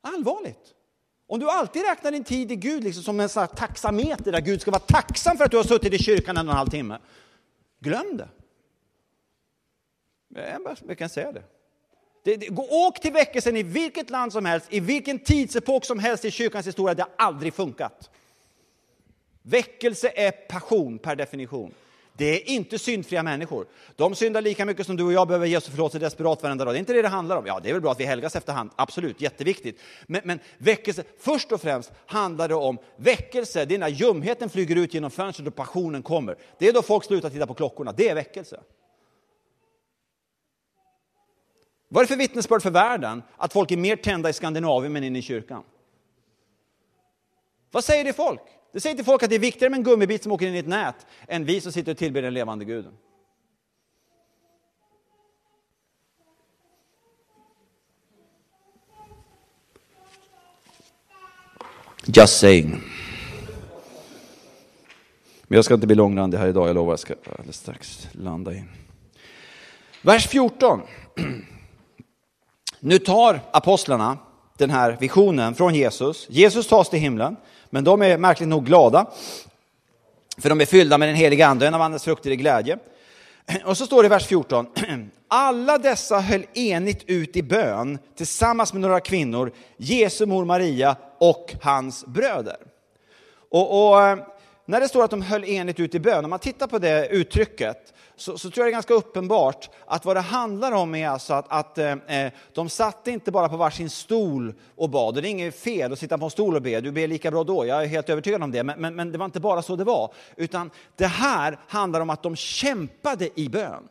Allvarligt. 0.00 0.74
Om 1.26 1.40
du 1.40 1.50
alltid 1.50 1.82
räknar 1.82 2.10
din 2.10 2.24
tid 2.24 2.52
i 2.52 2.56
Gud 2.56 2.84
liksom 2.84 3.02
som 3.02 3.20
en 3.20 3.28
sån 3.28 3.48
taxameter 3.48 4.32
där 4.32 4.40
Gud 4.40 4.60
ska 4.60 4.70
vara 4.70 4.80
tacksam 4.80 5.36
för 5.36 5.44
att 5.44 5.50
du 5.50 5.56
har 5.56 5.64
suttit 5.64 5.92
i 5.92 5.98
kyrkan 5.98 6.36
en 6.36 6.48
och 6.48 6.52
en 6.52 6.58
halv 6.58 6.70
timme. 6.70 6.98
Glöm 7.80 8.16
det. 8.16 8.28
Jag 10.88 10.98
kan 10.98 11.08
säga 11.08 11.32
det. 11.32 11.42
Det, 12.22 12.36
det, 12.36 12.48
gå, 12.48 12.66
åk 12.70 13.00
till 13.00 13.12
väckelsen 13.12 13.56
i 13.56 13.62
vilket 13.62 14.10
land 14.10 14.32
som 14.32 14.44
helst, 14.44 14.66
i 14.70 14.80
vilken 14.80 15.18
tidsepok 15.18 15.84
som 15.84 15.98
helst 15.98 16.24
i 16.24 16.30
kyrkans 16.30 16.66
historia. 16.66 16.94
Det 16.94 17.02
har 17.02 17.26
aldrig 17.26 17.54
funkat. 17.54 18.10
Väckelse 19.42 20.12
är 20.14 20.30
passion 20.30 20.98
per 20.98 21.16
definition. 21.16 21.74
Det 22.16 22.24
är 22.24 22.48
inte 22.48 22.78
syndfria 22.78 23.22
människor. 23.22 23.66
De 23.96 24.14
syndar 24.14 24.42
lika 24.42 24.64
mycket 24.64 24.86
som 24.86 24.96
du 24.96 25.04
och 25.04 25.12
jag 25.12 25.28
behöver 25.28 25.46
Jesu 25.46 25.70
förlåtelse 25.70 25.98
desperat 25.98 26.42
varenda 26.42 26.64
dag. 26.64 26.74
Det 26.74 26.78
är 26.78 26.80
inte 26.80 26.92
det 26.92 27.02
det 27.02 27.08
handlar 27.08 27.36
om. 27.36 27.46
Ja, 27.46 27.60
det 27.62 27.68
är 27.68 27.72
väl 27.72 27.82
bra 27.82 27.92
att 27.92 28.00
vi 28.00 28.04
helgas 28.04 28.36
efterhand, 28.36 28.70
absolut, 28.76 29.20
jätteviktigt. 29.20 29.80
Men, 30.06 30.20
men 30.24 30.38
väckelse, 30.58 31.04
först 31.18 31.52
och 31.52 31.60
främst 31.60 31.92
handlar 32.06 32.48
det 32.48 32.54
om 32.54 32.78
väckelse. 32.96 33.64
Det 33.64 33.74
är 33.74 33.78
när 33.78 33.88
ljumheten 33.88 34.48
flyger 34.50 34.76
ut 34.76 34.94
genom 34.94 35.10
fönstret 35.10 35.48
och 35.48 35.54
passionen 35.54 36.02
kommer. 36.02 36.36
Det 36.58 36.68
är 36.68 36.72
då 36.72 36.82
folk 36.82 37.04
slutar 37.04 37.30
titta 37.30 37.46
på 37.46 37.54
klockorna. 37.54 37.92
Det 37.92 38.08
är 38.08 38.14
väckelse. 38.14 38.60
Vad 41.92 42.02
är 42.02 42.04
det 42.04 42.08
för 42.08 42.16
vittnesbörd 42.16 42.62
för 42.62 42.70
världen 42.70 43.22
att 43.36 43.52
folk 43.52 43.70
är 43.70 43.76
mer 43.76 43.96
tända 43.96 44.30
i 44.30 44.32
Skandinavien 44.32 44.96
än 44.96 45.04
inne 45.04 45.18
i 45.18 45.22
kyrkan? 45.22 45.62
Vad 47.70 47.84
säger 47.84 48.04
det 48.04 48.12
folk? 48.12 48.40
Det 48.72 48.80
säger 48.80 48.96
till 48.96 49.04
folk 49.04 49.22
att 49.22 49.30
det 49.30 49.34
är 49.34 49.40
viktigare 49.40 49.70
med 49.70 49.78
en 49.78 49.84
gummibit 49.84 50.22
som 50.22 50.32
åker 50.32 50.46
in 50.46 50.54
i 50.54 50.58
ett 50.58 50.66
nät 50.66 51.06
än 51.28 51.44
vi 51.44 51.60
som 51.60 51.72
sitter 51.72 51.92
och 51.92 51.98
tillber 51.98 52.22
den 52.22 52.34
levande 52.34 52.64
guden. 52.64 52.92
Just 62.04 62.38
saying. 62.38 62.70
Men 65.42 65.56
jag 65.56 65.64
ska 65.64 65.74
inte 65.74 65.86
bli 65.86 65.96
långrandig 65.96 66.38
här 66.38 66.48
idag, 66.48 66.68
jag 66.68 66.74
lovar. 66.74 66.92
Jag 66.92 67.00
ska 67.00 67.14
alldeles 67.38 67.56
strax 67.56 68.08
landa 68.12 68.54
in. 68.54 68.68
Vers 70.02 70.28
14. 70.28 70.80
Nu 72.84 72.98
tar 72.98 73.40
apostlarna 73.50 74.18
den 74.58 74.70
här 74.70 74.96
visionen 75.00 75.54
från 75.54 75.74
Jesus. 75.74 76.26
Jesus 76.30 76.66
tas 76.66 76.90
till 76.90 76.98
himlen, 76.98 77.36
men 77.70 77.84
de 77.84 78.02
är 78.02 78.18
märkligt 78.18 78.48
nog 78.48 78.66
glada. 78.66 79.06
För 80.38 80.48
de 80.48 80.60
är 80.60 80.66
fyllda 80.66 80.98
med 80.98 81.08
den 81.08 81.16
heliga 81.16 81.46
ande, 81.46 81.66
en 81.66 81.74
av 81.74 81.82
andens 81.82 82.04
frukter 82.04 82.30
i 82.30 82.36
glädje. 82.36 82.78
Och 83.64 83.76
så 83.76 83.86
står 83.86 84.02
det 84.02 84.06
i 84.06 84.08
vers 84.08 84.26
14. 84.26 84.66
Alla 85.28 85.78
dessa 85.78 86.20
höll 86.20 86.46
enigt 86.54 87.04
ut 87.06 87.36
i 87.36 87.42
bön 87.42 87.98
tillsammans 88.16 88.72
med 88.72 88.82
några 88.82 89.00
kvinnor, 89.00 89.52
Jesu 89.76 90.26
mor 90.26 90.44
Maria 90.44 90.96
och 91.18 91.54
hans 91.62 92.06
bröder. 92.06 92.56
Och, 93.50 93.90
och 93.90 94.02
eh, 94.02 94.18
när 94.64 94.80
det 94.80 94.88
står 94.88 95.04
att 95.04 95.10
de 95.10 95.22
höll 95.22 95.44
enigt 95.44 95.80
ut 95.80 95.94
i 95.94 96.00
bön, 96.00 96.24
om 96.24 96.30
man 96.30 96.38
tittar 96.38 96.66
på 96.66 96.78
det 96.78 97.08
uttrycket, 97.08 97.94
så, 98.16 98.38
så, 98.38 98.50
tror 98.50 98.64
jag 98.64 98.66
det 98.66 98.70
är 98.70 98.76
ganska 98.76 98.94
uppenbart 98.94 99.70
att 99.86 100.04
vad 100.04 100.16
det 100.16 100.20
handlar 100.20 100.72
om 100.72 100.94
är 100.94 101.08
alltså 101.08 101.34
att, 101.34 101.46
att 101.48 101.78
eh, 101.78 101.92
eh 101.92 102.32
de 102.52 102.68
satt 102.68 103.08
inte 103.08 103.30
bara 103.30 103.48
på 103.48 103.56
varsin 103.56 103.90
stol 103.90 104.54
och 104.76 104.90
bad. 104.90 105.16
Och 105.16 105.22
det 105.22 105.28
är 105.28 105.30
inget 105.30 105.60
fel 105.60 105.92
att 105.92 105.98
sitta 105.98 106.18
på 106.18 106.24
en 106.24 106.30
stol 106.30 106.56
och 106.56 106.62
be, 106.62 106.80
du 106.80 106.92
ber 106.92 107.06
lika 107.06 107.30
bra 107.30 107.44
då, 107.44 107.66
jag 107.66 107.82
är 107.82 107.86
helt 107.86 108.10
övertygad 108.10 108.42
om 108.42 108.50
det. 108.50 108.62
Men, 108.62 108.80
men, 108.80 108.94
men 108.94 109.12
det 109.12 109.18
var 109.18 109.24
inte 109.24 109.40
bara 109.40 109.62
så 109.62 109.76
det 109.76 109.84
var, 109.84 110.14
utan 110.36 110.70
det 110.96 111.06
här 111.06 111.58
handlar 111.68 112.00
om 112.00 112.10
att 112.10 112.22
de 112.22 112.36
kämpade 112.36 113.40
i 113.40 113.48
bön. 113.48 113.88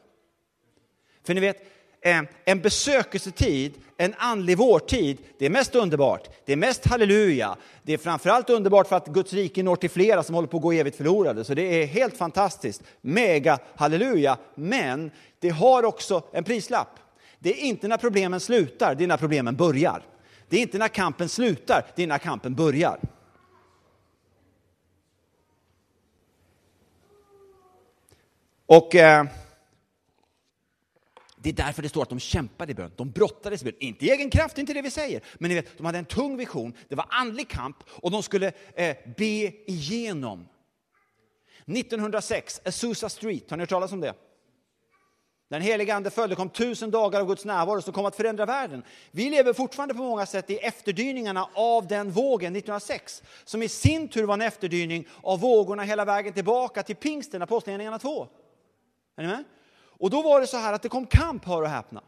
För 1.24 1.34
ni 1.34 1.42
vet, 1.42 1.58
en 2.02 2.62
besökelsetid, 2.62 3.74
en 3.98 4.14
andlig 4.18 4.58
vårtid, 4.58 5.18
det 5.40 5.46
är 5.46 5.50
mest 5.50 5.76
underbart. 5.76 6.30
Det 6.46 6.54
är 6.54 6.58
mest 6.58 6.88
halleluja. 6.88 7.56
Det 7.84 7.94
är 7.94 7.98
framförallt 7.98 8.50
underbart 8.50 8.88
för 8.88 8.96
att 8.96 9.08
Guds 9.08 9.34
rike 9.34 9.64
når 9.64 9.76
till 9.76 9.90
flera 9.90 10.24
som 10.24 10.36
håller 10.36 10.48
på 10.48 10.58
att 10.58 10.64
gå 10.64 10.72
evigt 10.72 10.98
förlorade. 10.98 11.44
Så 11.44 11.54
det 11.54 11.84
är 11.84 11.86
helt 11.86 12.18
fantastiskt. 12.18 12.84
Mega 13.02 13.60
halleluja. 13.76 14.38
Men 14.56 15.12
det 15.40 15.50
har 15.50 15.84
också 15.84 16.24
en 16.32 16.44
prislapp. 16.44 17.00
Det 17.40 17.50
är 17.50 17.64
inte 17.66 17.88
när 17.88 17.98
problemen 17.98 18.40
slutar, 18.40 18.96
det 18.96 19.04
är 19.04 19.08
när 19.08 19.18
problemen 19.18 19.56
börjar. 19.56 20.04
Det 20.50 20.58
är 20.58 20.62
inte 20.62 20.78
när 20.78 20.88
kampen 20.88 21.30
slutar, 21.30 21.86
det 21.96 22.04
är 22.04 22.08
när 22.08 22.18
kampen 22.18 22.56
börjar. 22.56 23.00
Och... 28.66 28.96
Eh, 28.96 29.26
det 31.42 31.50
är 31.50 31.54
därför 31.54 31.82
det 31.82 31.90
står 31.90 32.02
att 32.02 32.10
de 32.10 32.20
kämpade 32.20 32.72
i 32.72 32.76
bön. 32.76 32.92
De 32.96 33.12
brottades 33.12 33.62
i 33.62 33.66
bön. 33.66 33.74
Inte 33.80 34.06
i 34.06 34.12
egen 34.12 34.30
kraft, 34.30 34.58
inte 34.58 34.74
det 34.74 34.82
vi 34.82 34.92
säger. 34.92 35.22
Men 35.38 35.50
ni 35.50 35.56
vet, 35.56 35.78
de 35.78 35.86
hade 35.86 35.98
en 35.98 36.06
tung 36.06 36.38
vision. 36.38 36.74
Det 36.88 36.96
var 36.96 37.06
andlig 37.10 37.50
kamp 37.50 37.78
och 37.90 38.12
de 38.12 38.24
skulle 38.24 38.52
eh, 38.76 38.98
be 39.18 39.52
igenom. 39.72 40.48
1906, 41.66 42.62
Azusa 42.66 43.10
Street, 43.10 43.50
har 43.50 43.58
ni 43.58 43.62
hört 43.62 43.70
talas 43.70 43.92
om 43.92 44.00
det? 44.00 44.14
Den 45.50 45.62
heliga 45.62 45.96
Ande 45.96 46.10
följde, 46.10 46.36
kom 46.36 46.50
tusen 46.50 46.92
dagar 46.92 47.20
av 47.20 47.28
Guds 47.28 47.46
närvaro 47.46 47.82
som 47.82 47.94
kom 47.94 48.06
att 48.06 48.16
förändra 48.16 48.46
världen. 48.46 48.84
Vi 49.12 49.30
lever 49.30 49.54
fortfarande 49.54 49.94
på 49.94 50.02
många 50.02 50.26
sätt 50.26 50.50
i 50.50 50.58
efterdyningarna 50.58 51.50
av 51.54 51.88
den 51.88 52.12
vågen 52.12 52.56
1906, 52.56 53.24
som 53.44 53.62
i 53.62 53.68
sin 53.68 54.08
tur 54.08 54.24
var 54.24 54.34
en 54.34 54.42
efterdyning 54.42 55.08
av 55.24 55.40
vågorna 55.40 55.84
hela 55.84 56.06
vägen 56.06 56.34
tillbaka 56.34 56.84
till 56.84 56.96
pingsten, 56.96 57.42
Apostlagärningarna 57.42 58.00
2. 58.00 58.28
Är 59.18 59.22
ni 59.24 59.28
med? 59.28 59.44
Och 60.02 60.10
då 60.10 60.22
var 60.22 60.42
det 60.42 60.48
så 60.48 60.58
här 60.58 60.74
att 60.74 60.82
det 60.82 60.90
kom 60.90 61.06
kamp, 61.06 61.46
hör 61.46 61.62
och 61.62 61.68
häpna. 61.68 62.02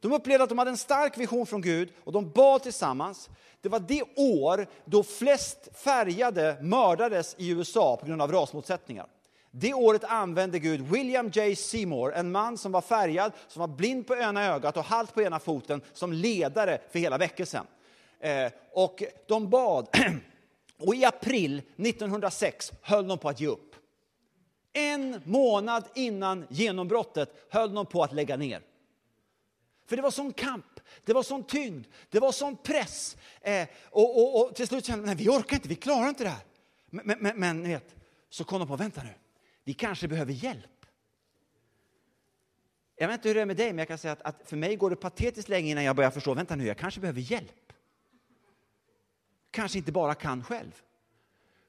De 0.00 0.12
upplevde 0.12 0.44
att 0.44 0.48
de 0.48 0.58
hade 0.58 0.70
en 0.70 0.76
stark 0.76 1.18
vision 1.18 1.46
från 1.46 1.60
Gud 1.60 1.92
och 2.04 2.12
de 2.12 2.30
bad 2.30 2.62
tillsammans. 2.62 3.30
Det 3.60 3.68
var 3.68 3.80
det 3.80 4.02
år 4.16 4.66
då 4.84 5.02
flest 5.02 5.68
färgade 5.74 6.56
mördades 6.60 7.34
i 7.38 7.50
USA 7.50 7.96
på 7.96 8.06
grund 8.06 8.22
av 8.22 8.32
rasmotsättningar. 8.32 9.06
Det 9.50 9.74
året 9.74 10.04
använde 10.04 10.58
Gud 10.58 10.80
William 10.80 11.28
J. 11.28 11.56
Seymour, 11.56 12.14
en 12.14 12.32
man 12.32 12.58
som 12.58 12.72
var 12.72 12.80
färgad, 12.80 13.32
som 13.48 13.60
var 13.60 13.68
blind 13.68 14.06
på 14.06 14.16
ena 14.16 14.44
ögat 14.44 14.76
och 14.76 14.84
halt 14.84 15.14
på 15.14 15.22
ena 15.22 15.38
foten, 15.38 15.80
som 15.92 16.12
ledare 16.12 16.78
för 16.90 16.98
hela 16.98 17.18
väckelsen. 17.18 17.66
Eh, 18.20 18.52
och 18.72 19.02
de 19.26 19.50
bad. 19.50 19.88
Och 20.80 20.94
i 20.94 21.04
april 21.04 21.62
1906 21.76 22.72
höll 22.82 23.08
de 23.08 23.18
på 23.18 23.28
att 23.28 23.40
ge 23.40 23.46
upp. 23.46 23.67
En 24.78 25.22
månad 25.24 25.84
innan 25.94 26.46
genombrottet 26.50 27.46
höll 27.48 27.74
de 27.74 27.86
på 27.86 28.02
att 28.02 28.12
lägga 28.12 28.36
ner. 28.36 28.62
För 29.86 29.96
det 29.96 30.02
var 30.02 30.10
sån 30.10 30.32
kamp, 30.32 30.80
det 31.04 31.12
var 31.12 31.22
sån 31.22 31.44
tyngd, 31.44 31.86
det 32.10 32.20
var 32.20 32.32
sån 32.32 32.56
press. 32.56 33.16
Eh, 33.40 33.68
och, 33.84 34.18
och, 34.18 34.40
och, 34.40 34.54
till 34.54 34.68
slut 34.68 34.84
kände 34.84 35.08
de, 35.08 35.14
vi 35.14 35.28
orkar 35.28 35.56
inte, 35.56 35.68
vi 35.68 35.74
klarar 35.74 36.08
inte 36.08 36.24
det 36.24 36.30
här. 36.30 36.44
Men, 36.90 37.18
men, 37.18 37.40
men, 37.40 37.62
vet, 37.62 37.96
så 38.28 38.44
kom 38.44 38.58
de 38.58 38.68
på, 38.68 38.76
vänta 38.76 39.02
nu, 39.02 39.14
vi 39.64 39.74
kanske 39.74 40.08
behöver 40.08 40.32
hjälp. 40.32 40.86
Jag 42.96 43.08
vet 43.08 43.14
inte 43.14 43.28
hur 43.28 43.34
det 43.34 43.40
är 43.40 43.46
med 43.46 43.56
dig, 43.56 43.66
men 43.66 43.78
jag 43.78 43.88
kan 43.88 43.98
säga 43.98 44.12
att, 44.12 44.22
att 44.22 44.48
för 44.48 44.56
mig 44.56 44.76
går 44.76 44.90
det 44.90 44.96
patetiskt 44.96 45.48
länge 45.48 45.70
innan 45.70 45.84
jag 45.84 45.96
börjar 45.96 46.10
förstå, 46.10 46.34
vänta 46.34 46.56
nu, 46.56 46.66
jag 46.66 46.78
kanske 46.78 47.00
behöver 47.00 47.20
hjälp. 47.20 47.72
Kanske 49.50 49.78
inte 49.78 49.92
bara 49.92 50.14
kan 50.14 50.44
själv. 50.44 50.82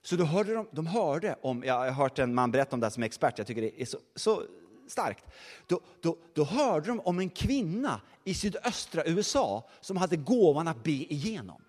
Så 0.02 0.16
då 0.16 0.24
hörde 0.24 0.54
de, 0.54 0.68
de 0.72 0.88
hörde 0.88 1.36
om, 1.42 1.64
jag 1.64 1.74
har 1.74 1.92
hört 1.92 2.20
en 2.20 2.36
man 2.36 2.52
berätta 2.52 2.76
om 2.76 2.80
det 2.80 2.86
här 2.86 2.92
som 2.92 3.04
expert, 3.04 3.38
jag 3.38 3.48
tycker 3.48 3.62
det 3.62 3.82
är 3.82 3.86
så, 3.86 3.98
så 4.16 4.44
starkt. 4.88 5.26
Då, 5.68 5.80
då, 6.02 6.18
då 6.34 6.44
hörde 6.44 6.88
de 6.88 7.00
om 7.00 7.20
en 7.20 7.30
kvinna 7.30 8.02
i 8.24 8.34
sydöstra 8.34 9.06
USA 9.06 9.70
som 9.82 9.98
hade 9.98 10.16
gåvan 10.16 10.68
att 10.68 10.84
be 10.84 10.92
igenom. 10.92 11.62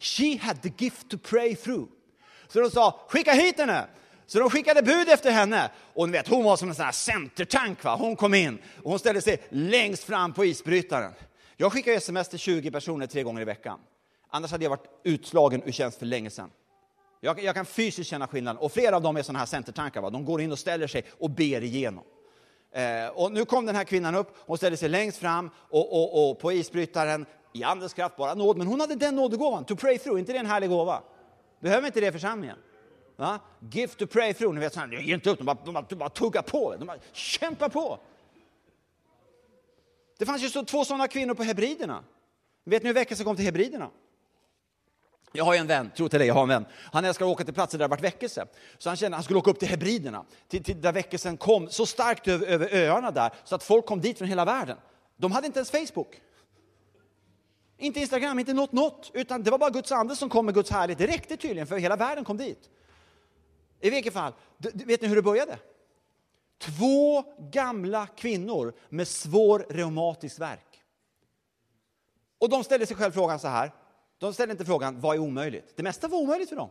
She 0.00 0.38
had 0.40 0.62
the 0.62 0.72
gift 0.78 1.08
to 1.08 1.18
pray 1.18 1.56
through. 1.56 1.88
Så 2.48 2.60
de 2.60 2.70
sa, 2.70 3.00
skicka 3.08 3.32
hit 3.32 3.58
henne! 3.58 3.86
Så 4.26 4.38
de 4.38 4.50
skickade 4.50 4.82
bud 4.82 5.08
efter 5.08 5.30
henne. 5.30 5.70
Och 5.94 6.08
ni 6.08 6.12
vet, 6.12 6.28
hon 6.28 6.44
var 6.44 6.56
som 6.56 6.68
en 6.68 6.74
sån 6.74 6.84
här 6.84 6.92
centertank. 6.92 7.84
Va? 7.84 7.96
Hon 7.96 8.16
kom 8.16 8.34
in 8.34 8.58
och 8.82 8.90
hon 8.90 8.98
ställde 8.98 9.20
sig 9.20 9.42
längst 9.48 10.04
fram 10.04 10.32
på 10.32 10.44
isbrytaren. 10.44 11.12
Jag 11.56 11.72
skickar 11.72 11.92
sms 11.92 12.28
till 12.28 12.38
20 12.38 12.70
personer 12.70 13.06
tre 13.06 13.22
gånger 13.22 13.42
i 13.42 13.44
veckan. 13.44 13.78
Annars 14.30 14.50
hade 14.50 14.64
jag 14.64 14.70
varit 14.70 15.00
utslagen 15.04 15.62
ur 15.62 15.72
tjänst 15.72 15.98
för 15.98 16.06
länge 16.06 16.30
sedan. 16.30 16.50
Jag, 17.20 17.42
jag, 17.42 17.54
kan 17.54 17.66
fysiskt 17.66 18.10
känna 18.10 18.26
skillnaden. 18.26 18.62
Och 18.62 18.72
flera 18.72 18.96
av 18.96 19.02
dem 19.02 19.16
är 19.16 19.22
sådana 19.22 19.38
här 19.38 19.46
centertankar. 19.46 20.00
Va? 20.00 20.10
De 20.10 20.24
går 20.24 20.40
in 20.40 20.52
och 20.52 20.58
ställer 20.58 20.86
sig 20.86 21.04
och 21.18 21.30
ber 21.30 21.62
igenom. 21.62 22.04
Eh, 22.72 23.08
och 23.08 23.32
nu 23.32 23.44
kom 23.44 23.66
den 23.66 23.76
här 23.76 23.84
kvinnan 23.84 24.14
upp, 24.14 24.36
hon 24.38 24.56
ställde 24.56 24.76
sig 24.76 24.88
längst 24.88 25.18
fram 25.18 25.50
och, 25.56 25.92
och, 25.92 26.30
och 26.30 26.38
på 26.38 26.52
isbrytaren 26.52 27.26
i 27.52 27.64
andens 27.64 27.94
kraft, 27.94 28.16
bara 28.16 28.34
nåd. 28.34 28.56
Men 28.56 28.66
hon 28.66 28.80
hade 28.80 28.94
den 28.94 29.16
nådegåvan, 29.16 29.64
to 29.64 29.76
pray 29.76 29.98
through. 29.98 30.18
inte 30.18 30.32
det 30.32 30.38
en 30.38 30.46
härlig 30.46 30.70
gåva? 30.70 31.02
Behöver 31.60 31.86
inte 31.86 32.00
det 32.00 32.12
församlingen? 32.12 32.56
Va? 33.16 33.40
Gift 33.70 33.98
to 33.98 34.06
pray 34.06 34.34
through. 34.34 34.54
Ni 34.54 34.60
vet, 34.60 34.74
såhär, 34.74 34.88
ge 34.88 35.14
inte 35.14 35.30
upp, 35.30 35.38
de 35.38 35.44
bara, 35.44 35.56
de, 35.64 35.74
bara, 35.74 35.86
de 35.88 35.94
bara 35.94 36.08
tuggar 36.08 36.42
på. 36.42 36.76
De 36.78 36.86
bara 36.86 36.98
kämpar 37.12 37.68
på. 37.68 37.98
Det 40.18 40.26
fanns 40.26 40.42
ju 40.42 40.48
så, 40.48 40.64
två 40.64 40.84
sådana 40.84 41.08
kvinnor 41.08 41.34
på 41.34 41.42
Hebriderna. 41.42 42.04
Vet 42.64 42.82
ni 42.82 42.86
hur 42.86 42.94
väckelsen 42.94 43.26
kom 43.26 43.36
till 43.36 43.44
Hebriderna? 43.44 43.90
Jag 45.36 45.44
har 45.44 45.54
en 45.54 45.66
vän, 45.66 45.90
tro 45.96 46.08
till 46.08 46.18
dig, 46.18 46.28
jag 46.28 46.34
har 46.34 46.42
en 46.42 46.48
vän. 46.48 46.66
Han 46.92 47.04
älskar 47.04 47.24
att 47.24 47.32
åka 47.32 47.44
till 47.44 47.54
platser 47.54 47.78
där 47.78 47.84
det 47.84 47.88
varit 47.88 48.04
väckelse. 48.04 48.46
Så 48.78 48.90
han 48.90 48.96
kände 48.96 49.14
att 49.14 49.18
han 49.18 49.24
skulle 49.24 49.38
åka 49.38 49.50
upp 49.50 49.58
till 49.58 49.68
Hebriderna, 49.68 50.24
till, 50.48 50.64
till 50.64 50.80
där 50.80 50.92
väckelsen 50.92 51.36
kom 51.36 51.68
så 51.68 51.86
starkt 51.86 52.28
över, 52.28 52.46
över 52.46 52.74
öarna 52.74 53.10
där, 53.10 53.32
så 53.44 53.54
att 53.54 53.62
folk 53.62 53.86
kom 53.86 54.00
dit 54.00 54.18
från 54.18 54.28
hela 54.28 54.44
världen. 54.44 54.76
De 55.16 55.32
hade 55.32 55.46
inte 55.46 55.58
ens 55.58 55.70
Facebook. 55.70 56.20
Inte 57.78 58.00
Instagram, 58.00 58.38
inte 58.38 58.52
något, 58.52 58.72
något, 58.72 59.10
utan 59.14 59.42
det 59.42 59.50
var 59.50 59.58
bara 59.58 59.70
Guds 59.70 59.92
ande 59.92 60.16
som 60.16 60.28
kom 60.28 60.44
med 60.44 60.54
Guds 60.54 60.70
härlighet. 60.70 60.98
Det 60.98 61.06
räckte 61.06 61.36
tydligen, 61.36 61.66
för 61.66 61.76
hela 61.78 61.96
världen 61.96 62.24
kom 62.24 62.36
dit. 62.36 62.70
I 63.80 63.90
vilket 63.90 64.12
fall, 64.12 64.32
vet 64.58 65.02
ni 65.02 65.08
hur 65.08 65.16
det 65.16 65.22
började? 65.22 65.58
Två 66.58 67.24
gamla 67.38 68.06
kvinnor 68.06 68.74
med 68.88 69.08
svår 69.08 69.66
reumatisk 69.70 70.40
verk. 70.40 70.82
Och 72.38 72.48
de 72.48 72.64
ställde 72.64 72.86
sig 72.86 72.96
själv 72.96 73.12
frågan 73.12 73.38
så 73.38 73.48
här, 73.48 73.72
de 74.18 74.34
ställde 74.34 74.52
inte 74.52 74.64
frågan 74.64 75.00
vad 75.00 75.16
är 75.16 75.20
omöjligt. 75.20 75.76
Det 75.76 75.82
mesta 75.82 76.08
var 76.08 76.18
omöjligt 76.18 76.48
för 76.48 76.56
dem. 76.56 76.70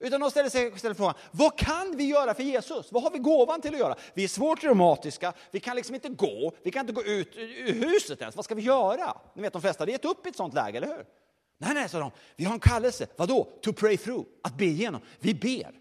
Utan 0.00 0.20
de 0.20 0.30
ställer 0.30 0.50
sig, 0.50 0.78
ställer 0.78 0.94
frågan, 0.94 1.14
vad 1.30 1.58
kan 1.58 1.96
vi 1.96 2.04
göra 2.04 2.34
för 2.34 2.42
Jesus? 2.42 2.92
Vad 2.92 3.02
har 3.02 3.10
vi 3.10 3.18
gåvan 3.18 3.60
till 3.60 3.74
att 3.74 3.80
göra? 3.80 3.94
Vi 4.14 4.24
är 4.24 4.28
svårt 4.28 4.64
reumatiska, 4.64 5.32
vi 5.50 5.60
kan 5.60 5.76
liksom 5.76 5.94
inte 5.94 6.08
gå, 6.08 6.52
vi 6.62 6.70
kan 6.70 6.80
inte 6.80 6.92
gå 6.92 7.02
ut 7.02 7.36
ur 7.36 7.72
huset 7.72 8.20
ens. 8.20 8.36
Vad 8.36 8.44
ska 8.44 8.54
vi 8.54 8.62
göra? 8.62 9.18
Ni 9.34 9.42
vet 9.42 9.52
de 9.52 9.62
flesta 9.62 9.82
hade 9.82 9.92
gett 9.92 10.04
upp 10.04 10.26
i 10.26 10.28
ett 10.28 10.36
sånt 10.36 10.54
läge, 10.54 10.76
eller 10.76 10.88
hur? 10.88 11.04
Nej, 11.58 11.74
nej, 11.74 11.88
sa 11.88 11.98
de, 11.98 12.10
vi 12.36 12.44
har 12.44 12.52
en 12.52 12.60
kallelse. 12.60 13.06
Vadå? 13.16 13.48
To 13.62 13.72
pray 13.72 13.96
through, 13.96 14.26
att 14.42 14.56
be 14.56 14.64
igenom. 14.64 15.00
Vi 15.18 15.34
ber. 15.34 15.72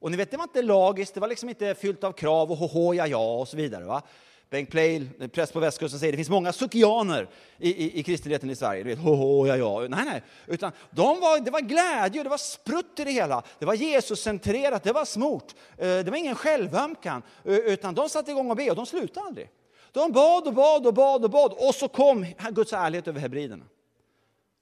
Och 0.00 0.10
ni 0.10 0.16
vet, 0.16 0.30
det 0.30 0.36
var 0.36 0.44
inte 0.44 0.62
lagiskt, 0.62 1.14
det 1.14 1.20
var 1.20 1.28
liksom 1.28 1.48
inte 1.48 1.74
fyllt 1.74 2.04
av 2.04 2.12
krav 2.12 2.50
och 2.50 2.56
hoho, 2.56 2.94
ja, 2.94 3.06
ja 3.06 3.38
och 3.38 3.48
så 3.48 3.56
vidare. 3.56 3.84
Va? 3.84 4.02
Bengt 4.50 4.70
Pleijel, 4.70 5.08
präst 5.32 5.52
på 5.52 5.60
västkusten, 5.60 6.00
säger 6.00 6.12
att 6.12 6.12
det 6.12 6.16
finns 6.16 6.30
många 6.30 6.52
sukianer 6.52 7.28
i, 7.58 7.84
i, 7.84 7.98
i 7.98 8.02
kristenheten 8.02 8.50
i 8.50 8.56
Sverige. 8.56 8.82
Du 8.82 8.88
vet, 8.90 8.98
ho, 8.98 9.14
ho, 9.14 9.46
ja, 9.46 9.56
ja. 9.56 9.80
Nej, 9.88 10.04
nej. 10.04 10.22
Utan 10.46 10.72
de 10.90 11.20
var, 11.20 11.40
det 11.40 11.50
var 11.50 11.60
glädje, 11.60 12.22
det 12.22 12.28
var 12.28 12.38
sprutt 12.38 13.00
i 13.00 13.04
det 13.04 13.10
hela. 13.10 13.42
Det 13.58 13.66
var 13.66 13.74
Jesuscentrerat, 13.74 14.82
det 14.82 14.92
var 14.92 15.04
smort. 15.04 15.54
Eh, 15.76 15.86
det 15.86 16.10
var 16.10 16.16
ingen 16.16 16.34
självömkan. 16.34 17.22
Utan 17.44 17.94
de 17.94 18.08
satte 18.08 18.30
igång 18.30 18.50
och 18.50 18.56
be 18.56 18.70
och 18.70 18.76
de 18.76 18.86
slutade 18.86 19.26
aldrig. 19.26 19.50
De 19.92 20.12
bad 20.12 20.46
och 20.46 20.54
bad 20.54 20.86
och 20.86 20.94
bad 20.94 21.24
och 21.24 21.30
bad 21.30 21.52
och 21.52 21.74
så 21.74 21.88
kom 21.88 22.26
Guds 22.50 22.72
ärlighet 22.72 23.08
över 23.08 23.20
hebriderna. 23.20 23.64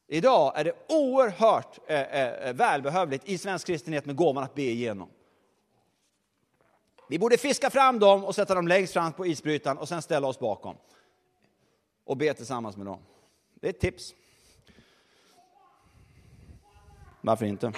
Idag 0.08 0.52
är 0.56 0.64
det 0.64 0.72
oerhört 0.88 1.78
eh, 1.86 2.00
eh 2.00 2.52
välbehövligt 2.52 3.28
i 3.28 3.38
svensk 3.38 3.66
kristenhet 3.66 4.06
med 4.06 4.16
gåvan 4.16 4.44
att 4.44 4.54
be 4.54 4.62
igenom. 4.62 5.08
Vi 7.08 7.18
borde 7.18 7.38
fiska 7.38 7.70
fram 7.70 7.98
dem 7.98 8.24
och 8.24 8.34
sätta 8.34 8.54
dem 8.54 8.68
längst 8.68 8.92
fram 8.92 9.12
på 9.12 9.26
isbrytaren 9.26 9.78
och 9.78 9.88
sen 9.88 10.02
ställa 10.02 10.26
oss 10.26 10.38
bakom 10.38 10.76
och 12.04 12.16
be 12.16 12.34
tillsammans 12.34 12.76
med 12.76 12.86
dem. 12.86 12.98
Det 13.60 13.66
är 13.66 13.70
ett 13.70 13.80
tips. 13.80 14.14
Varför 17.20 17.46
inte? 17.46 17.72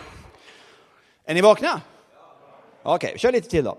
Är 1.25 1.35
ni 1.35 1.41
vakna? 1.41 1.81
Okej, 2.83 3.09
okay, 3.09 3.19
kör 3.19 3.33
lite 3.33 3.51
till 3.51 3.65
då. 3.65 3.79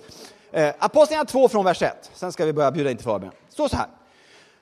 Eh, 0.51 0.73
Apostlagärningarna 0.79 1.25
2 1.25 1.49
från 1.49 1.65
vers 1.65 1.81
1, 1.81 2.11
sen 2.13 2.31
ska 2.31 2.45
vi 2.45 2.53
börja 2.53 2.71
bjuda 2.71 2.91
in 2.91 2.97
till 2.97 3.03
förbön. 3.03 3.31
står 3.49 3.67
så 3.67 3.75
här. 3.75 3.87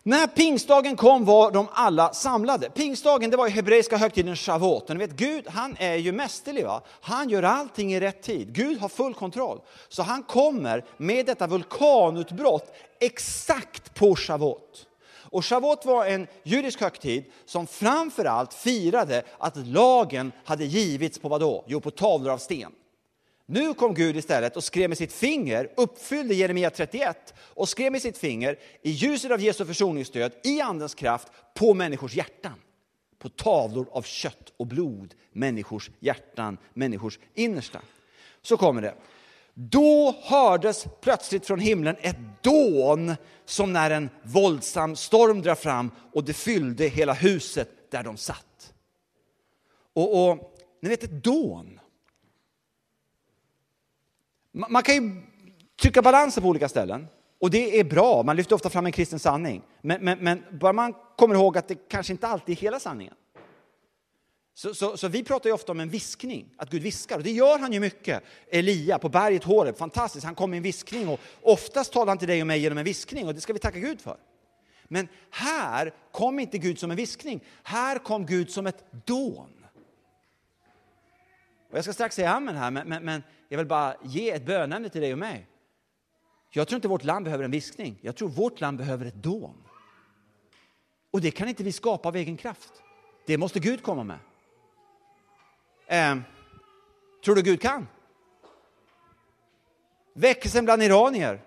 När 0.08 0.28
pingstdagen 0.28 0.96
kom 0.96 1.26
var 1.26 1.52
de 1.52 1.68
alla 1.72 2.14
samlade. 2.14 2.70
Pingstdagen 2.70 3.30
det 3.30 3.38
var 3.38 3.48
ju 3.48 3.54
hebreiska 3.54 3.98
högtiden 3.98 4.36
Shavuot. 4.36 4.90
Ni 4.90 4.96
vet, 4.96 5.12
Gud 5.12 5.48
han 5.48 5.76
är 5.80 5.96
ju 5.96 6.12
mästerlig. 6.12 6.66
Va? 6.66 6.82
Han 7.02 7.30
gör 7.30 7.44
allting 7.44 7.94
i 7.94 8.00
rätt 8.00 8.22
tid. 8.22 8.54
Gud 8.54 8.78
har 8.78 8.90
full 8.90 9.14
kontroll. 9.14 9.60
Så 9.90 10.04
han 10.04 10.24
kommer 10.24 10.86
med 10.98 11.26
detta 11.26 11.48
vulkanutbrott 11.48 12.76
exakt 13.00 13.96
på 13.96 14.16
Shavuot. 14.16 14.88
Och 15.22 15.46
Shavuot 15.46 15.86
var 15.86 16.06
en 16.06 16.28
judisk 16.44 16.82
högtid 16.82 17.24
som 17.46 17.68
framförallt 17.68 18.54
firade 18.54 19.24
att 19.38 19.68
lagen 19.68 20.32
hade 20.46 20.66
givits 20.66 21.20
på 21.20 21.30
vad 21.30 21.42
då? 21.42 21.64
Jo, 21.68 21.80
på 21.80 21.92
tavlor 21.92 22.34
av 22.34 22.38
sten. 22.38 22.72
Nu 23.50 23.74
kom 23.74 23.94
Gud 23.94 24.18
istället 24.18 24.58
och 24.58 24.64
skrev 24.64 24.90
med 24.90 24.98
sitt 24.98 25.14
finger, 25.14 25.70
uppfyllde 25.78 26.36
Jeremia 26.36 26.70
31 26.70 27.34
och 27.40 27.70
skrev 27.70 27.92
med 27.92 28.02
sitt 28.02 28.18
finger 28.18 28.60
i 28.82 28.92
ljuset 28.92 29.32
av 29.32 29.42
Jesu 29.42 29.66
försoningsstöd, 29.66 30.32
i 30.44 30.62
Andens 30.62 30.96
kraft, 30.96 31.28
på 31.56 31.74
människors 31.74 32.16
hjärtan. 32.16 32.54
På 33.20 33.30
tavlor 33.30 33.88
av 33.92 34.02
kött 34.02 34.54
och 34.58 34.68
blod, 34.68 35.14
människors 35.32 35.92
hjärtan, 36.00 36.58
människors 36.74 37.20
innersta. 37.34 37.82
Så 38.42 38.58
kommer 38.58 38.82
det. 38.82 38.94
Då 39.54 40.16
hördes 40.24 40.86
plötsligt 41.02 41.46
från 41.46 41.60
himlen 41.60 41.96
ett 42.02 42.44
dån 42.44 43.16
som 43.46 43.74
när 43.74 43.92
en 43.92 44.10
våldsam 44.24 44.96
storm 44.96 45.42
drar 45.42 45.56
fram 45.56 45.92
och 46.14 46.24
det 46.24 46.34
fyllde 46.34 46.88
hela 46.88 47.14
huset 47.14 47.92
där 47.92 48.04
de 48.04 48.18
satt. 48.18 48.74
Och, 49.94 50.30
och 50.30 50.58
ni 50.82 50.90
vet 50.90 51.04
ett 51.04 51.24
dån. 51.24 51.80
Man 54.58 54.84
kan 54.84 54.96
ju 54.96 55.22
trycka 55.82 56.02
balanser 56.02 56.42
på 56.42 56.48
olika 56.48 56.70
ställen. 56.70 57.08
Och 57.40 57.50
det 57.52 57.80
är 57.80 57.84
bra, 57.84 58.24
man 58.24 58.36
lyfter 58.36 58.56
ofta 58.56 58.70
fram 58.70 58.86
en 58.86 58.92
kristen 58.92 59.20
sanning. 59.20 59.62
Men, 59.82 60.04
men, 60.04 60.20
men 60.20 60.44
bara 60.52 60.74
man 60.74 60.94
kommer 61.18 61.36
ihåg 61.36 61.58
att 61.58 61.68
det 61.68 61.76
kanske 61.90 62.14
inte 62.14 62.28
alltid 62.28 62.58
är 62.58 62.62
hela 62.62 62.80
sanningen. 62.80 63.14
Så, 64.54 64.74
så, 64.74 64.98
så, 64.98 65.08
vi 65.08 65.24
pratar 65.24 65.50
ju 65.50 65.54
ofta 65.54 65.72
om 65.72 65.80
en 65.80 65.90
viskning, 65.90 66.50
att 66.58 66.70
Gud 66.70 66.82
viskar. 66.82 67.18
Och 67.18 67.24
det 67.24 67.32
gör 67.32 67.60
han 67.60 67.74
ju 67.74 67.80
mycket. 67.80 68.24
Elia 68.50 69.00
på 69.00 69.10
berget 69.10 69.44
Horeb, 69.44 69.78
fantastiskt, 69.78 70.26
han 70.26 70.36
kom 70.36 70.50
med 70.50 70.58
en 70.58 70.64
viskning. 70.64 71.08
Och 71.08 71.20
oftast 71.42 71.94
talar 71.94 72.08
han 72.08 72.18
till 72.18 72.28
dig 72.28 72.42
och 72.42 72.48
mig 72.48 72.60
genom 72.60 72.78
en 72.78 72.86
viskning 72.86 73.28
och 73.28 73.34
det 73.36 73.42
ska 73.42 73.54
vi 73.54 73.60
tacka 73.60 73.80
Gud 73.80 74.02
för. 74.02 74.18
Men 74.88 75.08
här 75.30 75.94
kom 76.12 76.40
inte 76.40 76.58
Gud 76.58 76.80
som 76.80 76.92
en 76.92 76.98
viskning, 76.98 77.44
här 77.64 78.00
kom 78.00 78.26
Gud 78.26 78.52
som 78.52 78.68
ett 78.68 78.86
dån. 79.06 79.54
Och 81.72 81.78
jag 81.78 81.84
ska 81.84 81.94
strax 81.94 82.16
säga 82.16 82.32
amen 82.32 82.56
här, 82.56 82.72
men, 82.72 82.88
men, 82.88 83.06
men 83.06 83.24
jag 83.48 83.58
vill 83.58 83.68
bara 83.68 83.96
ge 84.04 84.30
ett 84.32 84.46
bönämne 84.46 84.90
till 84.90 85.02
dig 85.02 85.14
och 85.14 85.20
mig. 85.20 85.48
Jag 86.50 86.68
tror 86.68 86.76
inte 86.76 86.88
vårt 86.88 87.04
land 87.04 87.26
behöver 87.26 87.44
en 87.44 87.52
viskning, 87.52 88.00
jag 88.02 88.16
tror 88.16 88.30
vårt 88.30 88.62
land 88.62 88.78
behöver 88.78 89.06
ett 89.06 89.16
dån. 89.16 89.64
Och 91.12 91.22
det 91.22 91.32
kan 91.32 91.48
inte 91.48 91.64
vi 91.64 91.72
skapa 91.72 92.10
av 92.10 92.16
egen 92.16 92.38
kraft. 92.38 92.74
Det 93.26 93.38
måste 93.38 93.60
Gud 93.60 93.84
komma 93.84 94.04
med. 94.04 94.20
Eh, 95.88 96.18
tror 97.26 97.36
du 97.36 97.42
Gud 97.42 97.62
kan? 97.62 97.88
Väckelsen 100.14 100.66
bland 100.66 100.84
iranier. 100.84 101.42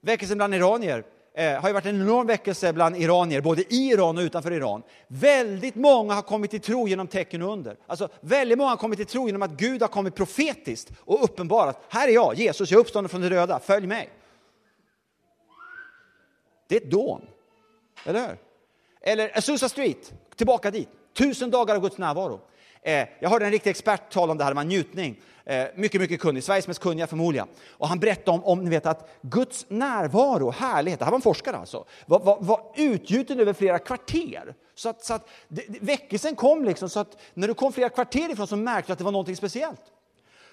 Väckelsen 0.00 0.38
bland 0.38 0.54
iranier 0.54 1.04
eh, 1.34 1.60
har 1.60 1.68
ju 1.68 1.72
varit 1.72 1.86
en 1.86 2.00
enorm 2.00 2.26
väckelse 2.26 2.72
bland 2.72 2.96
iranier, 2.96 3.40
både 3.40 3.62
i 3.74 3.90
Iran 3.90 4.18
och 4.18 4.22
utanför 4.22 4.52
Iran. 4.52 4.82
Väldigt 5.08 5.74
många 5.74 6.14
har 6.14 6.22
kommit 6.22 6.50
till 6.50 6.60
tro 6.60 6.88
genom 6.88 7.06
tecken 7.06 7.42
och 7.42 7.52
under. 7.52 7.76
Alltså, 7.86 8.08
väldigt 8.20 8.58
många 8.58 8.70
har 8.70 8.76
kommit 8.76 8.98
till 8.98 9.06
tro 9.06 9.26
genom 9.26 9.42
att 9.42 9.50
Gud 9.50 9.82
har 9.82 9.88
kommit 9.88 10.14
profetiskt 10.14 10.92
och 10.98 11.24
uppenbarat. 11.24 11.84
Här 11.88 12.08
är 12.08 12.12
jag, 12.12 12.34
Jesus, 12.34 12.70
jag 12.70 12.78
är 12.78 12.80
uppstånden 12.80 13.08
från 13.08 13.20
de 13.20 13.28
döda, 13.28 13.60
följ 13.60 13.86
mig. 13.86 14.10
Det 16.68 16.76
är 16.76 16.80
ett 16.80 16.90
dån, 16.90 17.26
eller 18.04 18.28
hur? 18.28 18.36
Eller 19.00 19.38
Azusa 19.38 19.68
Street, 19.68 20.12
tillbaka 20.36 20.70
dit. 20.70 20.88
Tusen 21.12 21.50
dagar 21.50 21.74
av 21.74 21.82
Guds 21.82 21.98
närvaro. 21.98 22.40
Eh, 22.82 23.08
jag 23.20 23.30
hörde 23.30 23.44
en 23.44 23.50
riktig 23.50 23.70
expert 23.70 24.12
tala 24.12 24.32
om 24.32 24.38
det 24.38 24.44
här, 24.44 24.54
med 24.54 24.66
njutning. 24.66 25.20
Eh, 25.46 25.66
mycket, 25.74 26.00
mycket 26.00 26.20
kunnig, 26.20 26.44
Sveriges 26.44 26.68
mest 26.68 26.80
kunniga 26.80 27.06
förmodligen. 27.06 27.48
Och 27.70 27.88
han 27.88 27.98
berättade 27.98 28.30
om, 28.30 28.44
om 28.44 28.64
ni 28.64 28.70
vet, 28.70 28.86
att 28.86 29.08
Guds 29.22 29.66
närvaro, 29.68 30.50
härlighet, 30.50 30.98
det 30.98 31.04
här 31.04 31.12
var 31.12 31.18
en 31.18 31.22
forskare 31.22 31.56
alltså, 31.56 31.84
var, 32.06 32.20
var, 32.20 32.38
var 32.40 32.60
utgjuten 32.76 33.40
över 33.40 33.52
flera 33.52 33.78
kvarter. 33.78 34.54
Så 34.74 34.88
att, 34.88 35.04
så 35.04 35.14
att 35.14 35.28
det, 35.48 35.62
väckelsen 35.80 36.36
kom 36.36 36.64
liksom, 36.64 36.88
så 36.88 37.00
att 37.00 37.16
när 37.34 37.48
du 37.48 37.54
kom 37.54 37.72
flera 37.72 37.88
kvarter 37.88 38.32
ifrån 38.32 38.46
så 38.46 38.56
märkte 38.56 38.88
du 38.88 38.92
att 38.92 38.98
det 38.98 39.04
var 39.04 39.12
någonting 39.12 39.36
speciellt. 39.36 39.80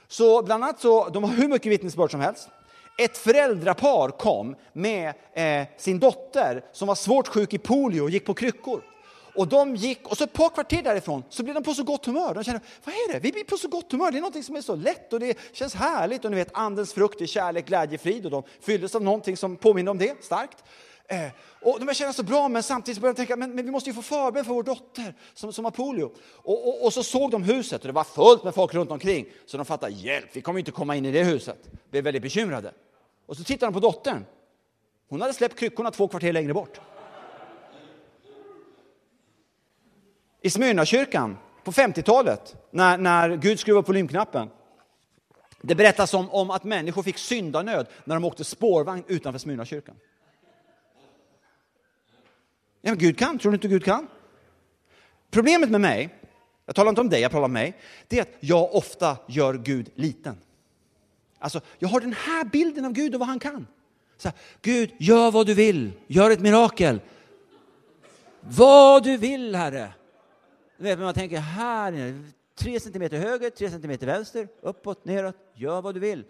Så 0.08 0.44
bland 0.44 0.64
annat 0.64 0.80
så, 0.80 1.10
de 1.10 1.24
har 1.24 1.32
hur 1.32 1.48
mycket 1.48 1.72
vittnesbörd 1.72 2.12
som 2.12 2.20
helst. 2.20 2.50
Ett 2.98 3.18
föräldrapar 3.18 4.10
kom 4.10 4.56
med 4.74 5.14
eh, 5.34 5.68
sin 5.78 6.00
dotter 6.00 6.66
som 6.72 6.88
var 6.88 6.96
svårt 6.96 7.28
sjuk 7.28 7.54
i 7.54 7.58
polio 7.58 8.02
och 8.02 8.10
gick 8.10 8.26
på 8.26 8.34
kryckor. 8.34 8.82
Och 9.36 9.48
de 9.48 9.76
gick, 9.76 10.08
och 10.08 10.18
så 10.18 10.24
ett 10.24 10.34
par 10.34 10.50
kvarter 10.50 10.82
därifrån 10.82 11.24
så 11.30 11.44
blev 11.44 11.56
de 11.56 11.64
på 11.64 11.74
så 11.74 11.84
gott 11.84 12.06
humör. 12.06 12.34
De 12.34 12.44
kände, 12.44 12.62
vad 12.84 12.96
är 12.96 13.14
det? 13.14 13.20
Vi 13.20 13.32
blir 13.32 13.44
på 13.44 13.58
så 13.58 13.68
gott 13.68 13.92
humör. 13.92 14.12
Det 14.12 14.18
är 14.18 14.22
något 14.22 14.46
som 14.46 14.56
är 14.56 14.62
så 14.62 14.76
lätt 14.76 15.14
och 15.14 15.20
det 15.20 15.38
känns 15.52 15.74
härligt. 15.74 16.26
Och 16.26 16.32
ni 16.32 16.38
vet, 16.38 16.50
andens 16.54 16.94
frukt 16.94 17.22
är 17.22 17.26
kärlek, 17.26 17.66
glädje, 17.66 17.98
frid. 17.98 18.26
Och 18.26 18.32
de 18.32 18.44
fylldes 18.62 18.96
av 18.96 19.02
någonting 19.02 19.38
som 19.38 19.58
påminner 19.58 19.92
om 19.92 19.98
det 19.98 20.24
starkt. 20.24 20.64
Eh, 21.08 21.32
och 21.62 21.86
de 21.86 21.94
känner 21.94 22.12
så 22.12 22.24
bra, 22.24 22.50
men 22.50 22.64
samtidigt 22.64 23.02
började 23.02 23.16
de 23.16 23.18
tänka, 23.18 23.36
men, 23.36 23.56
men 23.56 23.66
vi 23.66 23.72
måste 23.72 23.90
ju 23.90 23.94
få 23.94 24.02
förbön 24.02 24.46
för 24.46 24.54
vår 24.54 24.64
dotter 24.64 25.14
som, 25.34 25.54
som 25.54 25.66
har 25.66 25.72
polio. 25.72 26.12
Och, 26.28 26.68
och, 26.68 26.86
och, 26.86 26.94
så 26.94 27.04
såg 27.04 27.32
de 27.32 27.44
huset 27.44 27.82
och 27.82 27.88
det 27.88 27.94
var 27.94 28.04
fullt 28.04 28.44
med 28.44 28.56
folk 28.56 28.74
runt 28.74 28.92
omkring. 28.92 29.26
Så 29.46 29.58
de 29.58 29.66
fattade, 29.66 29.94
hjälp, 29.94 30.30
vi 30.34 30.42
kommer 30.42 30.60
inte 30.60 30.72
komma 30.72 30.96
in 30.96 31.06
i 31.06 31.12
det 31.12 31.24
huset. 31.24 31.58
Blev 31.90 32.04
väldigt 32.04 32.24
bekymrade. 32.24 32.74
Och 33.26 33.38
så 33.38 33.44
tittade 33.44 33.72
de 33.72 33.74
på 33.74 33.80
dottern. 33.80 34.26
Hon 35.10 35.22
hade 35.22 35.34
släppt 35.34 35.60
kryckorna 35.60 35.92
två 35.92 36.08
kvarter 36.08 36.34
längre 36.34 36.54
bort. 36.54 36.80
I 40.42 40.50
Smyrnakyrkan 40.50 41.38
på 41.64 41.72
50-talet 41.72 42.56
när, 42.72 42.98
när 42.98 43.36
Gud 43.38 43.60
skruvade 43.60 43.84
på 43.84 43.88
volymknappen. 43.88 44.50
Det 45.62 45.76
berättas 45.76 46.14
om, 46.14 46.30
om 46.30 46.52
att 46.52 46.64
människor 46.64 47.04
fick 47.04 47.18
syndanöd 47.18 47.88
när 48.04 48.16
de 48.16 48.26
åkte 48.26 48.44
spårvagn 48.44 49.04
utanför 49.08 49.40
Smyrnakyrkan. 49.40 49.96
Ja, 52.82 52.92
men 52.92 52.98
Gud 52.98 53.20
kan, 53.20 53.40
tror 53.40 53.52
du 53.52 53.56
inte 53.56 53.68
Gud 53.68 53.86
kan? 53.86 54.08
Problemet 55.32 55.70
med 55.70 55.82
mig, 55.82 56.16
jag 56.66 56.76
talar 56.76 56.90
inte 56.90 57.02
om 57.02 57.10
dig, 57.10 57.22
jag 57.22 57.32
talar 57.32 57.46
om 57.46 57.54
mig, 57.54 57.78
det 58.08 58.18
är 58.18 58.22
att 58.22 58.36
jag 58.40 58.76
ofta 58.76 59.18
gör 59.28 59.54
Gud 59.54 59.90
liten. 59.96 60.38
Alltså, 61.40 61.62
jag 61.80 61.90
har 61.90 62.00
den 62.00 62.14
här 62.14 62.44
bilden 62.44 62.86
av 62.86 62.92
Gud 62.92 63.14
och 63.14 63.20
vad 63.20 63.30
han 63.30 63.40
kan. 63.40 63.68
Så 64.18 64.28
här, 64.28 64.38
Gud, 64.62 64.92
gör 64.98 65.32
vad 65.32 65.46
du 65.48 65.54
vill, 65.54 65.92
gör 66.08 66.32
ett 66.32 66.40
mirakel. 66.40 67.02
Vad 68.42 69.04
du 69.04 69.18
vill, 69.18 69.56
Herre. 69.56 69.94
Du 70.82 70.86
vet, 70.86 71.00
man 71.00 71.14
tänker 71.14 71.38
här, 71.40 72.24
tre 72.56 72.80
centimeter 72.80 73.18
höger, 73.18 73.50
tre 73.50 73.70
centimeter 73.70 74.08
vänster, 74.08 74.48
uppåt, 74.62 75.06
neråt, 75.06 75.36
gör 75.54 75.82
vad 75.82 75.94
du 75.94 76.00
vill. 76.00 76.26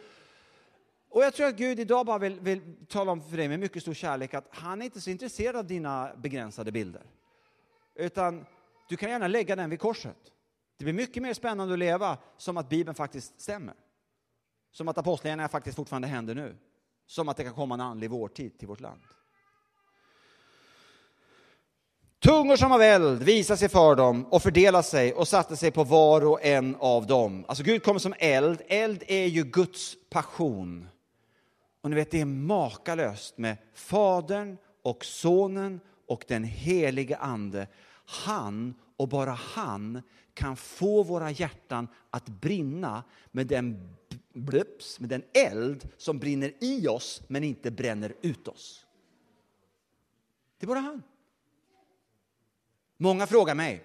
Och 1.10 1.24
jag 1.24 1.34
tror 1.34 1.48
att 1.48 1.56
Gud 1.56 1.80
idag 1.80 2.06
bara 2.06 2.18
vill, 2.18 2.40
vill 2.40 2.76
tala 2.88 3.12
om 3.12 3.30
för 3.30 3.38
dig 3.38 3.48
med 3.48 3.60
mycket 3.60 3.82
stor 3.82 3.94
kärlek 3.94 4.34
att 4.34 4.48
han 4.50 4.82
är 4.82 4.86
inte 4.86 5.02
så 5.02 5.10
intresserad 5.10 5.56
av 5.56 5.66
dina 5.66 6.12
begränsade 6.16 6.72
bilder. 6.72 7.02
Utan 7.96 8.46
du 8.90 8.98
kan 8.98 9.10
gärna 9.10 9.28
lägga 9.28 9.56
den 9.56 9.70
vid 9.70 9.80
korset. 9.80 10.18
Det 10.78 10.84
blir 10.84 10.94
mycket 10.94 11.24
mer 11.24 11.34
spännande 11.34 11.74
att 11.74 11.80
leva 11.80 12.18
som 12.38 12.58
att 12.58 12.70
Bibeln 12.70 12.96
faktiskt 12.96 13.42
stämmer. 13.42 13.76
Som 14.72 14.88
att 14.88 14.98
apostlagärningarna 14.98 15.50
faktiskt 15.50 15.76
fortfarande 15.76 16.08
händer 16.08 16.36
nu. 16.36 16.58
Som 17.06 17.30
att 17.30 17.38
det 17.38 17.44
kan 17.44 17.54
komma 17.54 17.76
en 17.76 17.82
andlig 17.82 18.10
vårtid 18.10 18.60
till 18.60 18.68
vårt 18.68 18.80
land. 18.80 19.02
Tungor 22.22 22.56
som 22.56 22.72
av 22.72 22.82
eld 22.82 23.24
visade 23.24 23.58
sig 23.58 23.70
för 23.70 23.96
dem 23.96 24.26
och 24.26 24.44
fördelade 24.44 24.84
sig 24.84 25.14
och 25.14 25.28
satte 25.28 25.58
sig 25.58 25.72
på 25.72 25.84
var 25.84 26.26
och 26.26 26.46
en 26.46 26.76
av 26.80 27.08
dem. 27.08 27.46
Alltså 27.48 27.64
Gud 27.64 27.84
kommer 27.84 28.00
som 28.00 28.14
eld. 28.20 28.62
Eld 28.68 29.04
är 29.08 29.26
ju 29.26 29.44
Guds 29.44 29.96
passion. 30.10 30.88
Och 31.82 31.90
ni 31.90 31.96
vet, 31.96 32.12
det 32.12 32.22
är 32.22 32.26
makalöst 32.26 33.38
med 33.38 33.58
Fadern 33.74 34.58
och 34.84 35.06
Sonen 35.06 35.80
och 36.08 36.26
den 36.28 36.44
helige 36.44 37.18
Ande. 37.18 37.68
Han 38.06 38.74
och 38.98 39.08
bara 39.08 39.32
han 39.32 40.02
kan 40.34 40.56
få 40.56 41.04
våra 41.04 41.32
hjärtan 41.32 41.88
att 42.10 42.26
brinna 42.26 43.04
med 43.32 43.48
den, 43.48 43.96
blips, 44.34 45.00
med 45.00 45.10
den 45.10 45.24
eld 45.34 45.90
som 45.98 46.20
brinner 46.20 46.54
i 46.60 46.88
oss 46.88 47.22
men 47.28 47.44
inte 47.44 47.72
bränner 47.72 48.16
ut 48.22 48.48
oss. 48.48 48.86
Det 50.60 50.66
är 50.66 50.68
bara 50.68 50.80
han. 50.80 51.04
Många 53.02 53.28
frågar 53.28 53.56
mig, 53.56 53.84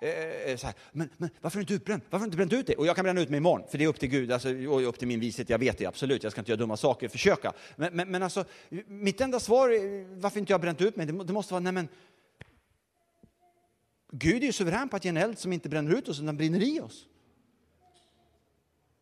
eh, 0.00 0.08
eh, 0.08 0.50
eh, 0.50 0.56
så 0.56 0.66
här, 0.66 0.74
men, 0.92 1.08
men 1.16 1.30
varför 1.40 1.58
är 1.58 1.60
du 1.60 1.62
inte 1.62 1.74
utbränd? 1.74 2.02
Varför 2.10 2.18
har 2.18 2.24
du 2.24 2.26
inte 2.26 2.36
bränt 2.36 2.52
ut 2.52 2.66
det? 2.66 2.74
Och 2.74 2.86
jag 2.86 2.96
kan 2.96 3.02
bränna 3.02 3.20
ut 3.20 3.28
mig 3.28 3.36
imorgon, 3.36 3.68
för 3.68 3.78
det 3.78 3.84
är 3.84 3.88
upp 3.88 4.00
till 4.00 4.08
Gud, 4.08 4.32
alltså, 4.32 4.48
och 4.48 4.88
upp 4.88 4.98
till 4.98 5.08
min 5.08 5.20
vishet, 5.20 5.50
jag 5.50 5.58
vet 5.58 5.78
det 5.78 5.86
absolut, 5.86 6.22
jag 6.22 6.32
ska 6.32 6.40
inte 6.40 6.50
göra 6.50 6.58
dumma 6.58 6.76
saker, 6.76 7.08
försöka. 7.08 7.52
Men, 7.76 7.96
men, 7.96 8.10
men 8.10 8.22
alltså, 8.22 8.44
mitt 8.86 9.20
enda 9.20 9.40
svar, 9.40 9.68
varför 10.20 10.40
inte 10.40 10.52
jag 10.52 10.58
har 10.58 10.62
bränt 10.62 10.80
ut 10.80 10.96
mig, 10.96 11.06
det, 11.06 11.24
det 11.24 11.32
måste 11.32 11.52
vara, 11.52 11.60
nej 11.60 11.72
men, 11.72 11.88
Gud 14.10 14.42
är 14.42 14.46
ju 14.46 14.52
suverän 14.52 14.88
på 14.88 14.96
att 14.96 15.04
ge 15.04 15.08
en 15.08 15.16
eld 15.16 15.38
som 15.38 15.52
inte 15.52 15.68
bränner 15.68 15.94
ut 15.98 16.08
oss, 16.08 16.20
utan 16.20 16.36
brinner 16.36 16.62
i 16.62 16.80
oss. 16.80 17.06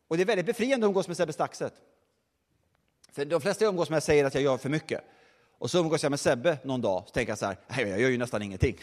Och 0.07 0.17
det 0.17 0.23
är 0.23 0.27
väldigt 0.27 0.45
befriande 0.45 0.85
att 0.85 0.89
umgås 0.89 1.07
med 1.07 1.17
Sebbe 1.17 1.33
Staxet. 1.33 1.73
För 3.11 3.25
de 3.25 3.41
flesta 3.41 3.65
jag 3.65 3.69
umgås 3.69 3.89
med 3.89 4.03
säger 4.03 4.25
att 4.25 4.33
jag 4.33 4.43
gör 4.43 4.57
för 4.57 4.69
mycket. 4.69 5.03
Och 5.57 5.71
så 5.71 5.79
umgås 5.79 6.03
jag 6.03 6.09
med 6.09 6.19
Sebbe 6.19 6.57
någon 6.63 6.81
dag, 6.81 7.03
så 7.07 7.13
tänker 7.13 7.31
jag 7.31 7.39
så 7.39 7.45
här, 7.45 7.57
nej, 7.67 7.89
jag 7.89 7.99
gör 7.99 8.09
ju 8.09 8.17
nästan 8.17 8.41
ingenting. 8.41 8.77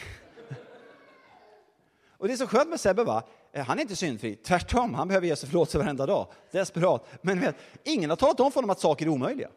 Och 2.22 2.28
det 2.28 2.34
är 2.34 2.36
så 2.38 2.46
skönt 2.46 2.68
med 2.70 2.80
Sebbe, 2.80 3.04
va? 3.04 3.22
Eh, 3.52 3.64
han 3.64 3.78
är 3.78 3.82
inte 3.82 3.96
syndfri, 3.96 4.36
tvärtom, 4.36 4.94
han 4.94 5.08
behöver 5.08 5.26
ge 5.26 5.36
sig 5.36 5.48
förlåtelse 5.48 5.78
varenda 5.78 6.06
dag. 6.06 6.26
Desperat. 6.50 7.06
Men 7.22 7.40
vet, 7.40 7.56
ingen 7.84 8.10
har 8.10 8.16
talat 8.16 8.40
om 8.40 8.52
för 8.52 8.54
honom 8.54 8.70
att 8.70 8.80
saker 8.80 9.06
är 9.06 9.08
omöjliga. 9.08 9.48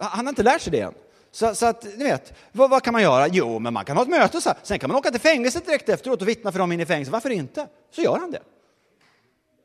Han 0.00 0.26
har 0.26 0.28
inte 0.28 0.42
lärt 0.42 0.60
sig 0.60 0.70
det 0.70 0.80
än. 0.80 0.94
Så, 1.30 1.54
så, 1.54 1.66
att, 1.66 1.84
ni 1.84 2.04
vet, 2.04 2.32
vad, 2.52 2.70
vad, 2.70 2.82
kan 2.82 2.92
man 2.92 3.02
göra? 3.02 3.28
Jo, 3.28 3.58
men 3.58 3.72
man 3.72 3.84
kan 3.84 3.96
ha 3.96 4.02
ett 4.02 4.08
möte 4.08 4.40
så 4.40 4.48
här. 4.48 4.58
Sen 4.62 4.78
kan 4.78 4.90
man 4.90 4.98
åka 4.98 5.10
till 5.10 5.20
fängelset 5.20 5.66
direkt 5.66 5.88
efteråt 5.88 6.22
och 6.22 6.28
vittna 6.28 6.52
för 6.52 6.58
dem 6.58 6.72
inne 6.72 6.82
i 6.82 6.86
fängelset. 6.86 7.12
Varför 7.12 7.30
inte? 7.30 7.68
Så 7.90 8.02
gör 8.02 8.18
han 8.18 8.30
det. 8.30 8.42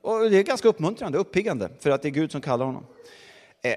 Och 0.01 0.29
det 0.29 0.37
är 0.37 0.43
ganska 0.43 0.67
uppmuntrande, 0.67 1.17
uppiggande, 1.17 1.69
för 1.79 1.89
att 1.89 2.01
det 2.01 2.07
är 2.07 2.11
Gud 2.11 2.31
som 2.31 2.41
kallar 2.41 2.65
honom. 2.65 2.85
Eh, 3.61 3.75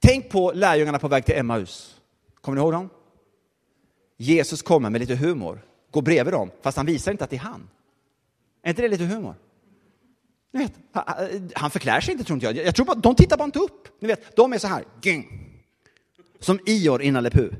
tänk 0.00 0.30
på 0.30 0.52
lärjungarna 0.54 0.98
på 0.98 1.08
väg 1.08 1.24
till 1.24 1.36
Emmaus. 1.36 2.00
Kommer 2.40 2.56
ni 2.56 2.62
ihåg 2.62 2.72
dem? 2.72 2.90
Jesus 4.16 4.62
kommer 4.62 4.90
med 4.90 5.00
lite 5.00 5.14
humor, 5.14 5.60
går 5.92 6.02
bredvid 6.02 6.34
dem, 6.34 6.50
fast 6.62 6.76
han 6.76 6.86
visar 6.86 7.12
inte 7.12 7.24
att 7.24 7.30
det 7.30 7.36
är 7.36 7.40
han. 7.40 7.68
Är 8.62 8.70
inte 8.70 8.82
det 8.82 8.88
lite 8.88 9.04
humor? 9.04 9.34
Ni 10.52 10.62
vet, 10.62 10.72
han 11.54 11.70
förklär 11.70 12.00
sig 12.00 12.12
inte, 12.12 12.24
tror 12.24 12.34
inte 12.34 12.46
jag. 12.46 12.66
Jag 12.66 12.74
tror 12.74 12.86
bara, 12.86 12.98
de 12.98 13.14
tittar 13.14 13.36
bara 13.36 13.44
inte 13.44 13.58
upp. 13.58 13.88
Ni 14.00 14.08
vet, 14.08 14.36
de 14.36 14.52
är 14.52 14.58
så 14.58 14.66
här. 14.66 14.84
Som 16.40 16.60
Ior 16.66 17.02
innan 17.02 17.22
Lepu. 17.22 17.50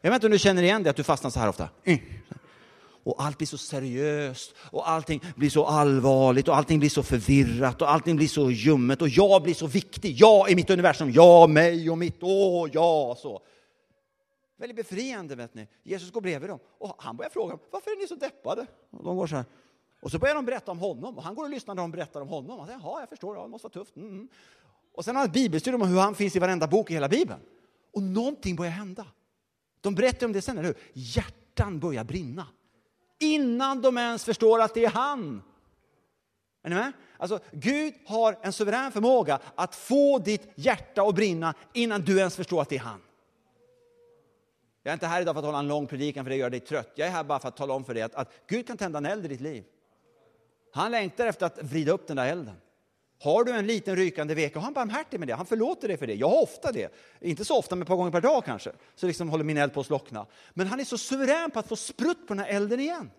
Jag 0.00 0.10
vet 0.10 0.16
inte 0.16 0.26
om 0.26 0.32
du 0.32 0.38
känner 0.38 0.62
igen 0.62 0.82
det, 0.82 0.90
att 0.90 0.96
du 0.96 1.02
fastnar 1.02 1.30
så 1.30 1.40
här 1.40 1.48
ofta. 1.48 1.68
Mm. 1.84 2.00
Och 3.04 3.22
allt 3.22 3.38
blir 3.38 3.46
så 3.46 3.58
seriöst 3.58 4.54
och 4.58 4.90
allting 4.90 5.20
blir 5.36 5.50
så 5.50 5.66
allvarligt 5.66 6.48
och 6.48 6.56
allting 6.56 6.78
blir 6.78 6.88
så 6.88 7.02
förvirrat 7.02 7.82
och 7.82 7.90
allting 7.90 8.16
blir 8.16 8.28
så 8.28 8.50
ljummet 8.50 9.02
och 9.02 9.08
jag 9.08 9.42
blir 9.42 9.54
så 9.54 9.66
viktig. 9.66 10.16
Jag 10.20 10.50
i 10.50 10.56
mitt 10.56 10.70
universum, 10.70 11.10
jag, 11.10 11.50
mig 11.50 11.90
och 11.90 11.98
mitt, 11.98 12.16
åh, 12.20 12.68
ja, 12.72 13.16
så. 13.18 13.40
Väldigt 14.64 14.76
befriande, 14.76 15.34
vet 15.34 15.54
ni. 15.54 15.68
Jesus 15.82 16.10
går 16.10 16.20
bredvid 16.20 16.50
dem 16.50 16.58
och 16.78 16.94
han 16.98 17.16
börjar 17.16 17.30
fråga 17.30 17.50
dem, 17.50 17.60
varför 17.70 17.90
är 17.90 17.96
ni 17.96 18.06
så 18.06 18.14
deppade? 18.14 18.66
Och 18.90 19.04
de 19.04 19.16
går 19.16 19.26
så 19.26 19.36
här. 19.36 19.44
Och 20.00 20.10
så 20.10 20.18
börjar 20.18 20.34
de 20.34 20.44
berätta 20.44 20.70
om 20.70 20.78
honom 20.78 21.16
och 21.16 21.22
han 21.22 21.34
går 21.34 21.44
och 21.44 21.50
lyssnar 21.50 21.74
när 21.74 21.82
de 21.82 21.90
berättar 21.90 22.20
om 22.20 22.28
honom. 22.28 22.58
Han 22.58 22.66
säger, 22.66 22.80
jaha, 22.80 23.00
jag 23.00 23.08
förstår, 23.08 23.36
ja, 23.36 23.42
det 23.42 23.48
måste 23.48 23.68
vara 23.68 23.72
tufft. 23.72 23.96
Mm, 23.96 24.08
mm. 24.08 24.28
Och 24.94 25.04
sen 25.04 25.14
har 25.16 25.20
han 25.20 25.28
ett 25.28 25.34
bibelstudium 25.34 25.82
om 25.82 25.88
hur 25.88 25.98
han 25.98 26.14
finns 26.14 26.36
i 26.36 26.38
varenda 26.38 26.66
bok 26.66 26.90
i 26.90 26.94
hela 26.94 27.08
Bibeln. 27.08 27.40
Och 27.92 28.02
någonting 28.02 28.56
börjar 28.56 28.72
hända. 28.72 29.06
De 29.80 29.94
berättar 29.94 30.26
om 30.26 30.32
det 30.32 30.42
sen, 30.42 30.58
eller 30.58 30.68
hur? 30.68 30.76
Hjärtan 30.92 31.80
börjar 31.80 32.04
brinna. 32.04 32.46
Innan 33.20 33.82
de 33.82 33.98
ens 33.98 34.24
förstår 34.24 34.60
att 34.60 34.74
det 34.74 34.84
är 34.84 34.90
han. 34.90 35.42
Är 36.62 36.68
ni 36.68 36.74
med? 36.74 36.92
Alltså, 37.18 37.38
Gud 37.52 37.94
har 38.06 38.38
en 38.42 38.52
suverän 38.52 38.92
förmåga 38.92 39.40
att 39.54 39.74
få 39.74 40.18
ditt 40.18 40.52
hjärta 40.54 41.02
att 41.02 41.14
brinna 41.14 41.54
innan 41.72 42.00
du 42.00 42.18
ens 42.18 42.36
förstår 42.36 42.62
att 42.62 42.68
det 42.68 42.76
är 42.76 42.80
han. 42.80 43.00
Jag 44.86 44.90
är 44.90 44.94
inte 44.94 45.06
här 45.06 45.20
idag 45.20 45.34
för 45.34 45.38
att 45.38 45.44
hålla 45.44 45.58
en 45.58 45.68
lång 45.68 45.86
predikan 45.86 46.24
för 46.24 46.30
det 46.30 46.36
gör 46.36 46.50
dig 46.50 46.60
trött. 46.60 46.92
Jag 46.94 47.08
är 47.08 47.12
här 47.12 47.24
bara 47.24 47.38
för 47.38 47.48
att 47.48 47.56
tala 47.56 47.74
om 47.74 47.84
för 47.84 47.94
dig 47.94 48.02
att, 48.02 48.14
att 48.14 48.32
Gud 48.46 48.66
kan 48.66 48.76
tända 48.76 48.98
en 48.98 49.06
eld 49.06 49.24
i 49.24 49.28
ditt 49.28 49.40
liv. 49.40 49.64
Han 50.72 50.90
längtar 50.90 51.26
efter 51.26 51.46
att 51.46 51.62
vrida 51.62 51.92
upp 51.92 52.06
den 52.06 52.16
där 52.16 52.26
elden. 52.26 52.56
Har 53.22 53.44
du 53.44 53.52
en 53.52 53.66
liten 53.66 53.96
rykande 53.96 54.34
veka, 54.34 54.58
har 54.58 54.64
han 54.64 54.72
barmhärtig 54.72 55.20
med 55.20 55.28
det. 55.28 55.34
Han 55.34 55.46
förlåter 55.46 55.88
dig 55.88 55.96
för 55.96 56.06
det. 56.06 56.14
Jag 56.14 56.28
har 56.28 56.42
ofta 56.42 56.72
det. 56.72 56.94
Inte 57.20 57.44
så 57.44 57.58
ofta, 57.58 57.76
men 57.76 57.82
ett 57.82 57.88
par 57.88 57.96
gånger 57.96 58.10
per 58.10 58.20
dag 58.20 58.44
kanske. 58.44 58.72
Så 58.94 59.06
liksom 59.06 59.28
håller 59.28 59.44
min 59.44 59.56
eld 59.56 59.72
på 59.72 59.80
att 59.80 59.86
slockna. 59.86 60.26
Men 60.54 60.66
han 60.66 60.80
är 60.80 60.84
så 60.84 60.98
suverän 60.98 61.50
på 61.50 61.58
att 61.58 61.68
få 61.68 61.76
sprutt 61.76 62.26
på 62.26 62.34
den 62.34 62.44
här 62.44 62.50
elden 62.56 62.80
igen. 62.80 63.10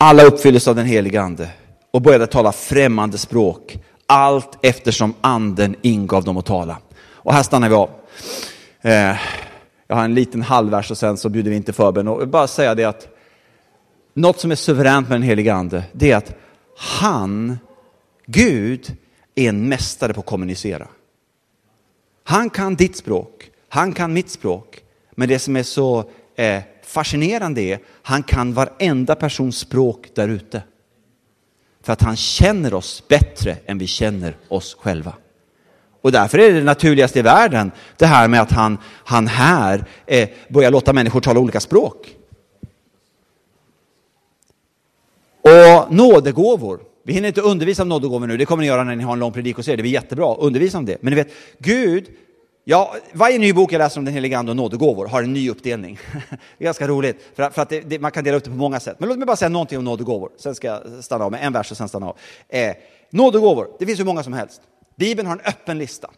Alla 0.00 0.24
uppfylldes 0.24 0.68
av 0.68 0.74
den 0.76 0.86
helige 0.86 1.22
Ande 1.22 1.50
och 1.90 2.02
började 2.02 2.26
tala 2.26 2.52
främmande 2.52 3.18
språk 3.18 3.78
allt 4.06 4.58
eftersom 4.62 5.14
anden 5.20 5.76
ingav 5.82 6.24
dem 6.24 6.36
att 6.36 6.46
tala. 6.46 6.78
Och 7.00 7.34
här 7.34 7.42
stannar 7.42 7.68
vi 7.68 7.74
av. 7.74 7.90
Eh, 8.80 9.16
jag 9.86 9.96
har 9.96 10.04
en 10.04 10.14
liten 10.14 10.42
halvvers 10.42 10.90
och 10.90 10.98
sen 10.98 11.16
så 11.16 11.28
bjuder 11.28 11.50
vi 11.50 11.56
in 11.56 11.62
till 11.62 11.74
förbön. 11.74 12.08
Och 12.08 12.28
bara 12.28 12.46
säga 12.46 12.74
det 12.74 12.84
att 12.84 13.08
något 14.14 14.40
som 14.40 14.50
är 14.50 14.54
suveränt 14.54 15.08
med 15.08 15.14
den 15.14 15.28
helige 15.28 15.54
ande, 15.54 15.84
det 15.92 16.10
är 16.10 16.16
att 16.16 16.34
han, 16.76 17.58
Gud, 18.26 18.96
är 19.34 19.48
en 19.48 19.68
mästare 19.68 20.14
på 20.14 20.20
att 20.20 20.26
kommunicera. 20.26 20.88
Han 22.24 22.50
kan 22.50 22.74
ditt 22.74 22.96
språk, 22.96 23.50
han 23.68 23.92
kan 23.92 24.12
mitt 24.12 24.30
språk. 24.30 24.80
Men 25.10 25.28
det 25.28 25.38
som 25.38 25.56
är 25.56 25.62
så 25.62 26.10
eh, 26.36 26.62
fascinerande 26.88 27.60
är, 27.60 27.78
han 28.02 28.22
kan 28.22 28.52
varenda 28.52 29.14
persons 29.14 29.58
språk 29.58 30.08
där 30.14 30.28
ute. 30.28 30.62
För 31.82 31.92
att 31.92 32.02
han 32.02 32.16
känner 32.16 32.74
oss 32.74 33.02
bättre 33.08 33.56
än 33.66 33.78
vi 33.78 33.86
känner 33.86 34.36
oss 34.48 34.76
själva. 34.80 35.12
Och 36.00 36.12
därför 36.12 36.38
är 36.38 36.52
det 36.52 36.58
det 36.58 36.64
naturligaste 36.64 37.18
i 37.18 37.22
världen, 37.22 37.70
det 37.96 38.06
här 38.06 38.28
med 38.28 38.40
att 38.40 38.50
han, 38.50 38.78
han 38.84 39.26
här 39.26 39.84
eh, 40.06 40.28
börjar 40.48 40.70
låta 40.70 40.92
människor 40.92 41.20
tala 41.20 41.40
olika 41.40 41.60
språk. 41.60 42.16
Och 45.42 45.92
nådegåvor. 45.94 46.80
Vi 47.04 47.12
hinner 47.12 47.28
inte 47.28 47.40
undervisa 47.40 47.82
om 47.82 47.88
nådegåvor 47.88 48.26
nu, 48.26 48.36
det 48.36 48.46
kommer 48.46 48.60
ni 48.60 48.66
göra 48.66 48.84
när 48.84 48.96
ni 48.96 49.02
har 49.02 49.12
en 49.12 49.18
lång 49.18 49.32
predikoserie, 49.32 49.76
det 49.76 49.82
blir 49.82 49.92
jättebra, 49.92 50.34
undervisa 50.34 50.78
om 50.78 50.84
det. 50.84 51.02
Men 51.02 51.10
ni 51.10 51.16
vet, 51.16 51.32
Gud 51.58 52.06
Ja, 52.70 52.96
varje 53.12 53.38
ny 53.38 53.52
bok 53.52 53.72
jag 53.72 53.78
läser 53.78 53.98
om 53.98 54.04
den 54.04 54.14
heliga 54.14 54.38
Ande 54.38 54.52
och 54.52 54.56
nådegåvor 54.56 55.06
har 55.06 55.22
en 55.22 55.32
ny 55.32 55.50
uppdelning. 55.50 55.98
Det 56.58 56.64
är 56.64 56.64
ganska 56.64 56.88
roligt, 56.88 57.16
för, 57.34 57.42
att, 57.42 57.54
för 57.54 57.62
att 57.62 57.68
det, 57.68 57.80
det, 57.80 57.98
man 57.98 58.10
kan 58.10 58.24
dela 58.24 58.36
upp 58.36 58.44
det 58.44 58.50
på 58.50 58.56
många 58.56 58.80
sätt. 58.80 58.96
Men 59.00 59.08
låt 59.08 59.18
mig 59.18 59.26
bara 59.26 59.36
säga 59.36 59.48
någonting 59.48 59.78
om 59.78 59.84
nådegåvor, 59.84 60.30
sen 60.36 60.54
ska 60.54 60.66
jag 60.66 61.04
stanna 61.04 61.24
av 61.24 61.30
med 61.30 61.46
en 61.46 61.52
vers 61.52 61.70
och 61.70 61.76
sen 61.76 61.88
stanna 61.88 62.06
av. 62.06 62.16
Eh, 62.48 62.76
nådegåvor, 63.10 63.68
det 63.78 63.86
finns 63.86 64.00
hur 64.00 64.04
många 64.04 64.22
som 64.22 64.32
helst. 64.32 64.60
Bibeln 64.96 65.28
har 65.28 65.36
en 65.36 65.44
öppen 65.44 65.78
lista 65.78 66.10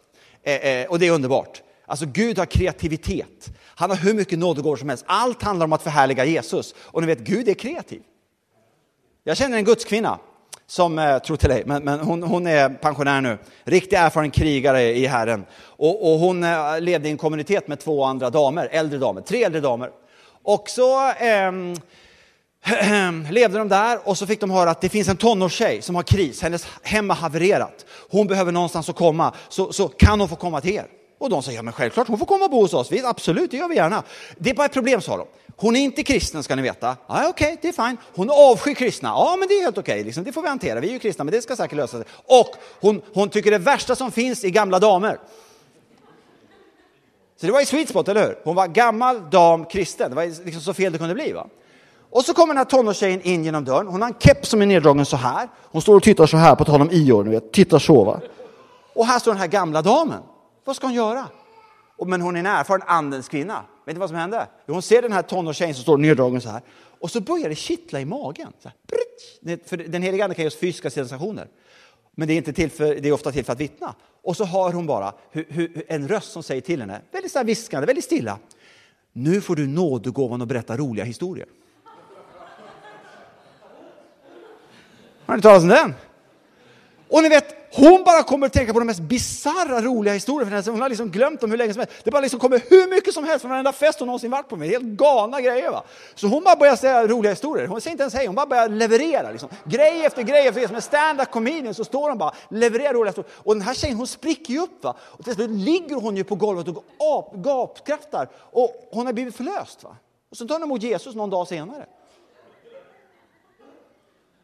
eh, 0.43 0.55
eh, 0.55 0.87
och 0.87 0.99
det 0.99 1.07
är 1.07 1.13
underbart. 1.13 1.63
Alltså 1.87 2.07
Gud 2.07 2.39
har 2.39 2.47
kreativitet. 2.47 3.51
Han 3.65 3.91
har 3.91 3.97
hur 3.97 4.15
mycket 4.15 4.39
nådegåvor 4.39 4.77
som 4.77 4.89
helst. 4.89 5.05
Allt 5.07 5.43
handlar 5.43 5.65
om 5.65 5.73
att 5.73 5.83
förhärliga 5.83 6.25
Jesus. 6.25 6.75
Och 6.79 7.01
ni 7.01 7.07
vet, 7.07 7.19
Gud 7.19 7.49
är 7.49 7.55
kreativ. 7.55 8.03
Jag 9.25 9.37
känner 9.37 9.59
en 9.59 9.65
gudskvinna 9.65 10.19
som, 10.71 10.99
eh, 10.99 11.19
tror 11.19 11.37
till 11.37 11.49
dig, 11.49 11.63
men, 11.67 11.85
men 11.85 12.01
hon, 12.01 12.23
hon, 12.23 12.47
är 12.47 12.69
pensionär 12.69 13.21
nu. 13.21 13.39
Riktigt 13.65 13.93
erfaren 13.93 14.31
krigare 14.31 14.83
i 14.83 15.07
Herren. 15.07 15.45
Och, 15.63 16.13
och 16.13 16.19
hon 16.19 16.45
eh, 16.45 16.81
levde 16.81 17.09
i 17.09 17.11
en 17.11 17.19
kommunitet 17.19 17.69
med 17.69 17.81
två 17.81 18.05
andra 18.05 18.31
damer, 18.31 18.69
äldre 18.73 18.99
damer, 18.99 19.21
tre 19.21 19.45
äldre 19.45 19.61
damer. 19.61 19.91
Och 20.43 20.69
så 20.69 21.09
eh, 21.11 21.53
levde 23.31 23.59
de 23.59 23.69
där 23.69 23.99
och 24.09 24.19
så 24.19 24.27
fick 24.27 24.41
de 24.41 24.51
höra 24.51 24.71
att 24.71 24.81
det 24.81 24.89
finns 24.89 25.09
en 25.09 25.17
tonårstjej 25.17 25.83
som 25.83 25.95
har 25.95 26.03
kris, 26.03 26.43
hennes 26.43 26.67
hem 26.83 27.11
har 27.11 27.17
havererat. 27.17 27.87
Hon 28.11 28.27
behöver 28.27 28.53
någonstans 28.53 28.89
att 28.89 28.97
komma, 28.97 29.35
så, 29.49 29.73
så 29.73 29.89
kan 29.89 30.21
hon 30.21 30.29
få 30.29 30.37
komma 30.37 30.61
till 30.61 30.75
er? 30.75 30.87
Och 31.21 31.31
de 31.31 31.43
sa, 31.43 31.53
ja 31.53 31.63
men 31.63 31.73
självklart, 31.73 32.09
hon 32.09 32.19
får 32.19 32.27
komma 32.27 32.45
och 32.45 32.51
bo 32.51 32.61
hos 32.61 32.75
oss. 32.75 32.93
Vi, 32.93 33.05
absolut, 33.05 33.51
det 33.51 33.57
gör 33.57 33.69
vi 33.69 33.77
gärna. 33.77 34.03
Det 34.39 34.51
är 34.51 34.55
bara 34.55 34.67
ett 34.67 34.73
problem, 34.73 35.01
sa 35.01 35.17
de. 35.17 35.27
Hon 35.57 35.77
är 35.77 35.81
inte 35.81 36.03
kristen 36.03 36.43
ska 36.43 36.57
ni 36.57 36.63
veta. 36.63 36.97
Ja, 37.07 37.29
okej, 37.29 37.29
okay, 37.29 37.57
det 37.63 37.69
är 37.69 37.89
fine. 37.89 37.97
Hon 38.15 38.31
avskyr 38.31 38.75
kristna. 38.75 39.09
Ja, 39.09 39.37
men 39.39 39.49
det 39.49 39.55
är 39.55 39.63
helt 39.63 39.79
okej. 39.79 39.95
Okay. 39.95 40.05
Liksom, 40.05 40.25
det 40.25 40.33
får 40.33 40.43
vi 40.43 40.49
hantera. 40.49 40.81
Vi 40.81 40.89
är 40.89 40.93
ju 40.93 40.99
kristna, 40.99 41.25
men 41.25 41.33
det 41.33 41.43
ska 41.43 41.57
säkert 41.57 41.77
lösa 41.77 41.97
sig. 41.99 42.07
Och 42.27 42.49
hon, 42.81 43.03
hon 43.15 43.29
tycker 43.29 43.51
det 43.51 43.59
värsta 43.59 43.97
som 43.97 44.13
finns 44.13 44.45
är 44.45 44.49
gamla 44.49 44.79
damer. 44.79 45.19
Så 47.41 47.47
det 47.47 47.53
var 47.53 47.61
i 47.61 47.67
sweet 47.67 47.89
spot, 47.89 48.09
eller 48.09 48.27
hur? 48.27 48.39
Hon 48.45 48.55
var 48.55 48.67
gammal 48.67 49.31
dam 49.31 49.65
kristen. 49.65 50.11
Det 50.11 50.17
var 50.17 50.45
liksom 50.45 50.63
så 50.63 50.75
fel 50.75 50.93
det 50.93 50.99
kunde 50.99 51.15
bli. 51.15 51.33
Va? 51.33 51.47
Och 52.11 52.25
så 52.25 52.35
kommer 52.35 52.55
den 52.55 52.59
här 52.59 52.65
tonårstjejen 52.65 53.23
in 53.23 53.45
genom 53.45 53.65
dörren. 53.65 53.87
Hon 53.87 54.03
har 54.03 54.09
en 54.09 54.15
keps 54.21 54.49
som 54.49 54.63
är 54.63 54.67
neddragen 54.67 55.07
så 55.07 55.17
här. 55.17 55.49
Hon 55.63 55.83
står 55.83 55.97
och 55.97 56.03
tittar 56.03 56.27
så 56.27 56.37
här, 56.37 56.55
på 56.55 56.65
tal 56.65 56.81
om 56.81 56.91
Ior, 56.91 57.25
ni 57.25 57.31
vet. 57.31 57.53
Tittar 57.53 57.79
så 57.79 58.05
va. 58.05 58.21
Och 58.95 59.07
här 59.07 59.19
står 59.19 59.33
den 59.33 59.41
här 59.41 59.49
gamla 59.49 59.83
damen. 59.83 60.23
Vad 60.65 60.77
ska 60.77 60.87
hon 60.87 60.95
göra? 60.95 61.29
Men 62.07 62.21
hon 62.21 62.37
är 62.37 62.41
en 62.41 62.47
erfaren 62.47 62.83
andens 62.87 63.29
kvinna. 63.29 63.65
Vet 63.87 63.95
ni 63.97 64.01
vad 64.01 64.09
som 64.09 64.19
hände? 64.19 64.47
Hon 64.67 64.83
ser 64.83 65.03
den 65.03 65.13
här 65.13 65.23
tonårstjejen 65.23 65.75
som 65.75 65.83
står 65.83 65.99
neddragen 65.99 66.41
så 66.41 66.49
här. 66.49 66.63
Och 67.01 67.11
så 67.11 67.21
börjar 67.21 67.49
det 67.49 67.55
kittla 67.55 68.01
i 68.01 68.05
magen. 68.05 68.53
Så 68.63 68.69
här, 68.69 69.69
för 69.69 69.77
den 69.77 70.03
heliga 70.03 70.25
ande 70.25 70.35
kan 70.35 70.43
ge 70.43 70.49
oss 70.49 70.57
fysiska 70.57 70.91
sensationer. 70.91 71.49
Men 72.15 72.29
det 72.29 72.35
är, 72.35 72.37
inte 72.37 72.53
till 72.53 72.71
för, 72.71 72.95
det 72.95 73.09
är 73.09 73.13
ofta 73.13 73.33
till 73.33 73.45
för 73.45 73.53
att 73.53 73.61
vittna. 73.61 73.95
Och 74.23 74.37
så 74.37 74.45
hör 74.45 74.73
hon 74.73 74.87
bara 74.87 75.15
hur, 75.31 75.47
hur, 75.49 75.85
en 75.89 76.09
röst 76.09 76.33
som 76.33 76.43
säger 76.43 76.61
till 76.61 76.81
henne, 76.81 77.01
väldigt 77.13 77.33
så 77.33 77.39
här 77.39 77.45
viskande, 77.45 77.87
väldigt 77.87 78.05
stilla. 78.05 78.39
Nu 79.13 79.41
får 79.41 79.57
du 79.57 79.67
nådegåvan 79.67 80.43
att 80.43 80.49
berätta 80.49 80.77
roliga 80.77 81.05
historier. 81.05 81.47
Har 85.27 85.37
ni 85.37 85.43
talat 85.43 85.63
om 85.63 85.69
den? 85.69 85.95
Och 87.09 87.23
ni 87.23 87.29
vet, 87.29 87.60
hon 87.73 88.05
bara 88.05 88.23
kommer 88.23 88.47
att 88.47 88.53
tänka 88.53 88.73
på 88.73 88.79
de 88.79 88.85
mest 88.85 89.01
bizarra 89.01 89.83
roliga 89.83 90.15
historier 90.15 90.47
för 90.47 90.57
henne. 90.57 90.71
Hon 90.71 90.83
har 90.83 90.89
liksom 90.89 91.11
glömt 91.11 91.41
dem 91.41 91.51
hur 91.51 91.59
länge 91.59 91.73
som 91.73 91.81
helst. 91.81 91.95
Det 92.05 92.11
bara 92.11 92.21
liksom 92.21 92.41
kommer 92.41 92.61
hur 92.71 92.91
mycket 92.91 93.15
som 93.15 93.25
helst 93.25 93.41
från 93.41 93.51
varenda 93.51 93.73
fest 93.73 93.99
hon 93.99 94.07
någonsin 94.07 94.31
varit 94.31 94.49
på 94.49 94.57
med. 94.57 94.69
Helt 94.69 94.85
galna 94.85 95.41
grejer. 95.41 95.71
Va? 95.71 95.83
Så 96.15 96.27
hon 96.27 96.45
bara 96.45 96.57
börjar 96.57 96.77
säga 96.77 97.07
roliga 97.07 97.33
historier. 97.33 97.67
Hon 97.67 97.81
säger 97.81 97.93
inte 97.93 98.03
ens 98.03 98.15
hej, 98.15 98.27
hon 98.27 98.35
bara 98.35 98.47
börjar 98.47 98.69
leverera. 98.69 99.31
Liksom. 99.31 99.49
Grej 99.65 100.05
efter 100.05 100.23
grej 100.23 100.47
efter 100.47 100.61
grej. 100.61 100.69
Som 100.69 100.77
en 100.77 100.83
stand-up 100.83 101.31
comedian 101.31 101.75
så 101.75 101.85
står 101.85 102.09
hon 102.09 102.19
bara 102.19 102.35
levererar 102.49 102.95
roliga 102.95 103.11
historier. 103.11 103.33
Och 103.37 103.55
den 103.55 103.63
här 103.63 103.75
tjejen 103.75 103.97
hon 103.97 104.07
spricker 104.07 104.53
ju 104.55 104.61
upp. 104.61 104.85
Va? 104.85 104.97
Och 105.01 105.25
till 105.25 105.35
slut 105.35 105.51
ligger 105.51 105.97
hon 105.97 106.17
ju 106.17 106.25
på 106.25 106.35
golvet 106.35 106.69
och 106.69 106.85
ap, 106.99 107.35
gapskrattar. 107.35 108.29
Och 108.35 108.89
hon 108.91 109.07
har 109.07 109.13
blivit 109.13 109.37
förlöst. 109.37 109.85
Va? 109.85 109.97
Och 110.31 110.37
så 110.37 110.47
tar 110.47 110.55
hon 110.55 110.63
emot 110.63 110.83
Jesus 110.83 111.15
någon 111.15 111.31
dag 111.31 111.49
senare. 111.49 111.87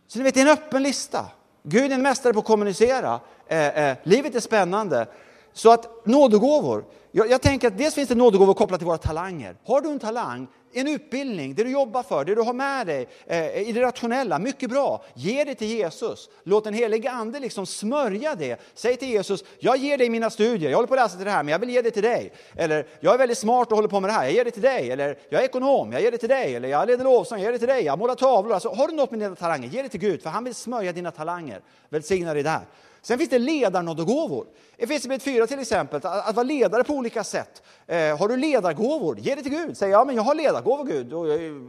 Så 0.09 0.19
ni 0.19 0.25
vet, 0.25 0.35
det 0.35 0.41
är 0.41 0.47
en 0.47 0.53
öppen 0.53 0.83
lista. 0.83 1.27
Gud 1.69 1.91
är 1.91 1.95
en 1.95 2.03
mästare 2.03 2.33
på 2.33 2.39
att 2.39 2.45
kommunicera. 2.45 3.21
Eh, 3.49 3.89
eh, 3.89 3.97
livet 4.03 4.35
är 4.35 4.41
spännande. 4.41 5.07
Så 5.53 5.73
att 5.73 6.07
nådegåvor. 6.07 6.85
Jag, 7.13 7.31
jag, 7.31 7.43
tänker 7.43 7.69
att 7.69 7.79
dels 7.79 7.95
finns 7.95 8.09
det 8.09 8.15
nådegåvor 8.15 8.55
kopplat 8.55 8.81
till 8.81 8.87
våra 8.87 8.99
talanger. 8.99 9.57
Har 9.67 9.81
du 9.81 9.91
en 9.91 9.99
talang, 9.99 10.49
en 10.81 10.89
utbildning, 10.89 11.55
det 11.55 11.65
du 11.65 11.71
jobbar 11.71 12.03
för, 12.03 12.25
det 12.25 12.35
du 12.35 12.41
har 12.41 12.53
med 12.53 12.87
dig 12.87 13.09
eh, 13.27 13.69
i 13.69 13.73
det 13.73 13.83
rationella, 13.83 14.39
mycket 14.39 14.71
bra. 14.71 15.05
Ge 15.15 15.45
det 15.45 15.55
till 15.55 15.69
Jesus. 15.69 16.29
Låt 16.43 16.65
den 16.65 16.75
helige 16.75 17.11
ande 17.11 17.41
liksom 17.41 17.67
smörja 17.67 18.35
det. 18.35 18.61
Säg 18.75 18.97
till 18.97 19.09
Jesus, 19.09 19.45
jag 19.59 19.77
ger 19.77 19.99
dig 19.99 20.11
mina 20.11 20.31
studier, 20.31 20.71
jag 20.71 20.77
håller 20.77 20.89
på 20.89 20.95
att 20.95 21.01
läsa 21.01 21.17
till 21.17 21.25
det 21.25 21.31
här, 21.31 21.43
men 21.43 21.53
jag 21.53 21.59
vill 21.59 21.71
ge 21.71 21.83
det 21.83 21.91
till 21.91 22.03
dig. 22.03 22.33
Eller, 22.57 22.87
jag 23.01 23.15
är 23.15 23.19
väldigt 23.19 23.39
smart 23.39 23.69
och 23.71 23.77
håller 23.77 23.89
på 23.89 24.01
med 24.01 24.11
det 24.11 24.15
här, 24.15 24.25
jag 24.25 24.33
ger 24.33 24.45
det 24.45 24.51
till 24.51 24.63
dig. 24.63 24.91
Eller, 24.91 25.19
jag 25.29 25.41
är 25.41 25.45
ekonom, 25.45 25.93
jag 25.93 26.03
ger 26.03 26.11
det 26.11 26.19
till 26.19 26.29
dig. 26.29 26.55
Eller, 26.55 26.69
jag 26.69 26.87
leder 26.87 27.05
lovsång, 27.05 27.39
jag 27.39 27.45
ger 27.45 27.53
det 27.53 27.59
till 27.59 27.69
dig. 27.69 27.85
Jag 27.85 27.99
målar 27.99 28.15
tavlor. 28.15 28.55
Alltså, 28.55 28.69
har 28.69 28.89
du 28.89 28.95
något 28.95 29.11
med 29.11 29.21
dina 29.21 29.35
talanger, 29.35 29.69
ge 29.69 29.83
det 29.83 29.89
till 29.89 30.01
Gud, 30.01 30.23
för 30.23 30.31
han 30.31 30.45
vill 30.45 30.55
smörja 30.55 30.93
dina 30.93 31.11
talanger. 31.11 31.61
Välsigna 31.89 32.35
dig 32.35 32.43
där. 32.43 32.61
Sen 33.07 33.19
finns 33.19 33.31
det 33.31 33.39
ledarnådegåvor. 33.39 34.47
Efesierbrevet 34.77 35.23
4 35.23 35.47
till 35.47 35.59
exempel, 35.59 35.97
att, 35.97 36.29
att 36.29 36.37
vara 36.37 36.45
ledare 36.45 36.85
på 36.85 36.93
olika 36.93 37.25
sätt. 37.25 37.63
Eh, 37.87 38.19
har 38.19 38.29
du 38.29 38.37
ledargåvor, 38.37 39.19
ge 39.19 39.35
det 39.35 39.43
till 39.43 39.53
Gud. 39.53 39.77
Säg 39.77 39.91
ja, 39.91 40.05
men 40.05 40.17
jag 40.17 40.23
har 40.23 40.35
ledargåvor 40.35 40.66
Gud. 40.75 41.13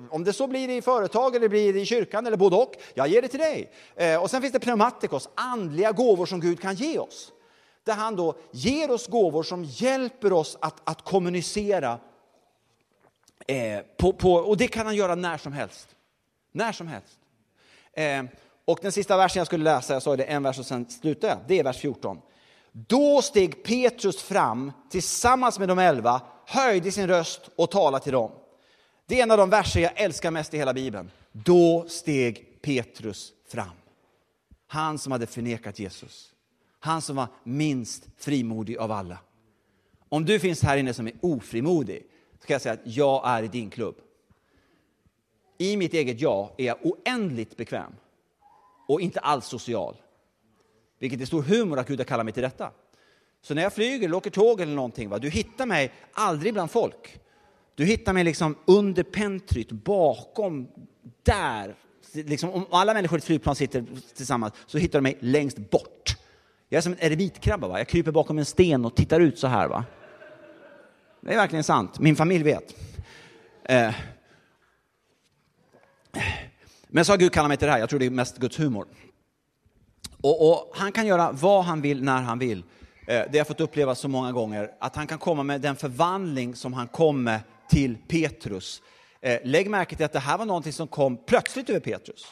Om 0.10 0.24
det 0.24 0.34
så 0.34 0.48
blir 0.48 0.70
i 0.70 0.82
företag 0.82 1.36
eller 1.36 1.48
blir 1.48 1.76
i 1.76 1.86
kyrkan 1.86 2.28
eller 2.28 2.38
både 2.38 2.56
och, 2.56 2.74
jag 2.94 3.08
ger 3.08 3.22
det 3.22 3.28
till 3.28 3.40
dig. 3.40 3.72
Eh, 3.96 4.24
och 4.24 4.30
sen 4.30 4.42
finns 4.42 4.54
det 4.54 4.60
pneumatikos, 4.60 5.30
andliga 5.36 5.92
gåvor 5.92 6.26
som 6.26 6.40
Gud 6.40 6.62
kan 6.62 6.76
ge 6.76 7.00
oss. 7.00 7.32
Där 7.84 7.94
han 7.94 8.16
då 8.16 8.36
ger 8.52 8.92
oss 8.92 9.08
gåvor 9.08 9.44
som 9.44 9.64
hjälper 9.64 10.34
oss 10.34 10.58
att, 10.62 10.90
att 10.90 11.02
kommunicera. 11.02 12.00
Eh, 13.48 13.80
på, 13.98 14.14
på, 14.14 14.34
och 14.34 14.58
det 14.58 14.68
kan 14.68 14.86
han 14.86 14.96
göra 14.96 15.16
när 15.16 15.38
som 15.38 15.54
helst. 15.54 15.96
När 16.52 16.72
som 16.72 16.88
helst. 16.88 17.20
Eh, 17.94 18.24
och 18.66 18.80
den 18.82 18.92
sista 18.92 19.18
versen 19.18 19.40
jag 19.40 19.48
skulle 19.48 19.64
läsa, 19.64 19.94
jag 19.94 20.02
sa 20.04 20.16
det 20.16 20.24
en 20.24 20.44
vers 20.44 20.60
och 20.60 20.66
sen 20.66 20.90
slutar 20.90 21.28
jag, 21.28 21.38
det 21.48 21.60
är 21.60 21.64
vers 21.64 21.78
14. 21.78 22.22
Då 22.72 23.22
steg 23.22 23.64
Petrus 23.64 24.22
fram 24.22 24.72
tillsammans 24.90 25.60
med 25.60 25.68
de 25.68 25.80
elva, 25.80 26.22
höjde 26.46 26.92
sin 26.92 27.08
röst 27.08 27.42
och 27.56 27.72
talade 27.72 28.04
till 28.04 28.14
dem. 28.14 28.32
Det 29.08 29.20
är 29.20 29.24
en 29.24 29.32
av 29.32 29.38
de 29.38 29.50
verser 29.50 29.80
jag 29.80 29.92
älskar 29.96 30.32
mest 30.32 30.54
i 30.54 30.58
hela 30.58 30.74
Bibeln. 30.74 31.12
Då 31.32 31.86
steg 31.88 32.62
Petrus 32.62 33.34
fram. 33.48 33.76
Han 34.68 35.00
som 35.00 35.12
hade 35.12 35.28
förnekat 35.28 35.80
Jesus. 35.80 36.34
Han 36.80 37.02
som 37.02 37.16
var 37.16 37.28
minst 37.44 38.08
frimodig 38.18 38.78
av 38.78 38.92
alla. 38.92 39.18
Om 40.10 40.26
du 40.26 40.40
finns 40.40 40.64
här 40.64 40.78
inne 40.78 40.94
som 40.94 41.08
är 41.08 41.14
ofrimodig, 41.22 42.04
så 42.42 42.48
kan 42.48 42.54
jag 42.54 42.62
säga 42.62 42.74
att 42.74 42.80
jag 42.84 43.28
är 43.28 43.44
i 43.44 43.48
din 43.48 43.70
klubb. 43.70 43.96
I 45.58 45.78
mitt 45.78 45.94
eget 45.94 46.22
jag 46.22 46.52
är 46.58 46.66
jag 46.66 46.78
oändligt 46.82 47.58
bekväm 47.58 47.94
och 48.88 49.02
inte 49.02 49.20
alls 49.20 49.46
social. 49.46 49.96
Vilket 51.00 51.22
är 51.22 51.26
stor 51.26 51.44
humor 51.44 51.80
att 51.80 51.88
Gud 51.88 52.00
har 52.00 52.06
kallat 52.06 52.26
mig 52.26 52.34
till 52.34 52.44
detta. 52.44 52.72
Så 53.42 53.54
när 53.54 53.62
jag 53.62 53.74
flyger 53.74 54.06
eller 54.06 54.18
åker 54.18 54.30
tåg 54.30 54.62
eller 54.62 54.76
någonting, 54.76 55.10
va, 55.10 55.20
du 55.20 55.30
hittar 55.30 55.66
mig 55.66 55.94
aldrig 56.14 56.54
bland 56.54 56.72
folk. 56.72 57.20
Du 57.78 57.86
hittar 57.86 58.14
mig 58.14 58.24
liksom 58.24 58.56
under 58.66 59.04
pentryt, 59.04 59.72
bakom, 59.72 60.68
där. 61.24 61.76
Liksom, 62.14 62.50
om 62.50 62.66
alla 62.72 62.94
människor 62.94 63.18
i 63.18 63.20
ett 63.20 63.26
flygplan 63.26 63.56
sitter 63.56 63.86
tillsammans 64.16 64.54
så 64.66 64.78
hittar 64.78 65.00
du 65.00 65.04
mig 65.04 65.18
längst 65.20 65.58
bort. 65.58 66.18
Jag 66.70 66.78
är 66.78 66.82
som 66.82 66.92
en 66.92 67.00
eremitkrabba, 67.00 67.68
va? 67.68 67.78
jag 67.78 67.88
kryper 67.88 68.12
bakom 68.12 68.38
en 68.38 68.46
sten 68.46 68.86
och 68.86 68.96
tittar 68.96 69.20
ut 69.20 69.40
så 69.40 69.48
här. 69.48 69.68
Va? 69.68 69.86
Det 71.22 71.34
är 71.34 71.38
verkligen 71.38 71.64
sant, 71.64 72.00
min 72.00 72.16
familj 72.16 72.44
vet. 72.44 72.76
Eh. 73.64 73.96
Men 76.88 77.06
så 77.06 77.12
har 77.12 77.18
Gud 77.18 77.32
kallat 77.32 77.48
mig 77.48 77.58
till 77.58 77.66
det 77.66 77.72
här, 77.72 77.80
jag 77.80 77.90
tror 77.90 78.00
det 78.00 78.06
är 78.06 78.10
mest 78.10 78.38
Guds 78.38 78.60
humor. 78.60 78.88
Och, 80.22 80.50
och 80.52 80.72
han 80.74 80.92
kan 80.92 81.08
göra 81.08 81.32
vad 81.32 81.64
han 81.64 81.82
vill 81.82 82.04
när 82.04 82.22
han 82.22 82.40
vill. 82.40 82.60
Eh, 82.60 82.64
det 83.08 83.30
har 83.30 83.36
jag 83.36 83.48
fått 83.48 83.62
uppleva 83.62 83.96
så 83.96 84.08
många 84.08 84.32
gånger, 84.32 84.72
att 84.80 84.96
han 84.96 85.08
kan 85.08 85.18
komma 85.18 85.44
med 85.44 85.62
den 85.62 85.76
förvandling 85.76 86.56
som 86.56 86.74
han 86.74 86.88
kom 86.88 87.24
med 87.24 87.40
till 87.70 87.98
Petrus. 88.08 88.82
Eh, 89.22 89.40
lägg 89.44 89.70
märke 89.70 89.96
till 89.96 90.06
att 90.06 90.14
det 90.14 90.20
här 90.20 90.38
var 90.38 90.46
någonting 90.46 90.74
som 90.74 90.88
kom 90.88 91.18
plötsligt 91.18 91.70
över 91.70 91.80
Petrus. 91.80 92.26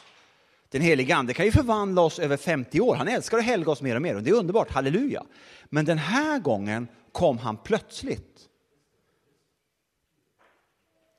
Den 0.68 0.82
helige 0.82 1.16
Ande 1.16 1.34
kan 1.34 1.44
ju 1.44 1.52
förvandla 1.52 2.02
oss 2.02 2.18
över 2.18 2.36
50 2.36 2.80
år. 2.80 2.96
Han 2.96 3.08
älskar 3.08 3.38
att 3.38 3.44
helga 3.44 3.70
oss 3.70 3.82
mer 3.82 3.96
och 3.96 4.02
mer 4.02 4.16
och 4.16 4.22
det 4.22 4.30
är 4.30 4.34
underbart, 4.34 4.70
halleluja. 4.70 5.22
Men 5.64 5.84
den 5.84 5.98
här 5.98 6.38
gången 6.38 6.88
kom 7.12 7.38
han 7.38 7.56
plötsligt. 7.56 8.48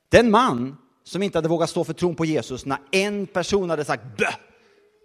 Den 0.10 0.32
man 0.32 0.78
som 1.04 1.24
inte 1.24 1.38
hade 1.38 1.48
vågat 1.48 1.70
stå 1.70 1.84
för 1.84 1.94
tron 1.94 2.16
på 2.16 2.26
Jesus 2.26 2.66
när 2.66 2.78
en 2.92 3.28
person 3.28 3.70
hade 3.70 3.86
sagt 3.86 4.04
bö 4.18 4.32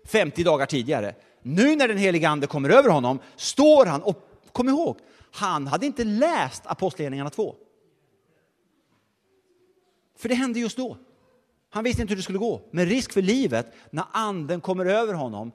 50 0.06 0.44
dagar 0.44 0.66
tidigare. 0.66 1.14
Nu 1.42 1.76
när 1.76 1.88
den 1.88 1.98
helige 1.98 2.28
ande 2.28 2.46
kommer 2.46 2.70
över 2.70 2.90
honom 2.90 3.18
står 3.36 3.86
han 3.86 4.02
och 4.02 4.28
kom 4.52 4.68
ihåg, 4.68 4.98
han 5.32 5.66
hade 5.66 5.86
inte 5.86 6.04
läst 6.04 6.62
Apostlagärningarna 6.66 7.30
2. 7.30 7.54
För 10.18 10.28
det 10.28 10.34
hände 10.34 10.60
just 10.60 10.76
då. 10.76 10.96
Han 11.70 11.84
visste 11.84 12.02
inte 12.02 12.12
hur 12.12 12.16
det 12.16 12.22
skulle 12.22 12.38
gå, 12.38 12.62
med 12.70 12.88
risk 12.88 13.12
för 13.12 13.22
livet 13.22 13.74
när 13.90 14.04
anden 14.12 14.60
kommer 14.60 14.86
över 14.86 15.14
honom 15.14 15.52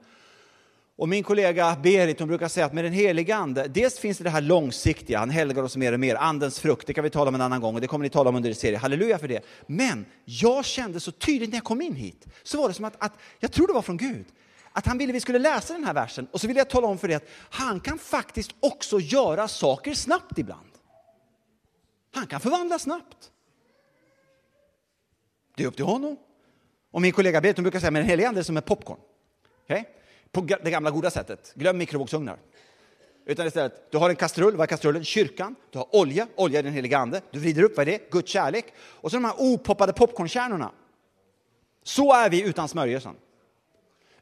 och 0.98 1.08
min 1.08 1.22
kollega 1.22 1.76
Berit 1.82 2.18
hon 2.18 2.28
brukar 2.28 2.48
säga 2.48 2.66
att 2.66 2.72
med 2.72 2.84
den 2.84 2.92
heliga 2.92 3.36
ande, 3.36 3.68
dels 3.68 3.98
finns 3.98 4.18
det 4.18 4.24
det 4.24 4.30
här 4.30 4.40
långsiktiga, 4.40 5.18
han 5.18 5.30
helgar 5.30 5.62
oss 5.62 5.76
mer 5.76 5.92
och 5.92 6.00
mer, 6.00 6.14
andens 6.14 6.60
frukt, 6.60 6.86
det 6.86 6.94
kan 6.94 7.04
vi 7.04 7.10
tala 7.10 7.28
om 7.28 7.34
en 7.34 7.40
annan 7.40 7.60
gång 7.60 7.74
och 7.74 7.80
det 7.80 7.86
kommer 7.86 8.02
ni 8.02 8.10
tala 8.10 8.28
om 8.30 8.36
under 8.36 8.52
serien, 8.52 8.80
halleluja 8.80 9.18
för 9.18 9.28
det. 9.28 9.44
Men 9.66 10.06
jag 10.24 10.64
kände 10.64 11.00
så 11.00 11.12
tydligt 11.12 11.50
när 11.50 11.56
jag 11.56 11.64
kom 11.64 11.82
in 11.82 11.94
hit, 11.94 12.26
så 12.42 12.60
var 12.60 12.68
det 12.68 12.74
som 12.74 12.84
att, 12.84 12.94
att 12.98 13.12
jag 13.38 13.52
tror 13.52 13.66
det 13.66 13.72
var 13.72 13.82
från 13.82 13.96
Gud, 13.96 14.26
att 14.72 14.86
han 14.86 14.98
ville 14.98 15.12
vi 15.12 15.20
skulle 15.20 15.38
läsa 15.38 15.72
den 15.72 15.84
här 15.84 15.94
versen 15.94 16.28
och 16.32 16.40
så 16.40 16.46
ville 16.46 16.60
jag 16.60 16.70
tala 16.70 16.86
om 16.86 16.98
för 16.98 17.08
dig 17.08 17.16
att 17.16 17.28
han 17.50 17.80
kan 17.80 17.98
faktiskt 17.98 18.50
också 18.60 19.00
göra 19.00 19.48
saker 19.48 19.94
snabbt 19.94 20.38
ibland. 20.38 20.70
Han 22.14 22.26
kan 22.26 22.40
förvandla 22.40 22.78
snabbt. 22.78 23.30
Det 25.58 25.64
är 25.64 25.68
upp 25.68 25.76
till 25.76 25.84
honom. 25.84 26.16
Och 26.90 27.02
min 27.02 27.12
kollega 27.12 27.40
Berit 27.40 27.56
brukar 27.56 27.80
säga, 27.80 27.88
att 27.88 27.94
den 27.94 28.04
helige 28.04 28.28
ande 28.28 28.40
är 28.40 28.42
som 28.42 28.56
en 28.56 28.62
popcorn. 28.62 28.98
Okay? 29.64 29.84
på 30.32 30.40
det 30.40 30.70
gamla 30.70 30.90
goda 30.90 31.10
sättet. 31.10 31.52
Glöm 31.54 31.78
mikrovågsugnar. 31.78 32.38
Utan 33.26 33.46
istället, 33.46 33.90
du 33.90 33.98
har 33.98 34.10
en 34.10 34.16
kastrull, 34.16 34.56
vad 34.56 34.62
är 34.62 34.66
kastrullen? 34.66 35.04
Kyrkan. 35.04 35.56
Du 35.70 35.78
har 35.78 35.96
olja, 35.96 36.26
olja 36.34 36.58
är 36.58 36.62
den 36.62 36.72
heliga 36.72 36.98
ande. 36.98 37.20
Du 37.30 37.38
vrider 37.38 37.62
upp, 37.62 37.76
vad 37.76 37.88
är 37.88 37.92
det? 37.92 38.10
Guds 38.10 38.32
kärlek. 38.32 38.64
Och 38.78 39.10
så 39.10 39.16
de 39.16 39.24
här 39.24 39.34
opoppade 39.38 39.92
popcornkärnorna. 39.92 40.70
Så 41.82 42.14
är 42.14 42.30
vi 42.30 42.42
utan 42.42 42.68
smörjelsen. 42.68 43.14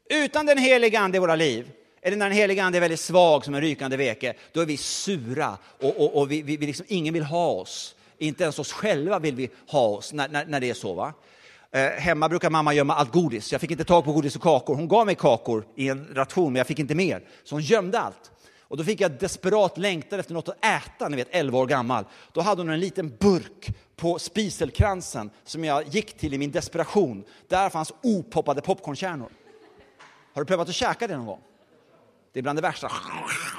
Utan 0.09 0.45
den 0.45 0.57
heliga 0.57 0.99
ande 0.99 1.17
i 1.17 1.19
våra 1.19 1.35
liv, 1.35 1.71
eller 2.01 2.17
när 2.17 2.25
den 2.25 2.37
heliga 2.37 2.63
ande 2.63 2.77
är 2.77 2.79
väldigt 2.79 2.99
svag 2.99 3.45
som 3.45 3.55
en 3.55 3.61
rykande 3.61 3.97
veke, 3.97 4.33
då 4.51 4.61
är 4.61 4.65
vi 4.65 4.77
sura 4.77 5.57
och, 5.79 6.01
och, 6.01 6.17
och 6.17 6.31
vi, 6.31 6.41
vi, 6.41 6.57
vi 6.57 6.65
liksom, 6.65 6.85
ingen 6.89 7.13
vill 7.13 7.23
ha 7.23 7.47
oss. 7.47 7.95
Inte 8.17 8.43
ens 8.43 8.59
oss 8.59 8.71
själva 8.71 9.19
vill 9.19 9.35
vi 9.35 9.49
ha 9.67 9.87
oss 9.87 10.13
när, 10.13 10.27
när, 10.29 10.45
när 10.45 10.59
det 10.59 10.69
är 10.69 10.73
så. 10.73 10.93
Va? 10.93 11.13
Eh, 11.71 11.89
hemma 11.89 12.29
brukar 12.29 12.49
mamma 12.49 12.73
gömma 12.73 12.95
allt 12.95 13.11
godis. 13.11 13.51
Jag 13.51 13.61
fick 13.61 13.71
inte 13.71 13.83
tag 13.83 14.05
på 14.05 14.13
godis 14.13 14.35
och 14.35 14.41
kakor. 14.41 14.75
Hon 14.75 14.87
gav 14.87 15.05
mig 15.05 15.15
kakor 15.15 15.65
i 15.75 15.89
en 15.89 16.07
ration, 16.13 16.53
men 16.53 16.57
jag 16.57 16.67
fick 16.67 16.79
inte 16.79 16.95
mer. 16.95 17.23
Så 17.43 17.55
hon 17.55 17.61
gömde 17.61 17.99
allt. 17.99 18.31
Och 18.69 18.77
då 18.77 18.83
fick 18.83 19.01
jag 19.01 19.11
desperat 19.11 19.77
längtan 19.77 20.19
efter 20.19 20.33
något 20.33 20.49
att 20.49 20.65
äta, 20.65 21.09
ni 21.09 21.15
vet 21.15 21.27
11 21.31 21.57
år 21.57 21.65
gammal. 21.67 22.05
Då 22.33 22.41
hade 22.41 22.61
hon 22.61 22.69
en 22.69 22.79
liten 22.79 23.17
burk 23.19 23.69
på 23.95 24.19
spiselkransen 24.19 25.29
som 25.43 25.63
jag 25.63 25.87
gick 25.87 26.17
till 26.17 26.33
i 26.33 26.37
min 26.37 26.51
desperation. 26.51 27.23
Där 27.47 27.69
fanns 27.69 27.93
opoppade 28.03 28.61
popcornkärnor. 28.61 29.29
Har 30.33 30.41
du 30.41 30.45
prövat 30.45 30.69
att 30.69 30.75
käka 30.75 31.07
det 31.07 31.17
någon 31.17 31.25
gång? 31.25 31.41
Det 32.33 32.39
är 32.39 32.43
bland 32.43 32.57
det 32.57 32.61
värsta. 32.61 32.91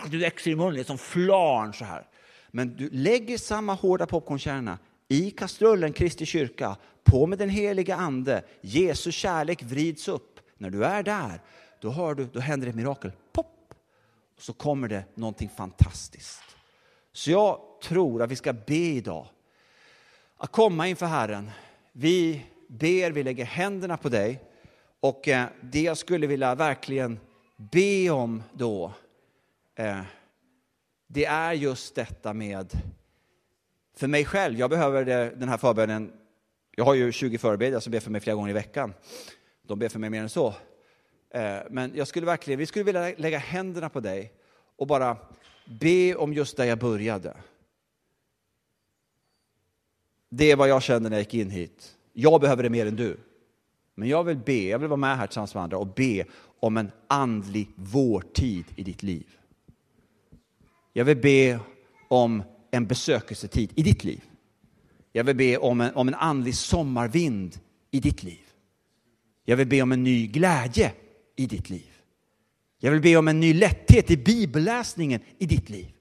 Du 0.06 0.18
växer 0.18 0.50
i 0.50 0.56
munnen, 0.56 0.74
det 0.74 0.80
är 0.80 0.84
som 0.84 0.98
flarn 0.98 1.74
så 1.74 1.84
här. 1.84 2.06
Men 2.51 2.76
du 2.76 2.90
lägger 2.90 3.38
samma 3.38 3.74
hårda 3.74 4.07
popcornkärna 4.07 4.78
i 5.09 5.30
kastrullen 5.30 5.92
Kristi 5.92 6.26
kyrka, 6.26 6.76
på 7.05 7.26
med 7.26 7.38
den 7.38 7.49
heliga 7.49 7.96
ande, 7.96 8.42
Jesu 8.61 9.12
kärlek 9.12 9.62
vrids 9.62 10.09
upp. 10.09 10.40
När 10.59 10.70
du 10.70 10.84
är 10.84 11.03
där, 11.03 11.40
då, 11.80 11.90
hör 11.90 12.14
du, 12.14 12.24
då 12.32 12.40
händer 12.40 12.66
ett 12.66 12.74
mirakel. 12.74 13.12
Pop! 13.32 13.74
Och 14.36 14.42
så 14.42 14.53
kommer 14.53 14.88
det 14.88 15.05
någonting 15.14 15.51
fantastiskt. 15.57 16.42
Så 17.12 17.30
jag 17.30 17.61
tror 17.82 18.22
att 18.22 18.30
vi 18.30 18.36
ska 18.36 18.53
be 18.53 18.74
idag, 18.74 19.26
att 20.36 20.53
komma 20.53 20.88
inför 20.88 21.07
Herren. 21.07 21.51
Vi 21.92 22.44
ber, 22.68 23.11
vi 23.11 23.22
lägger 23.22 23.44
händerna 23.44 23.96
på 23.96 24.09
dig 24.09 24.40
och 25.01 25.28
eh, 25.28 25.46
det 25.61 25.82
jag 25.82 25.99
skulle 25.99 26.26
vilja 26.26 26.55
verkligen 26.55 27.20
be 27.57 28.11
om 28.11 28.42
då, 28.53 28.92
eh, 29.74 30.01
det 31.09 31.24
är 31.24 31.52
just 31.52 31.94
detta 31.94 32.34
med, 32.34 32.72
för 33.96 34.06
mig 34.06 34.24
själv, 34.24 34.59
jag 34.59 34.70
behöver 34.70 35.04
det, 35.04 35.32
den 35.36 35.48
här 35.48 35.59
förbönen, 35.59 36.12
jag 36.76 36.84
har 36.84 36.94
ju 36.94 37.12
20 37.12 37.38
förebedjare 37.38 37.80
som 37.80 37.90
ber 37.90 38.00
för 38.00 38.11
mig 38.11 38.20
flera 38.20 38.36
gånger 38.36 38.50
i 38.50 38.52
veckan. 38.52 38.94
De 39.62 39.78
ber 39.78 39.88
för 39.88 39.98
mig 39.98 40.11
mer 40.11 40.22
än 40.22 40.28
så. 40.28 40.54
Eh, 41.30 41.59
men 41.70 41.92
jag 41.94 42.09
skulle 42.09 42.26
verkligen, 42.26 42.59
vi 42.59 42.66
skulle 42.66 42.84
vilja 42.84 43.14
lägga 43.16 43.38
händerna 43.38 43.88
på 43.88 44.00
dig 44.00 44.32
och 44.76 44.86
bara 44.86 45.16
be 45.80 46.14
om 46.14 46.32
just 46.32 46.56
där 46.56 46.64
jag 46.64 46.78
började. 46.78 47.36
Det 50.28 50.50
är 50.50 50.56
vad 50.56 50.68
jag 50.68 50.82
kände 50.82 51.09
när 51.09 51.16
jag 51.16 51.22
gick 51.22 51.34
in 51.34 51.50
hit. 51.50 51.96
Jag 52.12 52.40
behöver 52.40 52.62
det 52.62 52.70
mer 52.70 52.86
än 52.86 52.96
du. 52.96 53.16
Men 53.94 54.09
jag 54.09 54.24
vill 54.24 54.36
be, 54.36 54.68
jag 54.68 54.78
vill 54.78 54.88
vara 54.88 54.96
med 54.96 55.16
här 55.16 55.26
tillsammans 55.26 55.54
med 55.54 55.62
andra 55.62 55.78
och 55.78 55.86
be 55.86 56.24
om 56.61 56.76
en 56.76 56.90
andlig 57.06 57.68
vårtid 57.76 58.64
i 58.76 58.82
ditt 58.82 59.02
liv. 59.02 59.38
Jag 60.93 61.05
vill 61.05 61.16
be 61.16 61.61
om 62.09 62.43
en 62.70 62.86
besökelsetid 62.86 63.72
i 63.74 63.82
ditt 63.82 64.05
liv. 64.05 64.22
Jag 65.12 65.24
vill 65.24 65.36
be 65.36 65.57
om 65.57 65.80
en, 65.80 65.95
om 65.95 66.09
en 66.09 66.14
andlig 66.14 66.55
sommarvind 66.55 67.61
i 67.91 68.01
ditt 68.01 68.22
liv. 68.22 68.41
Jag 69.45 69.57
vill 69.57 69.66
be 69.66 69.82
om 69.82 69.93
en 69.93 70.03
ny 70.03 70.26
glädje 70.26 70.93
i 71.36 71.47
ditt 71.47 71.70
liv. 71.70 71.91
Jag 72.80 72.91
vill 72.91 73.01
be 73.01 73.16
om 73.16 73.28
en 73.28 73.41
ny 73.41 73.55
lätthet 73.55 74.11
i 74.11 74.16
bibelläsningen 74.16 75.20
i 75.39 75.47
ditt 75.47 75.70
liv. 75.70 75.93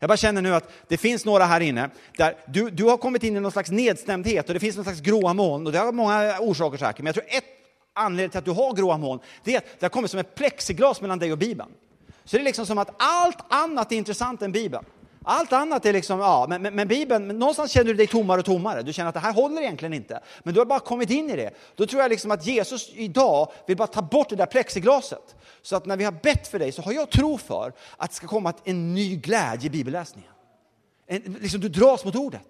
Jag 0.00 0.08
bara 0.08 0.16
känner 0.16 0.42
nu 0.42 0.54
att 0.54 0.70
det 0.88 0.96
finns 0.96 1.24
några 1.24 1.44
här 1.44 1.60
inne 1.60 1.90
där 2.16 2.34
du, 2.48 2.70
du 2.70 2.84
har 2.84 2.96
kommit 2.96 3.22
in 3.22 3.36
i 3.36 3.40
någon 3.40 3.52
slags 3.52 3.70
nedstämdhet 3.70 4.48
och 4.48 4.54
det 4.54 4.60
finns 4.60 4.76
någon 4.76 4.84
slags 4.84 5.00
gråa 5.00 5.34
moln 5.34 5.66
och 5.66 5.72
det 5.72 5.78
har 5.78 5.92
många 5.92 6.38
orsaker 6.40 6.78
säkert. 6.78 6.98
Men 6.98 7.06
jag 7.06 7.14
tror 7.14 7.26
ett 7.28 7.44
anledning 7.92 8.30
till 8.30 8.38
att 8.38 8.44
du 8.44 8.50
har 8.50 8.74
gråa 8.74 8.98
moln 8.98 9.20
det 9.44 9.54
är 9.54 9.58
att 9.58 9.64
det 9.78 9.86
har 9.86 9.90
kommit 9.90 10.10
som 10.10 10.20
ett 10.20 10.34
plexiglas 10.34 11.00
mellan 11.00 11.18
dig 11.18 11.32
och 11.32 11.38
Bibeln. 11.38 11.70
Så 12.28 12.36
det 12.36 12.42
är 12.42 12.44
liksom 12.44 12.66
som 12.66 12.78
att 12.78 12.90
allt 12.98 13.38
annat 13.48 13.92
är 13.92 13.96
intressant 13.96 14.42
än 14.42 14.52
Bibeln. 14.52 14.84
Allt 15.24 15.52
annat 15.52 15.86
är 15.86 15.92
liksom, 15.92 16.20
ja, 16.20 16.46
men, 16.48 16.62
men, 16.62 16.74
men 16.74 16.88
Bibeln, 16.88 17.26
men 17.26 17.38
någonstans 17.38 17.72
känner 17.72 17.86
du 17.86 17.94
dig 17.94 18.06
tommare 18.06 18.38
och 18.38 18.44
tommare. 18.44 18.82
Du 18.82 18.92
känner 18.92 19.08
att 19.08 19.14
det 19.14 19.20
här 19.20 19.32
håller 19.32 19.62
egentligen 19.62 19.92
inte. 19.92 20.20
Men 20.42 20.54
du 20.54 20.60
har 20.60 20.64
bara 20.64 20.80
kommit 20.80 21.10
in 21.10 21.30
i 21.30 21.36
det. 21.36 21.50
Då 21.76 21.86
tror 21.86 22.02
jag 22.02 22.08
liksom 22.08 22.30
att 22.30 22.46
Jesus 22.46 22.90
idag 22.94 23.52
vill 23.66 23.76
bara 23.76 23.88
ta 23.88 24.02
bort 24.02 24.28
det 24.28 24.36
där 24.36 24.46
plexiglaset. 24.46 25.36
Så 25.62 25.76
att 25.76 25.86
när 25.86 25.96
vi 25.96 26.04
har 26.04 26.12
bett 26.12 26.48
för 26.48 26.58
dig 26.58 26.72
så 26.72 26.82
har 26.82 26.92
jag 26.92 27.10
tro 27.10 27.38
för 27.38 27.72
att 27.96 28.10
det 28.10 28.16
ska 28.16 28.26
komma 28.26 28.52
en 28.64 28.94
ny 28.94 29.16
glädje 29.16 29.66
i 29.66 29.70
bibelläsningen. 29.70 30.30
En, 31.06 31.36
liksom 31.40 31.60
du 31.60 31.68
dras 31.68 32.04
mot 32.04 32.16
ordet. 32.16 32.48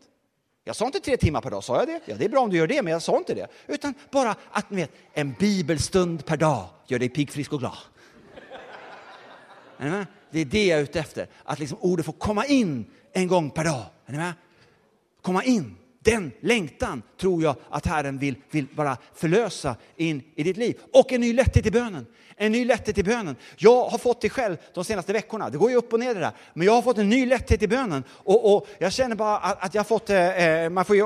Jag 0.65 0.77
sa 0.77 0.87
inte 0.87 1.01
tre 1.01 1.17
timmar 1.17 1.41
per 1.41 1.51
dag, 1.51 1.65
sa 1.65 1.79
jag 1.79 1.87
det? 1.87 2.01
Ja, 2.05 2.15
det 2.19 2.25
är 2.25 2.29
bra 2.29 2.41
om 2.41 2.51
du 2.51 2.57
gör 2.57 2.67
det, 2.67 2.83
men 2.83 2.93
jag 2.93 3.03
sa 3.03 3.17
inte 3.17 3.35
det. 3.35 3.47
Utan 3.67 3.95
bara 4.11 4.37
att, 4.51 4.71
ni 4.71 4.77
vet, 4.77 4.91
en 5.13 5.33
bibelstund 5.39 6.27
per 6.27 6.37
dag 6.37 6.65
gör 6.87 6.99
dig 6.99 7.09
pigg, 7.09 7.33
frisk 7.33 7.53
och 7.53 7.59
glad. 7.59 7.79
Det 10.31 10.41
är 10.41 10.45
det 10.45 10.67
jag 10.67 10.79
är 10.79 10.83
ute 10.83 11.01
efter. 11.01 11.27
Att 11.45 11.59
liksom 11.59 11.79
ordet 11.81 12.07
får 12.07 12.13
komma 12.13 12.47
in 12.47 12.87
en 13.13 13.29
gång 13.29 13.51
per 13.51 13.65
dag. 13.65 13.85
Är 14.07 14.13
ni 14.13 14.19
med? 14.19 14.33
Komma 15.23 15.45
in. 15.45 15.77
Den 16.01 16.33
längtan 16.41 17.03
tror 17.21 17.43
jag 17.43 17.57
att 17.71 17.87
Herren 17.87 18.19
vill, 18.19 18.35
vill 18.51 18.67
bara 18.75 18.97
förlösa 19.15 19.77
in 19.97 20.23
i 20.35 20.43
ditt 20.43 20.57
liv. 20.57 20.79
Och 20.93 21.13
en 21.13 21.21
ny 21.21 21.33
lätthet 21.33 21.67
i 21.67 21.71
bönen. 21.71 22.07
En 22.37 22.53
ny 22.53 22.65
lätthet 22.65 22.99
i 22.99 23.03
bönen. 23.03 23.37
Jag 23.57 23.89
har 23.89 23.99
fått 23.99 24.21
det 24.21 24.29
själv 24.29 24.57
de 24.75 24.85
senaste 24.85 25.13
veckorna. 25.13 25.51
Det 25.51 25.59
går 25.59 25.71
ju 25.71 25.77
upp 25.77 25.93
och 25.93 26.01
ner 26.01 26.15
det 26.15 26.21
där. 26.21 26.31
Men 26.55 26.67
jag 26.67 26.73
har 26.73 26.83
fått 26.83 26.99
en 26.99 27.09
ny 27.09 27.27
lätthet 27.27 27.63
i 27.63 27.69
bönen. 27.69 28.05
Och, 28.11 28.55
och 28.55 28.67
jag 28.79 28.93
känner 28.93 29.17
bara 29.17 29.39
att, 29.39 29.65
att 29.65 29.75
jag 29.75 29.81
har 29.81 29.85
fått, 29.85 30.11
eh, 30.11 30.47
eh 30.47 30.71
man 30.71 30.85
får 30.85 30.97
ju, 30.97 31.03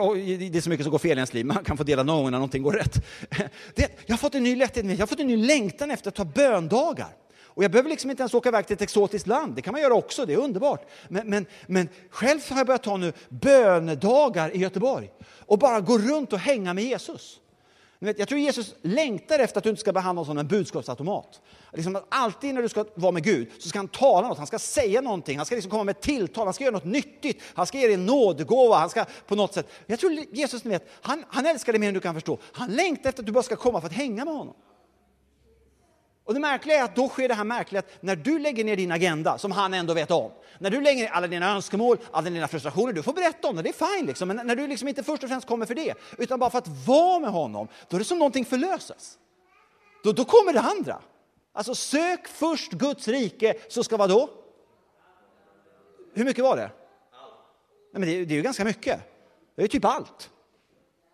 det 0.49 0.59
är 0.59 0.61
så 0.61 0.71
mycket 0.71 0.85
som 0.85 0.91
går 0.91 0.99
fel 0.99 1.11
i 1.11 1.13
ens 1.13 1.35
liv, 1.35 1.47
man 1.47 1.65
kan 1.65 1.77
få 1.77 1.85
dela 1.85 2.03
någon 2.03 2.23
gång 2.23 2.31
när 2.31 2.39
någonting 2.39 2.63
går 2.63 2.73
rätt. 2.73 3.05
Det, 3.75 4.01
jag 4.07 4.13
har 4.13 4.19
fått 4.19 4.35
en 4.35 4.43
ny 4.43 4.57
lätthet, 4.57 4.85
jag 4.85 4.99
har 4.99 5.07
fått 5.07 5.21
en 5.21 5.27
ny 5.27 5.37
längtan 5.37 5.91
efter 5.91 6.09
att 6.09 6.15
ta 6.15 6.25
böndagar. 6.25 7.09
Och 7.55 7.65
jag 7.65 7.71
behöver 7.71 7.91
liksom 7.91 8.11
inte 8.11 8.23
ens 8.23 8.35
åka 8.35 8.49
iväg 8.49 8.67
till 8.67 8.75
ett 8.75 8.83
exotiskt 8.83 9.27
land, 9.27 9.55
det 9.55 9.63
kan 9.63 9.73
man 9.73 9.81
göra 9.81 9.95
också, 9.95 10.27
det 10.27 10.33
är 10.33 10.39
underbart. 10.39 10.91
Men, 11.09 11.31
men, 11.31 11.47
men 11.67 11.89
själv 12.11 12.41
har 12.49 12.57
jag 12.57 12.67
börjat 12.67 12.83
ta 12.83 12.97
nu 12.97 13.13
bönedagar 13.29 14.57
i 14.57 14.59
Göteborg 14.59 15.11
och 15.47 15.59
bara 15.59 15.81
gå 15.81 15.99
runt 15.99 16.33
och 16.33 16.39
hänga 16.39 16.75
med 16.75 16.85
Jesus. 16.85 17.39
Vet, 18.07 18.19
jag 18.19 18.29
tror 18.29 18.41
Jesus 18.41 18.75
längtar 18.83 19.39
efter 19.39 19.59
att 19.59 19.65
du 19.65 19.71
inte 19.71 19.81
ska 19.81 19.93
behandla 19.93 20.25
som 20.25 20.39
en 20.39 20.47
budskapsautomat. 20.47 21.41
Liksom 21.73 21.97
att 21.97 22.07
alltid 22.09 22.55
när 22.55 22.63
du 22.63 22.69
ska 22.69 22.85
vara 22.95 23.13
med 23.13 23.25
Gud 23.25 23.49
så 23.59 23.69
ska 23.69 23.79
han 23.79 23.89
tala 23.89 24.29
något, 24.29 24.39
han 24.39 24.47
ska 24.47 24.59
säga 24.59 25.01
någonting, 25.01 25.37
han 25.37 25.47
ska 25.47 25.55
liksom 25.55 25.71
komma 25.71 25.85
med 25.85 26.01
tilltal, 26.01 26.47
han 26.47 26.55
ska 26.55 26.65
göra 26.65 26.75
något 26.75 26.85
nyttigt, 26.85 27.43
han 27.55 27.67
ska 27.67 27.79
ge 27.79 27.87
dig 27.87 27.95
en 27.95 28.07
nådegåva, 28.07 28.77
han 28.77 28.91
ska 28.91 29.05
på 29.27 29.37
något 29.37 29.55
sätt. 29.55 29.69
Jag 29.87 30.01
tror 30.01 30.13
Jesus, 30.13 30.65
ni 30.65 30.71
vet, 30.71 30.89
han, 31.01 31.25
han 31.29 31.47
älskar 31.47 31.73
dig 31.73 31.81
mer 31.81 31.89
än 31.89 31.95
du 31.95 32.01
kan 32.01 32.15
förstå. 32.15 32.39
Han 32.53 32.71
längtar 32.71 33.09
efter 33.09 33.23
att 33.23 33.27
du 33.27 33.33
bara 33.33 33.43
ska 33.43 33.57
komma 33.57 33.81
för 33.81 33.89
att 33.89 33.95
hänga 33.95 34.25
med 34.25 34.35
honom. 34.35 34.55
Och 36.25 36.35
det 36.35 36.41
märkliga 36.41 36.79
är 36.79 36.83
att 36.83 36.97
då 36.97 37.09
sker 37.09 37.29
det 37.29 37.35
här 37.35 37.45
märkliga 37.45 37.79
att 37.79 38.03
när 38.03 38.17
du 38.17 38.39
lägger 38.39 38.65
ner 38.65 38.77
din 38.77 38.93
agenda, 38.93 39.39
som 39.39 39.53
han 39.53 39.75
ändå 39.75 39.95
vet 39.95 40.11
om, 40.11 40.31
när 40.59 40.71
du 40.71 40.81
lägger 40.81 41.03
ner 41.03 41.11
alla 41.11 41.27
dina 41.27 41.51
önskemål, 41.51 41.99
alla 42.11 42.31
dina 42.31 42.49
frustrationer, 42.49 42.93
du 42.93 43.03
får 43.03 43.13
berätta 43.13 43.49
om 43.49 43.57
det, 43.57 43.63
det 43.63 43.69
är 43.69 43.97
fine 43.97 44.07
liksom, 44.07 44.29
men 44.29 44.47
när 44.47 44.57
du 44.57 44.67
liksom 44.67 44.89
inte 44.89 45.03
först 45.03 45.23
och 45.23 45.29
främst 45.29 45.47
kommer 45.47 45.67
för 45.67 45.75
det, 45.75 45.95
utan 46.19 46.39
bara 46.39 46.51
för 46.51 46.59
att 46.59 46.87
vara 46.87 47.19
med 47.19 47.31
honom, 47.31 47.69
då 47.89 47.97
är 47.97 47.99
det 47.99 48.05
som 48.05 48.19
någonting 48.19 48.45
förlöses. 48.45 49.19
Då, 50.05 50.13
då 50.13 50.25
kommer 50.25 50.53
det 50.53 50.61
andra. 50.61 51.01
Alltså 51.53 51.75
sök 51.75 52.29
först 52.29 52.73
Guds 52.73 53.09
rike, 53.09 53.55
så 53.69 53.85
ska 53.85 53.97
vad 53.97 54.11
då? 54.11 54.31
Hur 56.15 56.25
mycket 56.25 56.45
var 56.45 56.57
det? 56.57 56.71
Nej, 57.93 58.01
men 58.01 58.09
det, 58.09 58.25
det 58.25 58.35
är 58.35 58.37
ju 58.37 58.43
ganska 58.43 58.65
mycket. 58.65 59.01
Det 59.57 59.63
är 59.63 59.69
typ 59.69 59.85
allt. 59.85 60.31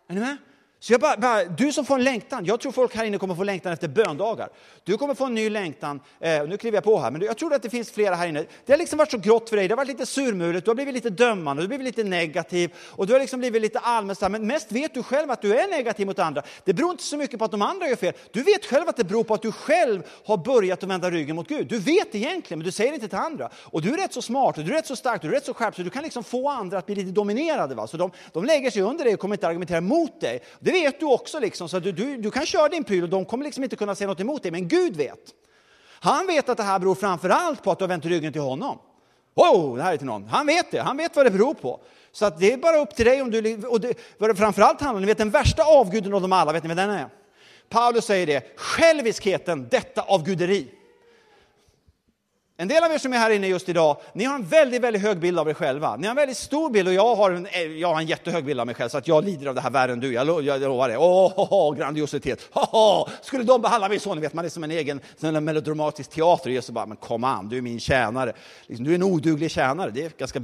Är 0.08 0.14
ni 0.14 0.20
med? 0.20 0.36
Så 0.80 0.92
jag 0.92 1.00
bara, 1.00 1.16
bara, 1.16 1.44
du 1.44 1.72
som 1.72 1.84
får 1.84 1.94
en 1.94 2.04
längtan, 2.04 2.44
jag 2.44 2.60
tror 2.60 2.72
folk 2.72 2.94
här 2.94 3.04
inne 3.04 3.18
kommer 3.18 3.34
få 3.34 3.44
längtan 3.44 3.72
efter 3.72 3.88
böndagar. 3.88 4.48
Du 4.84 4.96
kommer 4.96 5.14
få 5.14 5.24
en 5.24 5.34
ny 5.34 5.50
längtan, 5.50 6.00
eh, 6.20 6.48
nu 6.48 6.56
kliver 6.56 6.76
jag 6.76 6.84
på 6.84 6.98
här, 6.98 7.10
men 7.10 7.22
jag 7.22 7.38
tror 7.38 7.54
att 7.54 7.62
det 7.62 7.70
finns 7.70 7.90
flera 7.90 8.14
här 8.14 8.28
inne. 8.28 8.44
Det 8.66 8.72
har 8.72 8.78
liksom 8.78 8.98
varit 8.98 9.10
så 9.10 9.18
grått 9.18 9.48
för 9.48 9.56
dig, 9.56 9.68
det 9.68 9.72
har 9.72 9.76
varit 9.76 9.88
lite 9.88 10.06
surmulet, 10.06 10.64
du 10.64 10.70
har 10.70 10.74
blivit 10.74 10.94
lite 10.94 11.10
dömande, 11.10 11.62
du 11.62 11.64
har 11.64 11.68
blivit 11.68 11.96
lite 11.96 12.08
negativ 12.08 12.74
och 12.78 13.06
du 13.06 13.12
har 13.12 13.20
liksom 13.20 13.40
blivit 13.40 13.62
lite 13.62 13.78
allmänt 13.78 14.20
men 14.20 14.46
mest 14.46 14.72
vet 14.72 14.94
du 14.94 15.02
själv 15.02 15.30
att 15.30 15.42
du 15.42 15.58
är 15.58 15.68
negativ 15.68 16.06
mot 16.06 16.18
andra. 16.18 16.42
Det 16.64 16.72
beror 16.72 16.90
inte 16.90 17.02
så 17.02 17.16
mycket 17.16 17.38
på 17.38 17.44
att 17.44 17.50
de 17.50 17.62
andra 17.62 17.88
gör 17.88 17.96
fel, 17.96 18.12
du 18.32 18.42
vet 18.42 18.66
själv 18.66 18.88
att 18.88 18.96
det 18.96 19.04
beror 19.04 19.24
på 19.24 19.34
att 19.34 19.42
du 19.42 19.52
själv 19.52 20.02
har 20.24 20.36
börjat 20.36 20.82
att 20.82 20.90
vända 20.90 21.10
ryggen 21.10 21.36
mot 21.36 21.48
Gud. 21.48 21.66
Du 21.66 21.78
vet 21.78 22.14
egentligen, 22.14 22.58
men 22.58 22.66
du 22.66 22.72
säger 22.72 22.90
det 22.90 22.94
inte 22.94 23.08
till 23.08 23.18
andra. 23.18 23.50
Och 23.54 23.82
du 23.82 23.92
är 23.92 23.96
rätt 23.96 24.12
så 24.12 24.22
smart, 24.22 24.58
och 24.58 24.64
du 24.64 24.70
är 24.70 24.76
rätt 24.76 24.86
så 24.86 24.96
stark, 24.96 25.22
och 25.22 25.28
du 25.28 25.34
är 25.34 25.38
rätt 25.38 25.46
så 25.46 25.54
skärpt, 25.54 25.76
så 25.76 25.82
du 25.82 25.90
kan 25.90 26.02
liksom 26.02 26.24
få 26.24 26.48
andra 26.48 26.78
att 26.78 26.86
bli 26.86 26.94
lite 26.94 27.10
dominerade. 27.10 27.74
Va? 27.74 27.86
Så 27.86 27.96
de, 27.96 28.10
de 28.32 28.44
lägger 28.44 28.70
sig 28.70 28.82
under 28.82 29.04
dig 29.04 29.14
och 29.14 29.20
kommer 29.20 29.34
inte 29.34 29.48
argumentera 29.48 29.80
mot 29.80 30.20
dig. 30.20 30.42
Det 30.68 30.72
vet 30.72 31.00
du 31.00 31.06
också, 31.06 31.38
liksom, 31.38 31.68
så 31.68 31.78
du, 31.78 31.92
du, 31.92 32.16
du 32.16 32.30
kan 32.30 32.46
köra 32.46 32.68
din 32.68 32.84
pryl 32.84 33.02
och 33.02 33.08
de 33.08 33.24
kommer 33.24 33.44
liksom 33.44 33.64
inte 33.64 33.76
kunna 33.76 33.94
säga 33.94 34.08
något 34.08 34.20
emot 34.20 34.42
dig, 34.42 34.52
men 34.52 34.68
Gud 34.68 34.96
vet. 34.96 35.34
Han 36.00 36.26
vet 36.26 36.48
att 36.48 36.56
det 36.56 36.62
här 36.62 36.78
beror 36.78 36.94
framför 36.94 37.28
allt 37.28 37.62
på 37.62 37.70
att 37.70 37.78
du 37.78 37.82
har 37.82 37.88
vänt 37.88 38.04
ryggen 38.04 38.32
till 38.32 38.42
honom. 38.42 38.78
Oh, 39.34 39.76
det 39.76 39.82
här 39.82 39.92
är 39.92 39.96
till 39.96 40.06
någon. 40.06 40.28
Han 40.28 40.46
vet 40.46 40.70
det, 40.70 40.80
han 40.80 40.96
vet 40.96 41.16
vad 41.16 41.26
det 41.26 41.30
beror 41.30 41.54
på. 41.54 41.80
Så 42.12 42.26
att 42.26 42.40
det 42.40 42.52
är 42.52 42.56
bara 42.56 42.76
upp 42.76 42.96
till 42.96 43.04
dig 43.04 43.22
om 43.22 43.30
du... 43.30 43.66
Och 43.66 43.80
det, 43.80 43.98
vad 44.18 44.30
det 44.30 44.36
framförallt 44.36 44.80
handlar 44.80 44.94
om, 44.94 45.00
ni 45.00 45.06
vet 45.06 45.18
den 45.18 45.30
värsta 45.30 45.62
avguden 45.62 46.14
av 46.14 46.22
dem 46.22 46.32
alla, 46.32 46.52
vet 46.52 46.62
ni 46.62 46.68
vad 46.68 46.76
den 46.76 46.90
är? 46.90 47.08
Paulus 47.68 48.04
säger 48.04 48.26
det, 48.26 48.56
själviskheten, 48.56 49.68
detta 49.70 50.02
avguderi. 50.02 50.68
En 52.60 52.68
del 52.68 52.84
av 52.84 52.92
er 52.92 52.98
som 52.98 53.12
är 53.12 53.18
här 53.18 53.30
inne 53.30 53.46
just 53.46 53.68
idag, 53.68 53.96
ni 54.12 54.24
har 54.24 54.34
en 54.34 54.44
väldigt, 54.44 54.82
väldigt 54.82 55.02
hög 55.02 55.18
bild 55.18 55.38
av 55.38 55.48
er 55.48 55.54
själva. 55.54 55.96
Ni 55.96 56.06
har 56.06 56.10
en 56.10 56.16
väldigt 56.16 56.36
stor 56.36 56.70
bild 56.70 56.88
och 56.88 56.94
jag 56.94 57.14
har 57.14 57.30
en, 57.30 57.46
eh, 57.46 57.62
jag 57.62 57.88
har 57.88 58.00
en 58.00 58.06
jättehög 58.06 58.44
bild 58.44 58.60
av 58.60 58.66
mig 58.66 58.74
själv 58.74 58.88
så 58.88 58.98
att 58.98 59.08
jag 59.08 59.24
lider 59.24 59.46
av 59.46 59.54
det 59.54 59.60
här 59.60 59.70
värre 59.70 59.92
än 59.92 60.00
du. 60.00 60.12
Jag, 60.12 60.26
lo, 60.26 60.40
jag 60.40 60.60
lovar 60.60 60.88
det. 60.88 60.96
Åh, 60.96 61.32
oh, 61.36 61.52
oh, 61.52 61.76
grandiositet. 61.76 62.48
Oh, 62.54 62.74
oh. 62.74 63.08
Skulle 63.22 63.44
de 63.44 63.62
behandla 63.62 63.88
mig 63.88 63.98
så, 63.98 64.14
ni 64.14 64.20
vet 64.20 64.34
man 64.34 64.44
är 64.44 64.48
som 64.48 64.64
en 64.64 64.70
egen 64.70 65.00
sån 65.16 65.44
melodramatisk 65.44 66.10
teater. 66.10 66.50
Jesus 66.50 66.70
bara, 66.70 66.86
men 66.86 66.96
kom 66.96 67.24
an, 67.24 67.48
du 67.48 67.56
är 67.56 67.62
min 67.62 67.80
tjänare. 67.80 68.32
Liksom, 68.66 68.84
du 68.84 68.90
är 68.90 68.94
en 68.94 69.02
oduglig 69.02 69.50
tjänare. 69.50 69.90
Det 69.90 70.04
är 70.04 70.12
ganska 70.18 70.42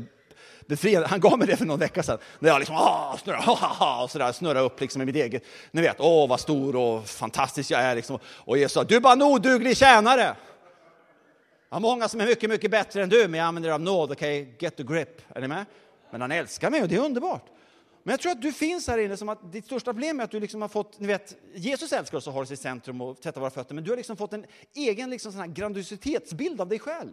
befriande. 0.66 1.08
Han 1.08 1.20
gav 1.20 1.38
mig 1.38 1.46
det 1.46 1.56
för 1.56 1.64
någon 1.64 1.78
vecka 1.78 2.02
sedan. 2.02 2.18
När 2.38 2.50
jag 2.50 2.58
liksom, 2.58 2.76
ah, 2.76 3.16
snurrar, 3.22 4.02
och 4.02 4.10
sådär, 4.10 4.32
snurrar 4.32 4.62
upp 4.62 4.80
liksom 4.80 5.02
i 5.02 5.04
mitt 5.04 5.16
eget. 5.16 5.42
Ni 5.70 5.82
vet, 5.82 5.96
åh 5.98 6.28
vad 6.28 6.40
stor 6.40 6.76
och 6.76 7.06
fantastisk 7.06 7.70
jag 7.70 7.80
är. 7.80 7.94
Liksom. 7.94 8.18
Och 8.26 8.58
Jesus 8.58 8.72
sa, 8.72 8.84
du 8.84 8.96
är 8.96 9.00
bara 9.00 9.12
en 9.12 9.22
oduglig 9.22 9.76
tjänare 9.76 10.36
har 11.68 11.80
många 11.80 12.08
som 12.08 12.20
är 12.20 12.26
mycket, 12.26 12.50
mycket 12.50 12.70
bättre 12.70 13.02
än 13.02 13.08
du, 13.08 13.28
men 13.28 13.38
jag 13.38 13.46
använder 13.46 13.70
av 13.70 13.80
nåd. 13.80 14.12
Okej, 14.12 14.42
okay? 14.42 14.54
get 14.58 14.76
the 14.76 14.82
grip. 14.82 15.22
Är 15.34 15.40
ni 15.40 15.48
med? 15.48 15.66
Men 16.10 16.20
han 16.20 16.32
älskar 16.32 16.70
mig 16.70 16.82
och 16.82 16.88
det 16.88 16.94
är 16.94 17.04
underbart. 17.04 17.46
Men 18.02 18.12
jag 18.12 18.20
tror 18.20 18.32
att 18.32 18.42
du 18.42 18.52
finns 18.52 18.88
här 18.88 18.98
inne 18.98 19.16
som 19.16 19.28
att 19.28 19.52
ditt 19.52 19.64
största 19.64 19.92
problem 19.92 20.20
är 20.20 20.24
att 20.24 20.30
du 20.30 20.40
liksom 20.40 20.62
har 20.62 20.68
fått, 20.68 21.00
ni 21.00 21.06
vet, 21.06 21.36
Jesus 21.54 21.92
älskar 21.92 22.18
oss 22.18 22.26
och 22.26 22.32
har 22.32 22.42
oss 22.42 22.50
i 22.50 22.56
centrum 22.56 23.00
och 23.00 23.20
tvättar 23.20 23.40
våra 23.40 23.50
fötter, 23.50 23.74
men 23.74 23.84
du 23.84 23.90
har 23.90 23.96
liksom 23.96 24.16
fått 24.16 24.32
en 24.32 24.46
egen 24.74 25.10
liksom 25.10 25.32
sån 25.32 25.40
här 25.40 25.48
grandiositetsbild 25.48 26.60
av 26.60 26.68
dig 26.68 26.78
själv. 26.78 27.10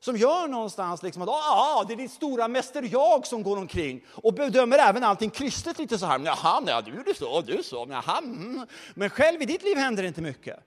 Som 0.00 0.16
gör 0.16 0.48
någonstans 0.48 1.02
liksom 1.02 1.22
att 1.22 1.28
ah, 1.28 1.32
ah 1.32 1.84
det 1.88 1.94
är 1.94 1.96
ditt 1.96 2.10
stora 2.10 2.48
mäster 2.48 2.88
jag 2.92 3.26
som 3.26 3.42
går 3.42 3.56
omkring 3.56 4.04
och 4.08 4.34
bedömer 4.34 4.78
även 4.78 5.04
allting 5.04 5.30
kristet 5.30 5.78
lite 5.78 5.98
så 5.98 6.06
här. 6.06 6.20
Jaha, 6.24 6.60
nej, 6.60 6.82
du 6.84 7.10
är 7.10 7.14
så, 7.14 7.40
du 7.40 7.58
är 7.58 7.62
så, 7.62 7.86
jaha. 7.90 8.18
Mm. 8.18 8.66
Men 8.94 9.10
själv 9.10 9.42
i 9.42 9.44
ditt 9.44 9.62
liv 9.62 9.76
händer 9.76 10.02
det 10.02 10.08
inte 10.08 10.22
mycket. 10.22 10.58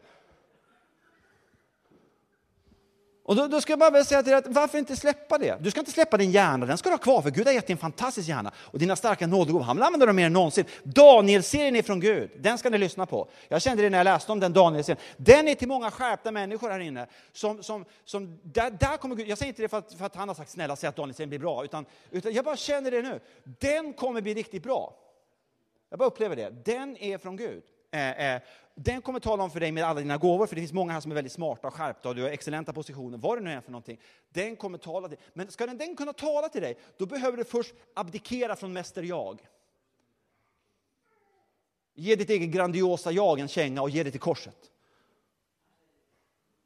Och 3.30 3.36
då, 3.36 3.48
då 3.48 3.62
ska 3.62 3.72
jag 3.72 3.80
bara 3.80 3.90
vilja 3.90 4.06
säga 4.06 4.24
till 4.24 4.32
dig 4.32 4.38
att 4.38 4.48
varför 4.48 4.78
inte 4.78 4.96
släppa 4.96 5.38
det? 5.38 5.58
Du 5.62 5.72
ska 5.72 5.80
inte 5.80 5.92
släppa 5.92 6.18
din 6.18 6.32
hjärna, 6.32 6.66
den 6.66 6.78
ska 6.78 6.90
du 6.90 6.94
ha 6.94 6.98
kvar 6.98 7.22
för 7.22 7.30
Gud 7.30 7.46
har 7.46 7.54
gett 7.54 7.68
dig 7.68 7.72
en 7.72 7.78
fantastisk 7.78 8.30
hjärna. 8.30 8.52
Och 8.58 8.80
dina 8.80 8.96
starka 8.96 9.28
nådegåvor, 9.28 9.64
han 9.64 9.76
vill 9.76 9.84
använda 9.84 10.06
dem 10.06 10.16
mer 10.16 10.26
än 10.26 10.34
någonsin. 10.34 10.66
Daniel-serien 10.84 11.76
är 11.76 11.82
från 11.82 12.00
Gud, 12.00 12.32
den 12.38 12.58
ska 12.58 12.70
ni 12.70 12.78
lyssna 12.78 13.06
på. 13.06 13.30
Jag 13.48 13.62
kände 13.62 13.84
det 13.84 13.90
när 13.90 13.98
jag 13.98 14.06
läste 14.06 14.32
om 14.32 14.40
den 14.40 14.54
Daniel-serien. 14.54 15.02
Den 15.18 15.48
är 15.48 15.56
till 15.56 15.68
många 15.68 15.92
skärpta 15.92 16.32
människor 16.32 16.70
här 16.70 16.80
inne. 16.80 17.08
Som, 17.32 17.64
som, 17.64 17.86
som, 18.06 18.40
där, 18.44 18.72
där 18.72 18.98
kommer 18.98 19.16
Gud, 19.16 19.28
jag 19.28 19.38
säger 19.38 19.50
inte 19.50 19.62
det 19.62 19.68
för 19.68 19.78
att, 19.78 19.94
för 19.94 20.06
att 20.06 20.16
han 20.16 20.28
har 20.28 20.36
sagt 20.36 20.52
snälla 20.52 20.76
säg 20.76 20.90
att 20.90 20.96
Daniel-serien 20.96 21.30
blir 21.30 21.40
bra, 21.40 21.64
utan, 21.64 21.86
utan 22.12 22.34
jag 22.34 22.46
bara 22.46 22.58
känner 22.58 22.92
det 22.92 23.02
nu. 23.02 23.20
Den 23.44 23.94
kommer 23.94 24.22
bli 24.22 24.34
riktigt 24.34 24.64
bra. 24.64 24.94
Jag 25.90 26.00
bara 26.00 26.08
upplever 26.08 26.36
det. 26.36 26.50
Den 26.50 26.98
är 26.98 27.18
från 27.18 27.36
Gud. 27.36 27.64
Eh, 27.92 28.36
eh, 28.36 28.42
den 28.84 29.02
kommer 29.02 29.20
tala 29.20 29.44
om 29.44 29.52
för 29.52 29.60
dig 29.60 29.72
med 29.72 29.84
alla 29.84 30.00
dina 30.00 30.18
gåvor, 30.18 30.48
för 30.48 30.56
det 30.56 30.62
finns 30.62 30.74
många 30.74 30.94
här 30.94 31.00
som 31.00 31.12
är 31.12 31.16
väldigt 31.16 31.34
smarta 31.34 31.68
och 31.68 31.74
skärpta 31.74 32.10
och 32.10 32.16
du 32.16 32.22
har 32.22 32.30
excellenta 32.30 32.74
positioner, 32.74 33.18
vad 33.18 33.38
det 33.38 33.42
nu 33.42 33.52
är 33.52 33.62
för 33.62 33.72
någonting. 33.72 34.00
Den 34.30 34.56
kommer 34.56 34.78
tala 34.78 35.08
till 35.08 35.18
dig. 35.18 35.26
Men 35.34 35.52
ska 35.52 35.66
den, 35.66 35.78
den 35.78 35.96
kunna 35.96 36.14
tala 36.14 36.50
till 36.50 36.62
dig, 36.62 36.78
då 36.98 37.06
behöver 37.06 37.38
du 37.38 37.44
först 37.44 37.74
abdikera 37.94 38.56
från 38.56 38.74
mäster 38.74 39.04
jag. 39.04 39.48
Ge 41.94 42.16
ditt 42.16 42.30
eget 42.30 42.50
grandiosa 42.50 43.12
jag 43.12 43.40
en 43.40 43.48
känga 43.48 43.82
och 43.82 43.90
ge 43.90 44.04
det 44.04 44.12
till 44.12 44.20
korset. 44.20 44.58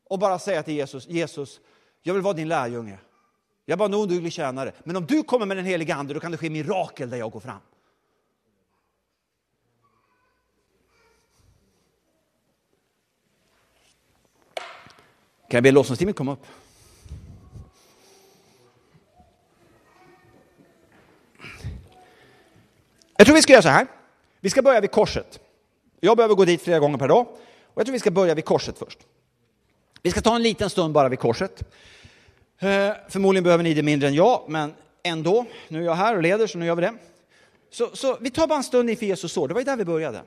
Och 0.03 0.20
bara 0.20 0.39
säga 0.39 0.64
till 0.64 0.74
Jesus, 0.74 1.07
Jesus, 1.07 1.61
jag 2.01 2.14
vill 2.14 2.24
vara 2.24 2.34
din 2.34 2.47
lärjunge. 2.47 2.99
Jag 3.66 3.74
är 3.74 3.78
bara 3.78 3.86
en 3.86 3.93
oduglig 3.93 4.34
tjänare. 4.34 4.72
Men 4.84 4.95
om 4.95 5.05
du 5.05 5.24
kommer 5.24 5.45
med 5.45 5.57
den 5.57 5.66
helige 5.66 5.95
Ande, 5.95 6.14
då 6.14 6.20
kan 6.20 6.32
det 6.32 6.38
ske 6.38 6.49
mirakel 6.49 7.09
där 7.09 7.18
jag 7.18 7.32
går 7.32 7.39
fram. 7.39 7.61
Kan 15.53 15.57
jag 15.57 15.63
be 15.63 15.71
lovsångsteamet 15.71 16.15
komma 16.15 16.33
upp? 16.33 16.45
Jag 23.17 23.25
tror 23.25 23.35
vi 23.35 23.41
ska 23.41 23.53
göra 23.53 23.61
så 23.61 23.69
här. 23.69 23.87
Vi 24.39 24.49
ska 24.49 24.61
börja 24.61 24.81
vid 24.81 24.91
korset. 24.91 25.39
Jag 25.99 26.17
behöver 26.17 26.35
gå 26.35 26.45
dit 26.45 26.61
flera 26.61 26.79
gånger 26.79 26.97
per 26.97 27.07
dag. 27.07 27.27
Och 27.63 27.73
jag 27.75 27.85
tror 27.85 27.93
vi 27.93 27.99
ska 27.99 28.11
börja 28.11 28.35
vid 28.35 28.45
korset 28.45 28.77
först. 28.77 28.99
Vi 30.01 30.11
ska 30.11 30.21
ta 30.21 30.35
en 30.35 30.43
liten 30.43 30.69
stund 30.69 30.93
bara 30.93 31.09
vid 31.09 31.19
korset. 31.19 31.63
Eh, 32.59 32.91
förmodligen 33.09 33.43
behöver 33.43 33.63
ni 33.63 33.73
det 33.73 33.83
mindre 33.83 34.07
än 34.07 34.13
jag, 34.13 34.43
men 34.47 34.73
ändå. 35.03 35.45
Nu 35.67 35.81
är 35.81 35.85
jag 35.85 35.95
här 35.95 36.15
och 36.15 36.21
leder, 36.21 36.47
så 36.47 36.57
nu 36.57 36.65
gör 36.65 36.75
vi 36.75 36.81
det. 36.81 36.93
Så, 37.69 37.89
så 37.93 38.17
vi 38.21 38.29
tar 38.29 38.47
bara 38.47 38.57
en 38.57 38.63
stund 38.63 38.89
inför 38.89 39.05
Jesus 39.05 39.31
sår. 39.31 39.47
Det 39.47 39.53
var 39.53 39.61
ju 39.61 39.65
där 39.65 39.77
vi 39.77 39.85
började. 39.85 40.21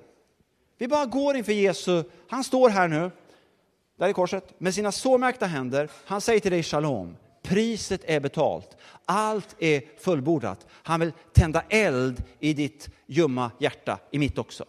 Vi 0.78 0.88
bara 0.88 1.06
går 1.06 1.36
inför 1.36 1.52
Jesus. 1.52 2.06
Han 2.28 2.44
står 2.44 2.68
här 2.68 2.88
nu 2.88 3.10
där 3.96 4.08
i 4.08 4.12
korset, 4.12 4.60
med 4.60 4.74
sina 4.74 4.92
sårmärkta 4.92 5.46
händer. 5.46 5.90
Han 6.04 6.20
säger 6.20 6.40
till 6.40 6.50
dig 6.50 6.62
shalom, 6.62 7.16
priset 7.42 8.00
är 8.04 8.20
betalt, 8.20 8.76
allt 9.04 9.56
är 9.58 9.82
fullbordat. 9.98 10.66
Han 10.70 11.00
vill 11.00 11.12
tända 11.32 11.62
eld 11.68 12.22
i 12.40 12.52
ditt 12.52 12.88
ljumma 13.06 13.50
hjärta, 13.58 13.98
i 14.10 14.18
mitt 14.18 14.38
också. 14.38 14.64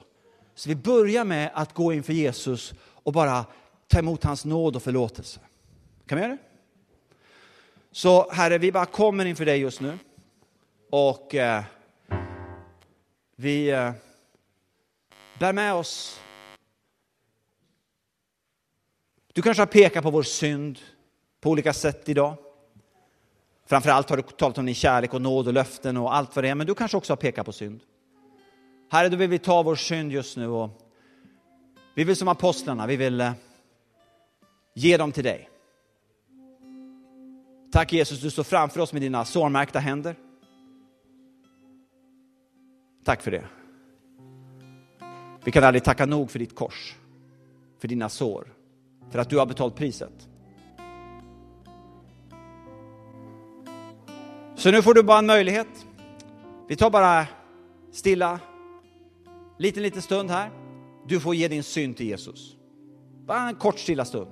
Så 0.55 0.69
vi 0.69 0.75
börjar 0.75 1.23
med 1.23 1.51
att 1.53 1.73
gå 1.73 1.93
inför 1.93 2.13
Jesus 2.13 2.73
och 2.81 3.13
bara 3.13 3.45
ta 3.87 3.99
emot 3.99 4.23
hans 4.23 4.45
nåd 4.45 4.75
och 4.75 4.83
förlåtelse. 4.83 5.39
Kan 6.05 6.17
vi 6.17 6.23
göra 6.23 6.33
det? 6.33 6.43
Så 7.91 8.31
Herre, 8.31 8.57
vi 8.57 8.71
bara 8.71 8.85
kommer 8.85 9.25
inför 9.25 9.45
dig 9.45 9.59
just 9.59 9.81
nu. 9.81 9.97
Och 10.89 11.35
eh, 11.35 11.63
vi 13.35 13.69
eh, 13.69 13.91
bär 15.39 15.53
med 15.53 15.73
oss 15.73 16.19
Du 19.37 19.41
kanske 19.41 19.61
har 19.61 19.67
pekat 19.67 20.03
på 20.03 20.11
vår 20.11 20.23
synd 20.23 20.79
på 21.41 21.49
olika 21.49 21.73
sätt 21.73 22.09
idag. 22.09 22.35
Framförallt 23.65 24.09
har 24.09 24.17
du 24.17 24.23
talat 24.23 24.57
om 24.57 24.65
din 24.65 24.75
kärlek 24.75 25.13
och 25.13 25.21
nåd 25.21 25.47
och 25.47 25.53
löften 25.53 25.97
och 25.97 26.15
allt 26.15 26.35
vad 26.35 26.45
det 26.45 26.49
är, 26.49 26.55
men 26.55 26.67
du 26.67 26.75
kanske 26.75 26.97
också 26.97 27.11
har 27.11 27.17
pekat 27.17 27.45
på 27.45 27.51
synd. 27.51 27.81
Herre, 28.91 29.09
då 29.09 29.17
vill 29.17 29.29
vi 29.29 29.39
ta 29.39 29.63
vår 29.63 29.75
synd 29.75 30.11
just 30.11 30.37
nu 30.37 30.47
och 30.47 30.69
vi 31.95 32.03
vill 32.03 32.15
som 32.15 32.27
apostlarna, 32.27 32.87
vi 32.87 32.95
vill 32.95 33.21
eh, 33.21 33.31
ge 34.73 34.97
dem 34.97 35.11
till 35.11 35.23
dig. 35.23 35.49
Tack 37.71 37.93
Jesus, 37.93 38.21
du 38.21 38.31
står 38.31 38.43
framför 38.43 38.79
oss 38.79 38.93
med 38.93 39.01
dina 39.01 39.25
sårmärkta 39.25 39.79
händer. 39.79 40.15
Tack 43.03 43.21
för 43.21 43.31
det. 43.31 43.45
Vi 45.43 45.51
kan 45.51 45.63
aldrig 45.63 45.83
tacka 45.83 46.05
nog 46.05 46.31
för 46.31 46.39
ditt 46.39 46.55
kors, 46.55 46.95
för 47.79 47.87
dina 47.87 48.09
sår 48.09 48.56
för 49.09 49.19
att 49.19 49.29
du 49.29 49.37
har 49.37 49.45
betalt 49.45 49.75
priset. 49.75 50.27
Så 54.55 54.71
nu 54.71 54.81
får 54.81 54.93
du 54.93 55.03
bara 55.03 55.19
en 55.19 55.25
möjlighet. 55.25 55.67
Vi 56.67 56.75
tar 56.75 56.89
bara 56.89 57.25
stilla, 57.91 58.39
liten, 59.57 59.83
liten 59.83 60.01
stund 60.01 60.29
här. 60.29 60.51
Du 61.07 61.19
får 61.19 61.35
ge 61.35 61.47
din 61.47 61.63
synd 61.63 61.97
till 61.97 62.05
Jesus. 62.05 62.55
Bara 63.25 63.49
en 63.49 63.55
kort 63.55 63.79
stilla 63.79 64.05
stund. 64.05 64.31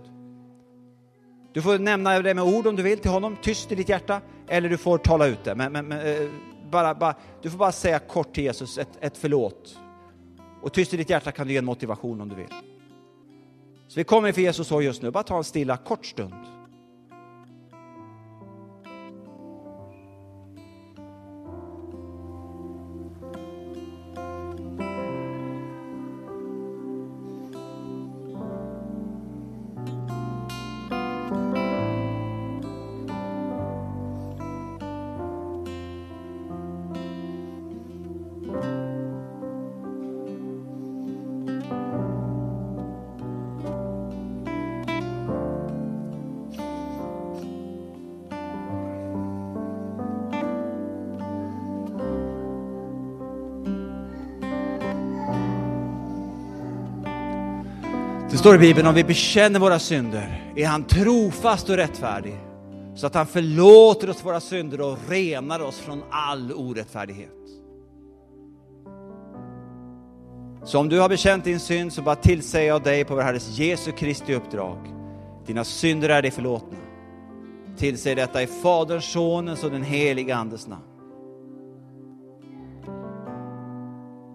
Du 1.54 1.62
får 1.62 1.80
nämna 1.80 2.20
det 2.20 2.34
med 2.34 2.44
ord 2.44 2.68
om 2.68 2.76
du 2.76 2.84
vill 2.84 3.00
till 3.00 3.12
honom, 3.12 3.38
tyst 3.42 3.72
i 3.72 3.76
ditt 3.76 3.90
hjärta, 3.90 4.22
eller 4.48 4.70
du 4.70 4.78
får 4.78 4.98
tala 4.98 5.28
ut 5.28 5.44
det. 5.44 5.56
Men, 5.56 5.72
men, 5.72 5.88
men 5.88 6.00
eh, 6.08 6.30
bara, 6.72 6.96
bara, 6.96 7.16
du 7.42 7.50
får 7.50 7.58
bara 7.58 7.72
säga 7.72 8.00
kort 8.00 8.34
till 8.34 8.44
Jesus 8.44 8.78
ett, 8.78 8.90
ett 9.02 9.18
förlåt. 9.18 9.78
Och 10.62 10.74
tyst 10.74 10.94
i 10.94 10.98
ditt 10.98 11.10
hjärta 11.10 11.32
kan 11.32 11.48
du 11.48 11.54
ge 11.54 11.60
en 11.60 11.66
motivation 11.66 12.22
om 12.22 12.30
du 12.30 12.36
vill. 12.36 12.54
Så 13.96 14.00
vi 14.00 14.04
kommer 14.04 14.28
inför 14.28 14.42
Jesus 14.42 14.68
sorg 14.68 14.86
just 14.86 15.02
nu, 15.02 15.12
bara 15.12 15.24
ta 15.24 15.38
en 15.38 15.44
stilla 15.44 15.78
kort 15.78 16.06
stund. 16.06 16.34
Det 58.36 58.40
står 58.40 58.56
i 58.56 58.58
Bibeln, 58.58 58.88
om 58.88 58.96
vi 58.96 59.04
bekänner 59.04 59.60
våra 59.60 59.80
synder 59.80 60.54
är 60.56 60.68
han 60.68 60.84
trofast 60.84 61.70
och 61.70 61.76
rättfärdig 61.76 62.36
så 62.96 63.08
att 63.08 63.16
han 63.16 63.28
förlåter 63.28 64.10
oss 64.10 64.26
våra 64.26 64.40
synder 64.40 64.82
och 64.82 64.98
renar 65.10 65.60
oss 65.60 65.80
från 65.80 66.04
all 66.10 66.52
orättfärdighet. 66.52 67.30
Så 70.64 70.80
om 70.80 70.90
du 70.90 71.00
har 71.00 71.10
bekänt 71.10 71.44
din 71.44 71.60
synd 71.60 71.94
så 71.94 72.02
bara 72.02 72.16
tillsäger 72.16 72.68
jag 72.68 72.84
dig 72.84 73.06
på 73.06 73.16
vår 73.16 73.22
Herres 73.22 73.58
Jesu 73.58 73.92
Kristi 73.92 74.36
uppdrag. 74.36 74.78
Dina 75.46 75.64
synder 75.64 76.10
är 76.10 76.22
dig 76.22 76.32
förlåtna. 76.32 76.78
Tillsäg 77.78 78.18
detta 78.18 78.44
i 78.44 78.48
Faderns, 78.48 79.06
Sonens 79.06 79.64
och 79.64 79.72
den 79.72 79.84
helige 79.84 80.36
Andes 80.36 80.68
namn. 80.68 80.84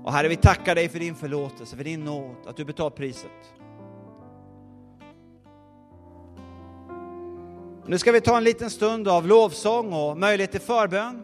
Och 0.05 0.13
Herre, 0.13 0.29
vi 0.29 0.37
tackar 0.37 0.75
dig 0.75 0.89
för 0.89 0.99
din 0.99 1.15
förlåtelse, 1.15 1.77
för 1.77 1.85
din 1.85 2.05
nåd, 2.05 2.37
att 2.47 2.57
du 2.57 2.65
betalt 2.65 2.97
priset. 2.97 3.31
Nu 7.87 7.99
ska 7.99 8.13
vi 8.13 8.21
ta 8.21 8.37
en 8.37 8.45
liten 8.45 8.71
stund 8.71 9.09
av 9.09 9.27
lovsång 9.27 9.93
och 9.93 10.17
möjlighet 10.17 10.51
till 10.51 10.61
förbön. 10.61 11.23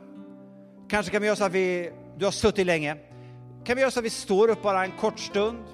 Kanske 0.89 1.13
kan 1.13 1.23
vi 1.23 1.27
göra 1.27 1.37
så 1.37 1.45
att 1.45 1.53
vi, 1.53 1.93
du 2.19 2.25
har 2.25 2.33
suttit 2.33 2.67
länge, 2.67 2.97
kan 3.65 3.77
vi 3.77 3.81
göra 3.81 3.91
så 3.91 3.99
att 3.99 4.05
vi 4.05 4.11
står 4.11 4.49
upp 4.49 4.63
bara 4.63 4.85
en 4.85 4.93
kort 5.01 5.19
stund. 5.19 5.65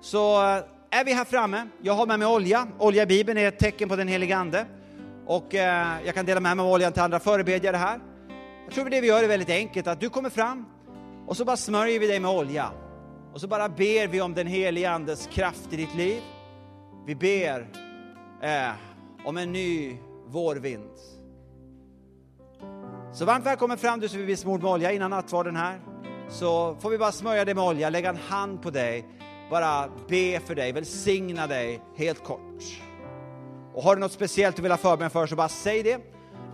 Så 0.00 0.42
eh, 0.42 0.62
är 0.90 1.04
vi 1.04 1.12
här 1.12 1.24
framme, 1.24 1.68
jag 1.82 1.92
har 1.92 2.06
med 2.06 2.18
mig 2.18 2.28
olja. 2.28 2.68
Olja 2.78 3.02
i 3.02 3.06
Bibeln 3.06 3.38
är 3.38 3.48
ett 3.48 3.58
tecken 3.58 3.88
på 3.88 3.96
den 3.96 4.08
helige 4.08 4.36
Ande. 4.36 4.66
Och 5.26 5.54
eh, 5.54 5.86
jag 6.04 6.14
kan 6.14 6.26
dela 6.26 6.40
med 6.40 6.56
mig 6.56 6.64
av 6.64 6.72
oljan 6.72 6.92
till 6.92 7.02
andra 7.02 7.20
förebedjare 7.20 7.76
här. 7.76 8.00
Jag 8.64 8.74
tror 8.74 8.90
det 8.90 9.00
vi 9.00 9.06
gör 9.06 9.24
är 9.24 9.28
väldigt 9.28 9.50
enkelt, 9.50 9.86
att 9.86 10.00
du 10.00 10.10
kommer 10.10 10.30
fram 10.30 10.66
och 11.26 11.36
så 11.36 11.44
bara 11.44 11.56
smörjer 11.56 12.00
vi 12.00 12.06
dig 12.06 12.20
med 12.20 12.30
olja. 12.30 12.70
Och 13.32 13.40
så 13.40 13.48
bara 13.48 13.68
ber 13.68 14.06
vi 14.06 14.20
om 14.20 14.34
den 14.34 14.46
helige 14.46 14.90
Andes 14.90 15.26
kraft 15.26 15.72
i 15.72 15.76
ditt 15.76 15.94
liv. 15.94 16.22
Vi 17.06 17.14
ber 17.14 17.68
eh, 18.42 18.70
om 19.28 19.36
en 19.36 19.52
ny 19.52 19.96
vårvind. 20.26 20.90
Så 23.12 23.24
varmt 23.24 23.46
välkommen 23.46 23.78
fram 23.78 24.00
du 24.00 24.08
som 24.08 24.18
vill 24.18 24.26
bli 24.26 24.36
smord 24.36 24.62
med 24.62 24.70
olja 24.70 24.92
innan 24.92 25.10
nattvarden 25.10 25.56
här. 25.56 25.80
Så 26.28 26.76
får 26.80 26.90
vi 26.90 26.98
bara 26.98 27.12
smörja 27.12 27.44
dig 27.44 27.54
med 27.54 27.64
olja, 27.64 27.90
lägga 27.90 28.08
en 28.08 28.16
hand 28.16 28.62
på 28.62 28.70
dig, 28.70 29.06
bara 29.50 29.88
be 30.08 30.40
för 30.40 30.54
dig, 30.54 30.72
välsigna 30.72 31.46
dig 31.46 31.82
helt 31.96 32.24
kort. 32.24 32.62
Och 33.74 33.82
har 33.82 33.96
du 33.96 34.00
något 34.00 34.12
speciellt 34.12 34.56
du 34.56 34.62
vill 34.62 34.70
ha 34.70 34.78
förbön 34.78 35.10
för 35.10 35.26
så 35.26 35.36
bara 35.36 35.48
säg 35.48 35.82
det. 35.82 36.00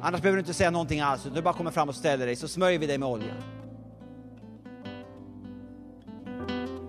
Annars 0.02 0.20
behöver 0.20 0.36
du 0.36 0.40
inte 0.40 0.54
säga 0.54 0.70
någonting 0.70 1.00
alls, 1.00 1.26
utan 1.26 1.36
du 1.36 1.42
bara 1.42 1.54
kommer 1.54 1.70
fram 1.70 1.88
och 1.88 1.94
ställer 1.94 2.26
dig 2.26 2.36
så 2.36 2.48
smörjer 2.48 2.78
vi 2.78 2.86
dig 2.86 2.98
med 2.98 3.08
olja. 3.08 3.34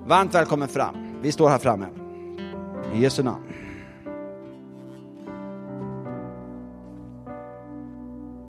Varmt 0.05 0.35
välkommen 0.35 0.67
fram. 0.67 1.21
Vi 1.21 1.31
står 1.31 1.49
här 1.49 1.59
framme. 1.59 1.87
I 2.93 3.01
Jesu 3.01 3.23
namn. 3.23 3.64